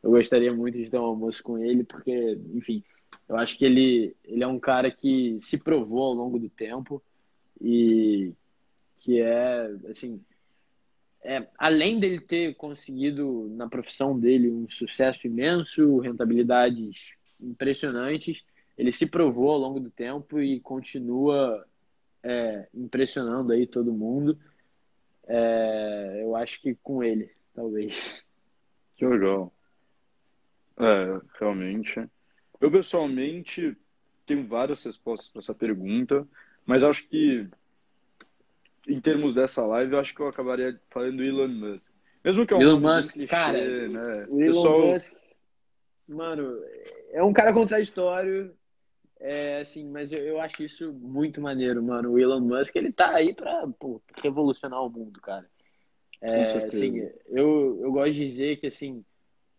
Eu 0.00 0.10
gostaria 0.10 0.54
muito 0.54 0.78
de 0.78 0.88
ter 0.88 0.98
um 0.98 1.04
almoço 1.04 1.42
com 1.42 1.58
ele, 1.58 1.82
porque, 1.82 2.38
enfim, 2.54 2.82
eu 3.28 3.36
acho 3.36 3.58
que 3.58 3.64
ele, 3.64 4.16
ele 4.24 4.44
é 4.44 4.46
um 4.46 4.60
cara 4.60 4.88
que 4.88 5.38
se 5.40 5.58
provou 5.58 6.04
ao 6.04 6.14
longo 6.14 6.38
do 6.38 6.48
tempo 6.48 7.02
e 7.60 8.32
que 9.00 9.20
é, 9.20 9.68
assim, 9.90 10.22
é, 11.24 11.46
além 11.58 11.98
dele 11.98 12.20
ter 12.20 12.54
conseguido 12.54 13.48
na 13.50 13.68
profissão 13.68 14.18
dele 14.18 14.48
um 14.48 14.68
sucesso 14.70 15.26
imenso, 15.26 15.98
rentabilidades 15.98 17.18
impressionantes, 17.42 18.42
ele 18.76 18.92
se 18.92 19.06
provou 19.06 19.50
ao 19.50 19.58
longo 19.58 19.80
do 19.80 19.90
tempo 19.90 20.40
e 20.40 20.60
continua 20.60 21.66
é, 22.22 22.68
impressionando 22.74 23.52
aí 23.52 23.66
todo 23.66 23.92
mundo. 23.92 24.38
É, 25.26 26.20
eu 26.22 26.34
acho 26.36 26.60
que 26.60 26.74
com 26.82 27.02
ele, 27.02 27.30
talvez. 27.54 28.24
Que 28.96 29.06
legal. 29.06 29.52
É, 30.78 31.20
realmente. 31.38 32.04
Eu 32.60 32.70
pessoalmente 32.70 33.76
tenho 34.26 34.46
várias 34.46 34.82
respostas 34.82 35.28
para 35.28 35.40
essa 35.40 35.54
pergunta, 35.54 36.26
mas 36.66 36.82
acho 36.82 37.06
que 37.08 37.48
em 38.88 39.00
termos 39.00 39.34
dessa 39.34 39.64
live, 39.64 39.92
eu 39.92 39.98
acho 39.98 40.14
que 40.14 40.20
eu 40.20 40.28
acabaria 40.28 40.80
falando 40.90 41.22
Elon 41.22 41.48
Musk. 41.48 41.92
Mesmo 42.24 42.46
que 42.46 42.54
é 42.54 42.56
um 42.56 42.60
Elon 42.60 42.80
Musk, 42.80 43.14
clichê, 43.14 43.30
cara, 43.30 43.88
né? 43.88 44.26
o 44.28 44.40
Elon 44.40 44.52
Pessoal... 44.52 44.86
Musk, 44.88 45.12
mano, 46.10 46.60
é 47.12 47.22
um 47.22 47.32
cara 47.32 47.52
contraditório, 47.52 48.54
é, 49.20 49.60
assim, 49.60 49.86
mas 49.86 50.10
eu, 50.10 50.18
eu, 50.18 50.40
acho 50.40 50.62
isso 50.62 50.92
muito 50.94 51.40
maneiro, 51.40 51.82
mano. 51.82 52.12
O 52.12 52.18
Elon 52.18 52.40
Musk, 52.40 52.74
ele 52.74 52.90
tá 52.90 53.14
aí 53.14 53.34
pra 53.34 53.66
pô, 53.78 54.00
revolucionar 54.22 54.82
o 54.82 54.88
mundo, 54.88 55.20
cara. 55.20 55.46
É, 56.22 56.64
assim, 56.64 56.98
eu, 57.28 57.78
eu 57.82 57.92
gosto 57.92 58.14
de 58.14 58.26
dizer 58.26 58.56
que, 58.56 58.66
assim, 58.66 59.04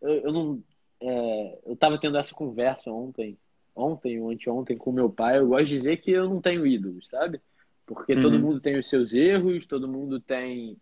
eu, 0.01 0.09
eu 0.09 0.33
não... 0.33 0.63
É, 0.99 1.59
eu 1.65 1.75
tava 1.75 1.99
tendo 1.99 2.17
essa 2.17 2.33
conversa 2.33 2.91
ontem, 2.91 3.37
ontem 3.75 4.19
ou 4.19 4.29
anteontem 4.29 4.77
com 4.77 4.91
meu 4.91 5.09
pai, 5.09 5.39
eu 5.39 5.47
gosto 5.47 5.65
de 5.65 5.77
dizer 5.77 5.97
que 5.97 6.11
eu 6.11 6.29
não 6.29 6.41
tenho 6.41 6.65
ídolos, 6.65 7.07
sabe? 7.07 7.41
Porque 7.85 8.13
uhum. 8.13 8.21
todo 8.21 8.39
mundo 8.39 8.59
tem 8.59 8.77
os 8.77 8.87
seus 8.87 9.13
erros, 9.13 9.65
todo 9.65 9.87
mundo 9.87 10.19
tem. 10.19 10.77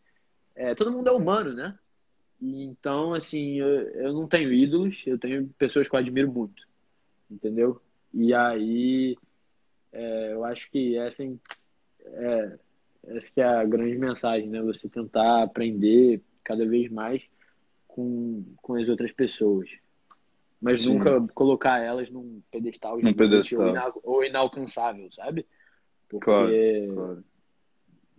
É, 0.55 0.75
todo 0.75 0.91
mundo 0.91 1.09
é 1.09 1.11
humano, 1.11 1.53
né? 1.53 1.77
Então, 2.41 3.13
assim, 3.13 3.59
eu, 3.59 3.67
eu 3.67 4.13
não 4.13 4.27
tenho 4.27 4.53
ídolos, 4.53 5.05
eu 5.05 5.17
tenho 5.17 5.47
pessoas 5.57 5.89
que 5.89 5.95
eu 5.95 5.99
admiro 5.99 6.31
muito, 6.31 6.67
entendeu? 7.29 7.81
E 8.13 8.33
aí, 8.33 9.17
é, 9.91 10.33
eu 10.33 10.45
acho 10.45 10.69
que 10.71 10.97
essa, 10.97 11.23
é, 11.23 12.59
essa 13.07 13.31
que 13.31 13.41
é 13.41 13.43
a 13.43 13.65
grande 13.65 13.97
mensagem, 13.97 14.49
né? 14.49 14.61
Você 14.61 14.87
tentar 14.87 15.43
aprender 15.43 16.21
cada 16.43 16.65
vez 16.65 16.89
mais 16.89 17.21
com, 17.87 18.43
com 18.61 18.75
as 18.75 18.87
outras 18.87 19.11
pessoas. 19.11 19.69
Mas 20.61 20.81
Sim. 20.81 20.93
nunca 20.93 21.21
colocar 21.33 21.79
elas 21.79 22.09
num 22.09 22.41
pedestal, 22.51 22.99
num 22.99 23.13
pedestal. 23.13 23.99
Ou, 24.03 24.23
inalcançável, 24.23 25.09
sabe? 25.11 25.45
Porque... 26.09 26.25
Claro, 26.25 26.93
claro. 26.93 27.23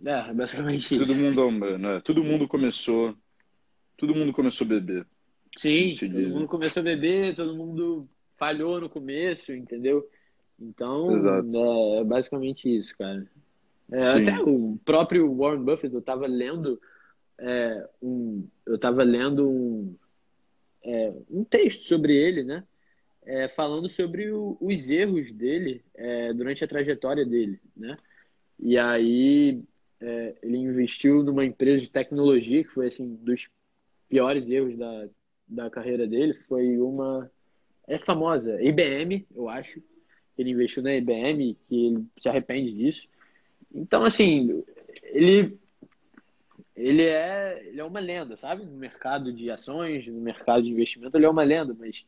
É, 0.03 0.33
basicamente 0.33 0.79
isso. 0.79 0.97
Todo 0.99 1.15
mundo, 1.15 1.77
né? 1.77 2.01
Todo 2.03 2.23
mundo 2.23 2.47
começou. 2.47 3.15
Todo 4.01 4.15
mundo 4.15 4.33
começou 4.33 4.65
a 4.65 4.69
beber. 4.69 5.07
Sim, 5.57 5.95
todo 5.95 6.29
mundo 6.29 6.47
começou 6.47 6.81
a 6.81 6.83
beber, 6.83 7.35
todo 7.35 7.55
mundo 7.55 8.09
falhou 8.37 8.81
no 8.81 8.89
começo, 8.89 9.53
entendeu? 9.53 10.09
Então, 10.59 11.09
é, 11.15 11.99
é 11.99 12.03
basicamente 12.03 12.67
isso, 12.67 12.93
cara. 12.97 13.25
É, 13.91 14.05
até 14.05 14.41
o 14.41 14.77
próprio 14.83 15.33
Warren 15.35 15.63
Buffett, 15.63 15.93
eu 15.93 16.01
tava 16.01 16.27
lendo 16.27 16.81
é, 17.39 17.89
um, 18.01 18.45
eu 18.65 18.77
tava 18.77 19.03
lendo 19.03 19.49
um, 19.49 19.95
é, 20.83 21.13
um 21.29 21.43
texto 21.43 21.83
sobre 21.83 22.15
ele, 22.15 22.43
né? 22.43 22.63
é, 23.25 23.47
falando 23.47 23.87
sobre 23.89 24.31
o, 24.31 24.57
os 24.59 24.89
erros 24.89 25.31
dele 25.31 25.83
é, 25.95 26.33
durante 26.33 26.63
a 26.63 26.67
trajetória 26.67 27.25
dele, 27.25 27.59
né? 27.75 27.97
E 28.59 28.77
aí 28.77 29.63
é, 29.99 30.35
ele 30.41 30.57
investiu 30.57 31.23
numa 31.23 31.45
empresa 31.45 31.83
de 31.83 31.91
tecnologia 31.91 32.63
que 32.63 32.69
foi 32.69 32.87
assim 32.87 33.15
dos 33.15 33.47
piores 34.11 34.47
erros 34.49 34.75
da, 34.75 35.07
da 35.47 35.69
carreira 35.69 36.05
dele. 36.05 36.33
Foi 36.47 36.77
uma 36.77 37.31
é 37.87 37.97
famosa 37.97 38.61
IBM, 38.61 39.25
eu 39.33 39.49
acho. 39.49 39.81
Ele 40.37 40.51
investiu 40.51 40.83
na 40.83 40.93
IBM 40.93 41.57
que 41.67 41.87
ele 41.87 42.05
se 42.19 42.29
arrepende 42.29 42.73
disso. 42.73 43.07
Então 43.73 44.03
assim 44.03 44.63
ele 45.05 45.57
ele 46.75 47.03
é 47.03 47.63
ele 47.65 47.79
é 47.79 47.83
uma 47.83 47.99
lenda, 47.99 48.35
sabe? 48.35 48.65
No 48.65 48.77
mercado 48.77 49.31
de 49.31 49.49
ações, 49.49 50.05
no 50.05 50.21
mercado 50.21 50.63
de 50.63 50.69
investimento 50.69 51.17
ele 51.17 51.25
é 51.25 51.29
uma 51.29 51.43
lenda, 51.43 51.73
mas 51.73 52.05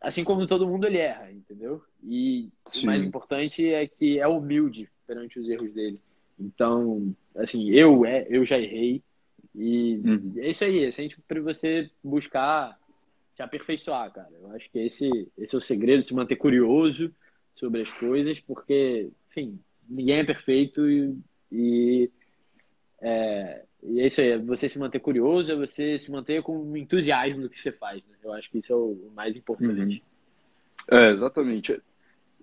assim 0.00 0.24
como 0.24 0.46
todo 0.46 0.66
mundo, 0.66 0.86
ele 0.86 0.98
erra, 0.98 1.30
entendeu? 1.30 1.82
E 2.02 2.48
Sim. 2.66 2.84
o 2.84 2.86
mais 2.86 3.02
importante 3.02 3.66
é 3.68 3.86
que 3.86 4.18
é 4.18 4.26
humilde 4.26 4.88
perante 5.06 5.38
os 5.38 5.48
erros 5.48 5.72
dele. 5.72 6.00
Então, 6.38 7.14
assim, 7.36 7.70
eu, 7.70 8.04
é, 8.04 8.26
eu 8.30 8.44
já 8.44 8.58
errei. 8.58 9.02
E 9.58 10.00
uhum. 10.04 10.34
é 10.36 10.50
isso 10.50 10.64
aí, 10.64 10.84
é 10.84 10.90
sempre 10.92 11.18
para 11.26 11.40
você 11.40 11.90
buscar 12.02 12.78
te 13.34 13.42
aperfeiçoar, 13.42 14.12
cara. 14.12 14.30
Eu 14.40 14.52
acho 14.52 14.70
que 14.70 14.78
esse, 14.78 15.28
esse 15.36 15.54
é 15.54 15.58
o 15.58 15.60
segredo, 15.60 16.04
se 16.04 16.14
manter 16.14 16.36
curioso 16.36 17.12
sobre 17.56 17.82
as 17.82 17.90
coisas, 17.90 18.38
porque, 18.38 19.10
enfim, 19.30 19.58
ninguém 19.88 20.18
é 20.18 20.24
perfeito 20.24 20.88
e, 20.88 21.18
e 21.50 22.10
é, 23.00 23.64
e 23.82 24.00
é 24.00 24.06
isso 24.06 24.20
aí, 24.20 24.30
é 24.30 24.38
você 24.38 24.68
se 24.68 24.78
manter 24.78 25.00
curioso, 25.00 25.50
é 25.50 25.56
você 25.56 25.98
se 25.98 26.10
manter 26.10 26.42
com 26.42 26.76
entusiasmo 26.76 27.42
no 27.42 27.50
que 27.50 27.60
você 27.60 27.72
faz. 27.72 28.02
Né? 28.08 28.16
Eu 28.22 28.32
acho 28.32 28.50
que 28.50 28.58
isso 28.58 28.72
é 28.72 28.76
o 28.76 29.10
mais 29.14 29.36
importante. 29.36 30.02
Uhum. 30.90 30.98
É, 30.98 31.10
exatamente. 31.10 31.80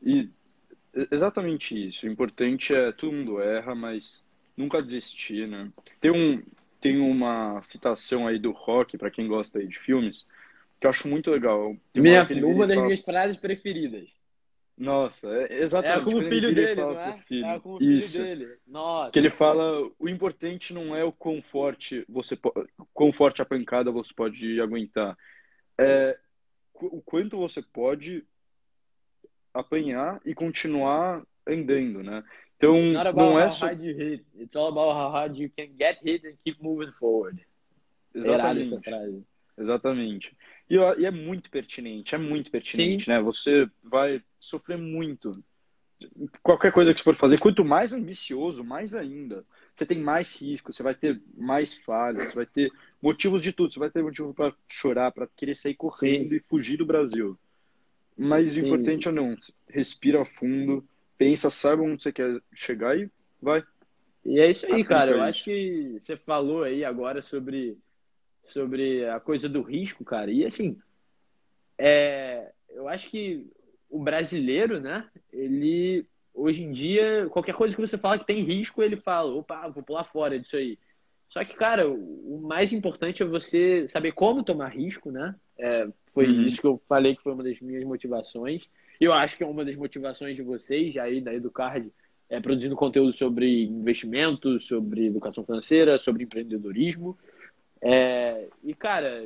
E 0.04 0.30
exatamente 1.12 1.88
isso. 1.88 2.06
O 2.06 2.10
importante 2.10 2.74
é 2.74 2.92
todo 2.92 3.14
mundo 3.14 3.42
erra, 3.42 3.76
mas 3.76 4.24
nunca 4.56 4.82
desistir, 4.82 5.48
né? 5.48 5.70
Tem, 6.00 6.12
um, 6.12 6.42
tem 6.86 7.00
uma 7.00 7.64
citação 7.64 8.28
aí 8.28 8.38
do 8.38 8.52
rock, 8.52 8.96
para 8.96 9.10
quem 9.10 9.28
gosta 9.28 9.58
aí 9.58 9.66
de 9.66 9.76
filmes, 9.76 10.28
que 10.80 10.86
eu 10.86 10.92
acho 10.92 11.08
muito 11.08 11.32
legal. 11.32 11.76
Minha, 11.96 12.28
uma 12.46 12.68
das 12.68 12.76
fala... 12.76 12.86
minhas 12.86 13.00
frases 13.00 13.38
preferidas. 13.38 14.08
Nossa, 14.78 15.28
é 15.32 15.64
exatamente. 15.64 16.00
É 16.00 16.04
como 16.04 16.20
o 16.20 16.24
filho 16.24 16.54
dele, 16.54 16.76
não 16.76 17.00
é? 17.00 17.18
Filho. 17.22 17.46
É 17.48 17.60
como 17.60 17.76
o 17.78 17.80
filho 17.80 17.98
Isso. 17.98 18.22
dele. 18.22 18.58
Nossa. 18.68 19.10
Que 19.10 19.18
ele 19.18 19.32
fala, 19.32 19.90
o 19.98 20.08
importante 20.08 20.76
não 20.76 20.96
é 20.96 21.04
o 21.04 21.12
quão 21.12 21.42
forte 21.42 22.06
você 22.08 22.38
quão 22.94 23.12
forte 23.12 23.42
a 23.42 23.46
pancada 23.46 23.90
você 23.90 24.14
pode 24.14 24.62
aguentar. 24.62 25.18
É 25.80 26.20
o 26.76 27.02
quanto 27.02 27.36
você 27.36 27.64
pode 27.64 28.24
apanhar 29.52 30.22
e 30.24 30.36
continuar 30.36 31.24
andando, 31.48 32.04
né? 32.04 32.24
Então, 32.58 32.82
não 33.14 33.40
é 33.40 33.50
só 33.50 33.70
you 33.72 33.96
hit. 33.96 34.26
It's 34.40 34.56
all 34.56 34.70
about 34.70 34.96
how 34.96 35.12
hard 35.12 35.38
you 35.38 35.50
can 35.56 35.68
get 35.78 35.98
hit 36.04 36.26
and 36.26 36.36
keep 36.44 36.62
moving 36.62 36.92
forward. 36.94 37.46
Exatamente. 38.14 38.80
Exatamente. 39.58 40.38
E, 40.70 40.76
e, 40.76 41.06
é 41.06 41.12
muito 41.12 41.50
pertinente, 41.50 42.16
é 42.16 42.18
muito 42.18 42.52
pertinente, 42.52 43.06
Sim. 43.06 43.12
né? 43.12 43.22
Você 43.22 43.70
vai 43.84 44.22
sofrer 44.40 44.78
muito. 44.78 45.44
Qualquer 46.44 46.74
coisa 46.74 46.94
que 46.94 47.00
você 47.00 47.04
for 47.04 47.16
fazer, 47.16 47.40
quanto 47.40 47.64
mais 47.64 47.94
ambicioso, 47.94 48.64
mais 48.64 48.94
ainda. 48.94 49.46
Você 49.74 49.86
tem 49.86 49.98
mais 50.00 50.34
risco, 50.36 50.74
você 50.74 50.84
vai 50.84 50.94
ter 50.94 51.22
mais 51.38 51.74
falhas, 51.74 52.26
você 52.26 52.36
vai 52.36 52.46
ter 52.46 52.72
motivos 53.02 53.42
de 53.42 53.54
tudo. 53.54 53.72
Você 53.72 53.80
vai 53.80 53.90
ter 53.90 54.04
motivo 54.04 54.34
para 54.34 54.54
chorar, 54.70 55.12
para 55.12 55.28
querer 55.36 55.56
sair 55.56 55.76
correndo 55.76 56.30
Sim. 56.30 56.36
e 56.36 56.40
fugir 56.40 56.78
do 56.78 56.86
Brasil. 56.86 57.38
Mas 58.18 58.56
o 58.56 58.60
importante 58.60 59.08
é 59.08 59.12
não, 59.12 59.36
respira 59.70 60.24
fundo, 60.24 60.86
pensa, 61.18 61.50
saiba 61.50 61.84
onde 61.84 62.02
você 62.02 62.12
quer 62.12 62.42
chegar 62.54 62.98
e 62.98 63.10
vai. 63.42 63.64
E 64.24 64.40
é 64.40 64.50
isso 64.50 64.66
aí, 64.66 64.84
cara. 64.84 65.12
Eu 65.12 65.22
acho 65.22 65.44
que 65.44 65.98
você 66.02 66.18
falou 66.18 66.64
aí 66.64 66.84
agora 66.84 67.22
sobre 67.22 67.78
sobre 68.48 69.08
a 69.10 69.20
coisa 69.20 69.50
do 69.50 69.62
risco, 69.62 70.04
cara. 70.04 70.32
E 70.32 70.46
assim, 70.46 70.78
é, 71.78 72.52
eu 72.70 72.88
acho 72.88 73.10
que 73.10 73.48
o 73.90 74.00
brasileiro, 74.00 74.80
né? 74.80 75.08
Ele 75.32 76.06
hoje 76.34 76.62
em 76.62 76.72
dia, 76.72 77.28
qualquer 77.30 77.56
coisa 77.56 77.74
que 77.74 77.82
você 77.82 77.98
fala 77.98 78.20
que 78.20 78.26
tem 78.26 78.44
risco, 78.44 78.84
ele 78.84 78.98
fala, 78.98 79.34
opa, 79.34 79.70
vou 79.70 79.82
pular 79.82 80.04
fora 80.04 80.38
disso 80.38 80.58
aí. 80.58 80.78
Só 81.30 81.44
que, 81.44 81.56
cara, 81.56 81.90
o 81.90 82.42
mais 82.44 82.74
importante 82.74 83.24
é 83.24 83.26
você 83.26 83.88
saber 83.90 84.12
como 84.12 84.44
tomar 84.44 84.68
risco, 84.68 85.12
né? 85.12 85.36
É, 85.58 85.88
foi 86.14 86.28
uhum. 86.28 86.42
isso 86.44 86.60
que 86.60 86.68
eu 86.68 86.82
falei 86.88 87.16
que 87.16 87.24
foi 87.24 87.34
uma 87.34 87.44
das 87.44 87.60
minhas 87.60 87.84
motivações. 87.84 88.64
Eu 89.00 89.14
acho 89.14 89.38
que 89.38 89.44
é 89.44 89.48
uma 89.48 89.66
das 89.66 89.76
motivações 89.76 90.36
de 90.36 90.42
vocês 90.42 90.96
aí 90.98 91.22
da 91.22 91.34
Educard 91.34 91.92
é 92.30 92.40
produzindo 92.40 92.76
conteúdo 92.76 93.14
sobre 93.14 93.66
investimentos, 93.66 94.66
sobre 94.66 95.06
educação 95.06 95.44
financeira, 95.44 95.98
sobre 95.98 96.24
empreendedorismo. 96.24 97.18
É, 97.82 98.48
e, 98.64 98.74
cara, 98.74 99.24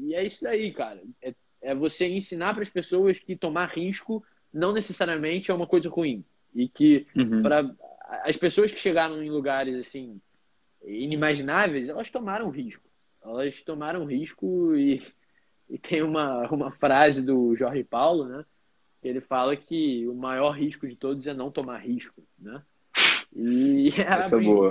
e 0.00 0.14
é 0.14 0.24
isso 0.24 0.42
daí, 0.42 0.72
cara. 0.72 1.02
É, 1.20 1.34
é 1.60 1.74
você 1.74 2.08
ensinar 2.08 2.54
para 2.54 2.62
as 2.62 2.70
pessoas 2.70 3.18
que 3.18 3.36
tomar 3.36 3.66
risco 3.66 4.24
não 4.52 4.72
necessariamente 4.72 5.50
é 5.50 5.54
uma 5.54 5.66
coisa 5.66 5.88
ruim. 5.90 6.24
E 6.54 6.68
que 6.68 7.06
uhum. 7.14 7.42
para 7.42 7.70
as 8.24 8.36
pessoas 8.36 8.72
que 8.72 8.80
chegaram 8.80 9.22
em 9.22 9.30
lugares 9.30 9.74
assim 9.76 10.20
inimagináveis, 10.84 11.88
elas 11.88 12.10
tomaram 12.10 12.48
risco. 12.48 12.88
Elas 13.22 13.60
tomaram 13.62 14.06
risco 14.06 14.74
e, 14.74 15.02
e 15.68 15.78
tem 15.78 16.02
uma, 16.02 16.48
uma 16.48 16.70
frase 16.72 17.20
do 17.20 17.54
Jorge 17.56 17.84
Paulo, 17.84 18.24
né? 18.24 18.44
Ele 19.02 19.20
fala 19.20 19.56
que 19.56 20.06
o 20.08 20.14
maior 20.14 20.50
risco 20.50 20.86
de 20.86 20.96
todos 20.96 21.26
é 21.26 21.34
não 21.34 21.50
tomar 21.50 21.78
risco, 21.78 22.22
né? 22.38 22.62
E 23.34 23.90
é, 24.00 24.08
a, 24.08 24.20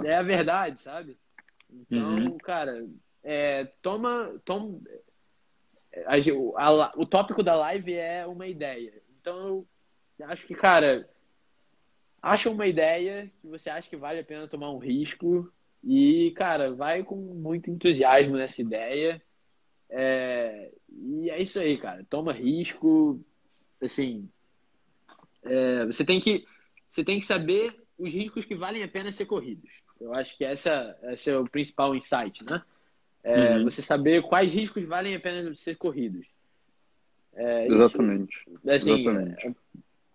é, 0.07 0.11
é 0.11 0.15
a 0.17 0.23
verdade, 0.23 0.79
sabe? 0.81 1.17
Então, 1.69 2.15
uhum. 2.15 2.37
cara, 2.37 2.85
é, 3.23 3.65
toma, 3.81 4.33
toma 4.43 4.79
a, 6.05 6.15
a, 6.65 6.93
o 6.95 7.05
tópico 7.05 7.41
da 7.41 7.55
live 7.55 7.93
é 7.93 8.25
uma 8.25 8.47
ideia. 8.47 8.93
Então 9.19 9.65
eu 10.19 10.27
acho 10.27 10.45
que, 10.45 10.55
cara, 10.55 11.07
acha 12.21 12.49
uma 12.49 12.67
ideia 12.67 13.31
que 13.41 13.47
você 13.47 13.69
acha 13.69 13.89
que 13.89 13.95
vale 13.95 14.19
a 14.19 14.23
pena 14.23 14.47
tomar 14.47 14.71
um 14.71 14.77
risco 14.77 15.51
e, 15.83 16.31
cara, 16.35 16.73
vai 16.73 17.03
com 17.03 17.15
muito 17.15 17.69
entusiasmo 17.69 18.35
nessa 18.35 18.61
ideia. 18.61 19.21
É, 19.89 20.71
e 20.89 21.29
é 21.29 21.41
isso 21.41 21.59
aí, 21.59 21.77
cara. 21.77 22.05
Toma 22.09 22.33
risco. 22.33 23.21
Assim, 23.81 24.27
é, 25.43 25.85
você 25.85 26.03
tem 26.03 26.19
que 26.19 26.45
você 26.89 27.03
tem 27.03 27.19
que 27.19 27.25
saber 27.25 27.75
os 27.97 28.13
riscos 28.13 28.45
que 28.45 28.55
valem 28.55 28.83
a 28.83 28.87
pena 28.87 29.11
ser 29.11 29.25
corridos. 29.25 29.69
Eu 29.99 30.11
acho 30.15 30.37
que 30.37 30.43
essa, 30.43 30.97
esse 31.03 31.29
é 31.29 31.37
o 31.37 31.49
principal 31.49 31.95
insight, 31.95 32.43
né? 32.43 32.61
É, 33.23 33.57
uhum. 33.57 33.65
Você 33.65 33.81
saber 33.81 34.23
quais 34.23 34.51
riscos 34.51 34.83
valem 34.85 35.15
a 35.15 35.19
pena 35.19 35.53
ser 35.55 35.75
corridos. 35.75 36.25
É, 37.33 37.67
Exatamente. 37.67 38.41
Isso, 38.47 38.69
assim, 38.69 39.01
Exatamente. 39.01 39.47
É, 39.47 39.55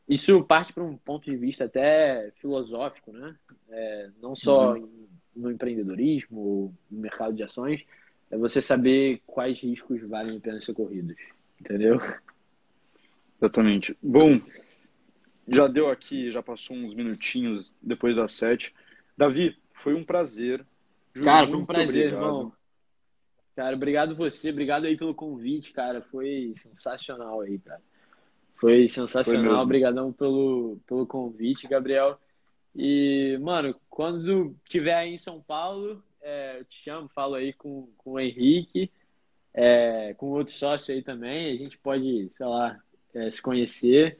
isso 0.09 0.43
parte 0.45 0.73
para 0.73 0.83
um 0.83 0.97
ponto 0.97 1.31
de 1.31 1.37
vista 1.37 1.65
até 1.65 2.31
filosófico, 2.41 3.13
né? 3.13 3.37
É, 3.71 4.11
não 4.21 4.35
só 4.35 4.75
uhum. 4.75 5.09
no 5.35 5.51
empreendedorismo, 5.51 6.75
no 6.91 7.01
mercado 7.01 7.35
de 7.35 7.43
ações, 7.43 7.85
é 8.31 8.37
você 8.37 8.63
saber 8.63 9.21
quais 9.27 9.61
riscos 9.61 10.01
valem 10.03 10.37
a 10.37 10.41
pena 10.41 10.61
ser 10.61 10.75
corridos. 10.75 11.17
Entendeu? 11.61 12.01
Exatamente. 13.43 13.99
Bom, 14.01 14.41
já 15.49 15.67
deu 15.67 15.91
aqui, 15.91 16.31
já 16.31 16.41
passou 16.41 16.77
uns 16.77 16.95
minutinhos 16.95 17.75
depois 17.83 18.17
das 18.17 18.33
sete. 18.33 18.73
Davi, 19.19 19.59
foi 19.75 19.95
um 19.95 20.05
prazer. 20.05 20.65
Cara, 21.21 21.49
foi 21.49 21.59
um 21.59 21.67
prazer, 21.67 22.07
obrigado. 22.07 22.25
irmão. 22.25 22.53
Cara, 23.57 23.75
obrigado 23.75 24.15
você, 24.15 24.51
obrigado 24.51 24.85
aí 24.85 24.97
pelo 24.97 25.13
convite, 25.13 25.73
cara. 25.73 26.01
Foi 26.01 26.53
sensacional 26.57 27.41
aí, 27.41 27.59
cara. 27.59 27.83
Foi 28.55 28.89
sensacional. 28.89 29.45
Foi 29.45 29.63
Obrigadão 29.63 30.13
pelo, 30.13 30.79
pelo 30.87 31.05
convite, 31.05 31.67
Gabriel. 31.67 32.17
E, 32.77 33.37
mano, 33.43 33.75
quando 33.91 34.55
tiver 34.69 34.95
aí 34.95 35.15
em 35.15 35.19
São 35.19 35.43
Paulo, 35.43 36.01
é, 36.23 36.61
eu 36.61 36.65
te 36.65 36.85
chamo, 36.85 37.09
falo 37.09 37.35
aí 37.35 37.53
com, 37.53 37.89
com 37.99 38.13
o 38.13 38.21
Henrique, 38.21 38.89
é, 39.53 40.15
com 40.15 40.31
outro 40.31 40.55
sócio 40.55 40.95
aí 40.95 41.03
também. 41.03 41.53
A 41.53 41.57
gente 41.59 41.77
pode, 41.77 42.29
sei 42.31 42.47
lá, 42.47 42.81
é, 43.15 43.31
se 43.31 43.41
conhecer. 43.41 44.19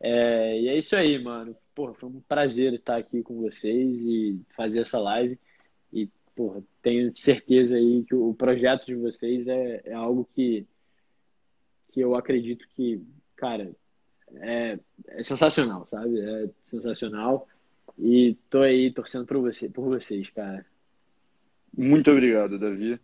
É, 0.00 0.60
e 0.60 0.68
é 0.68 0.78
isso 0.78 0.96
aí, 0.96 1.22
mano. 1.22 1.56
Porra, 1.74 1.94
foi 1.94 2.08
um 2.08 2.20
prazer 2.20 2.72
estar 2.74 2.96
aqui 2.96 3.22
com 3.22 3.40
vocês 3.40 3.96
e 4.00 4.40
fazer 4.56 4.80
essa 4.80 4.98
live. 4.98 5.38
E 5.92 6.08
porra, 6.34 6.62
tenho 6.82 7.16
certeza 7.16 7.76
aí 7.76 8.04
que 8.04 8.14
o 8.14 8.34
projeto 8.34 8.86
de 8.86 8.94
vocês 8.94 9.46
é, 9.46 9.82
é 9.84 9.92
algo 9.94 10.28
que, 10.34 10.66
que 11.92 12.00
eu 12.00 12.14
acredito 12.14 12.66
que, 12.74 13.02
cara, 13.36 13.74
é, 14.36 14.78
é 15.08 15.22
sensacional, 15.22 15.86
sabe? 15.90 16.20
É 16.20 16.50
sensacional. 16.66 17.48
E 17.98 18.36
tô 18.50 18.60
aí 18.60 18.90
torcendo 18.92 19.26
por, 19.26 19.40
você, 19.40 19.68
por 19.68 19.84
vocês, 19.84 20.28
cara. 20.30 20.66
Muito 21.76 22.10
obrigado, 22.10 22.58
Davi. 22.58 22.98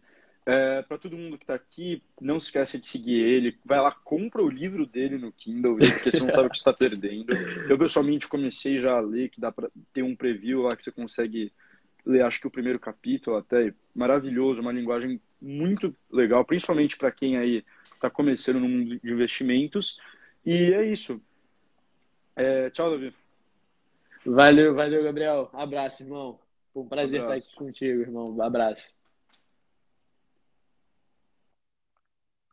É, 0.51 0.83
para 0.83 0.99
todo 0.99 1.17
mundo 1.17 1.39
que 1.39 1.45
está 1.45 1.55
aqui, 1.55 2.03
não 2.21 2.41
se 2.41 2.47
esqueça 2.47 2.79
de 2.79 2.87
seguir 2.87 3.21
ele. 3.21 3.57
Vai 3.65 3.81
lá, 3.81 3.93
compra 3.93 4.43
o 4.43 4.49
livro 4.49 4.87
dele 4.87 5.19
no 5.19 5.33
Kindle, 5.33 5.77
porque 5.77 6.11
você 6.11 6.21
não 6.21 6.33
sabe 6.33 6.47
o 6.47 6.51
que 6.51 6.57
está 6.57 6.73
perdendo. 6.73 7.33
Eu 7.69 7.79
pessoalmente 7.79 8.29
comecei 8.29 8.79
já 8.79 8.97
a 8.97 9.01
ler, 9.01 9.29
que 9.29 9.41
dá 9.41 9.53
para 9.53 9.71
ter 9.93 10.03
um 10.03 10.17
preview 10.17 10.63
lá 10.63 10.77
que 10.77 10.85
você 10.85 10.91
consegue 10.91 11.53
ler, 12.05 12.23
acho 12.23 12.41
que 12.41 12.47
o 12.47 12.51
primeiro 12.51 12.79
capítulo 12.79 13.37
até, 13.37 13.75
maravilhoso, 13.95 14.61
uma 14.61 14.73
linguagem 14.73 15.21
muito 15.41 15.95
legal, 16.11 16.45
principalmente 16.45 16.97
para 16.97 17.11
quem 17.11 17.37
aí 17.37 17.65
está 17.85 18.11
começando 18.11 18.61
no 18.61 18.69
mundo 18.69 18.99
de 18.99 19.13
investimentos. 19.13 19.99
E 20.45 20.73
é 20.73 20.85
isso. 20.85 21.21
É, 22.37 22.71
tchau, 22.71 22.91
Davi. 22.91 23.15
Valeu, 24.25 24.75
valeu, 24.75 25.03
Gabriel. 25.03 25.51
Abraço, 25.53 26.03
irmão. 26.03 26.39
Foi 26.73 26.83
um 26.83 26.89
prazer 26.89 27.21
estar 27.21 27.35
aqui 27.35 27.55
contigo, 27.55 28.01
irmão. 28.01 28.41
Abraço. 28.41 28.83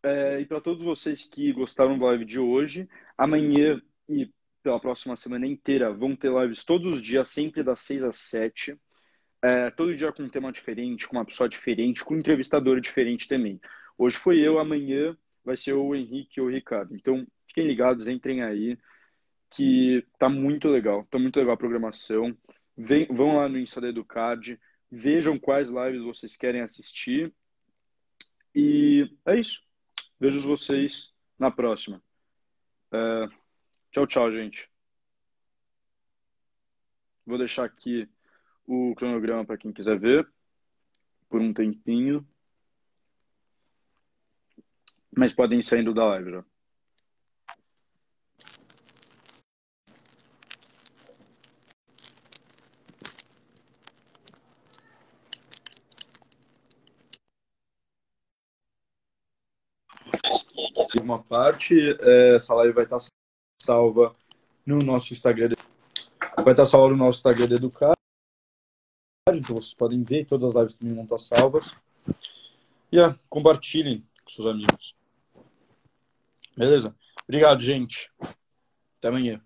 É, 0.07 0.39
e 0.39 0.45
para 0.45 0.61
todos 0.61 0.85
vocês 0.85 1.25
que 1.25 1.51
gostaram 1.51 1.99
da 1.99 2.05
live 2.05 2.23
de 2.23 2.39
hoje, 2.39 2.87
amanhã 3.17 3.81
e 4.07 4.31
pela 4.63 4.79
próxima 4.79 5.17
semana 5.17 5.45
inteira 5.45 5.91
vão 5.91 6.15
ter 6.15 6.31
lives 6.31 6.63
todos 6.63 6.87
os 6.87 7.01
dias, 7.01 7.27
sempre 7.27 7.61
das 7.61 7.81
6 7.81 8.03
às 8.03 8.17
7. 8.17 8.79
É, 9.43 9.69
todo 9.71 9.93
dia 9.93 10.13
com 10.13 10.23
um 10.23 10.29
tema 10.29 10.49
diferente, 10.49 11.05
com 11.05 11.17
uma 11.17 11.25
pessoa 11.25 11.49
diferente, 11.49 12.05
com 12.05 12.13
um 12.13 12.17
entrevistador 12.17 12.79
diferente 12.79 13.27
também. 13.27 13.59
Hoje 13.97 14.15
foi 14.15 14.39
eu, 14.39 14.59
amanhã 14.59 15.17
vai 15.43 15.57
ser 15.57 15.73
o 15.73 15.93
Henrique 15.93 16.39
ou 16.39 16.47
o 16.47 16.49
Ricardo. 16.49 16.95
Então, 16.95 17.27
fiquem 17.45 17.67
ligados, 17.67 18.07
entrem 18.07 18.41
aí, 18.41 18.77
que 19.49 20.05
tá 20.17 20.29
muito 20.29 20.69
legal. 20.69 21.03
Tá 21.09 21.19
muito 21.19 21.37
legal 21.37 21.55
a 21.55 21.57
programação. 21.57 22.33
Vem, 22.77 23.07
vão 23.07 23.35
lá 23.35 23.49
no 23.49 23.59
Insta 23.59 23.81
da 23.81 23.89
Educard, 23.89 24.57
vejam 24.89 25.37
quais 25.37 25.69
lives 25.69 26.01
vocês 26.01 26.37
querem 26.37 26.61
assistir. 26.61 27.33
E 28.55 29.05
é 29.25 29.37
isso. 29.37 29.66
Vejo 30.19 30.47
vocês 30.47 31.13
na 31.37 31.51
próxima. 31.51 32.01
É, 32.91 33.27
tchau, 33.91 34.07
tchau, 34.07 34.31
gente. 34.31 34.69
Vou 37.25 37.37
deixar 37.37 37.65
aqui 37.65 38.09
o 38.65 38.95
cronograma 38.95 39.45
para 39.45 39.57
quem 39.57 39.71
quiser 39.71 39.99
ver 39.99 40.27
por 41.29 41.41
um 41.41 41.53
tempinho. 41.53 42.27
Mas 45.15 45.33
podem 45.33 45.59
ir 45.59 45.63
saindo 45.63 45.93
da 45.93 46.05
live 46.05 46.31
já. 46.31 46.45
Uma 61.07 61.23
parte, 61.23 61.73
é, 62.01 62.35
essa 62.35 62.53
live 62.55 62.73
vai 62.73 62.83
estar 62.83 62.97
salva 63.61 64.13
no 64.65 64.79
nosso 64.79 65.13
Instagram. 65.13 65.55
Vai 66.43 66.51
estar 66.51 66.65
salva 66.65 66.89
no 66.89 66.97
nosso 66.97 67.19
Instagram 67.19 67.55
Educar. 67.55 67.93
Então 69.29 69.55
vocês 69.55 69.73
podem 69.73 70.03
ver, 70.03 70.25
todas 70.25 70.53
as 70.53 70.55
lives 70.61 70.75
também 70.75 70.95
vão 70.95 71.05
estar 71.05 71.17
salvas. 71.17 71.73
E 72.91 72.97
yeah, 72.97 73.17
compartilhem 73.29 74.05
com 74.21 74.29
seus 74.29 74.47
amigos. 74.47 74.93
Beleza? 76.57 76.93
Obrigado, 77.23 77.61
gente. 77.61 78.11
Até 78.97 79.07
amanhã. 79.07 79.41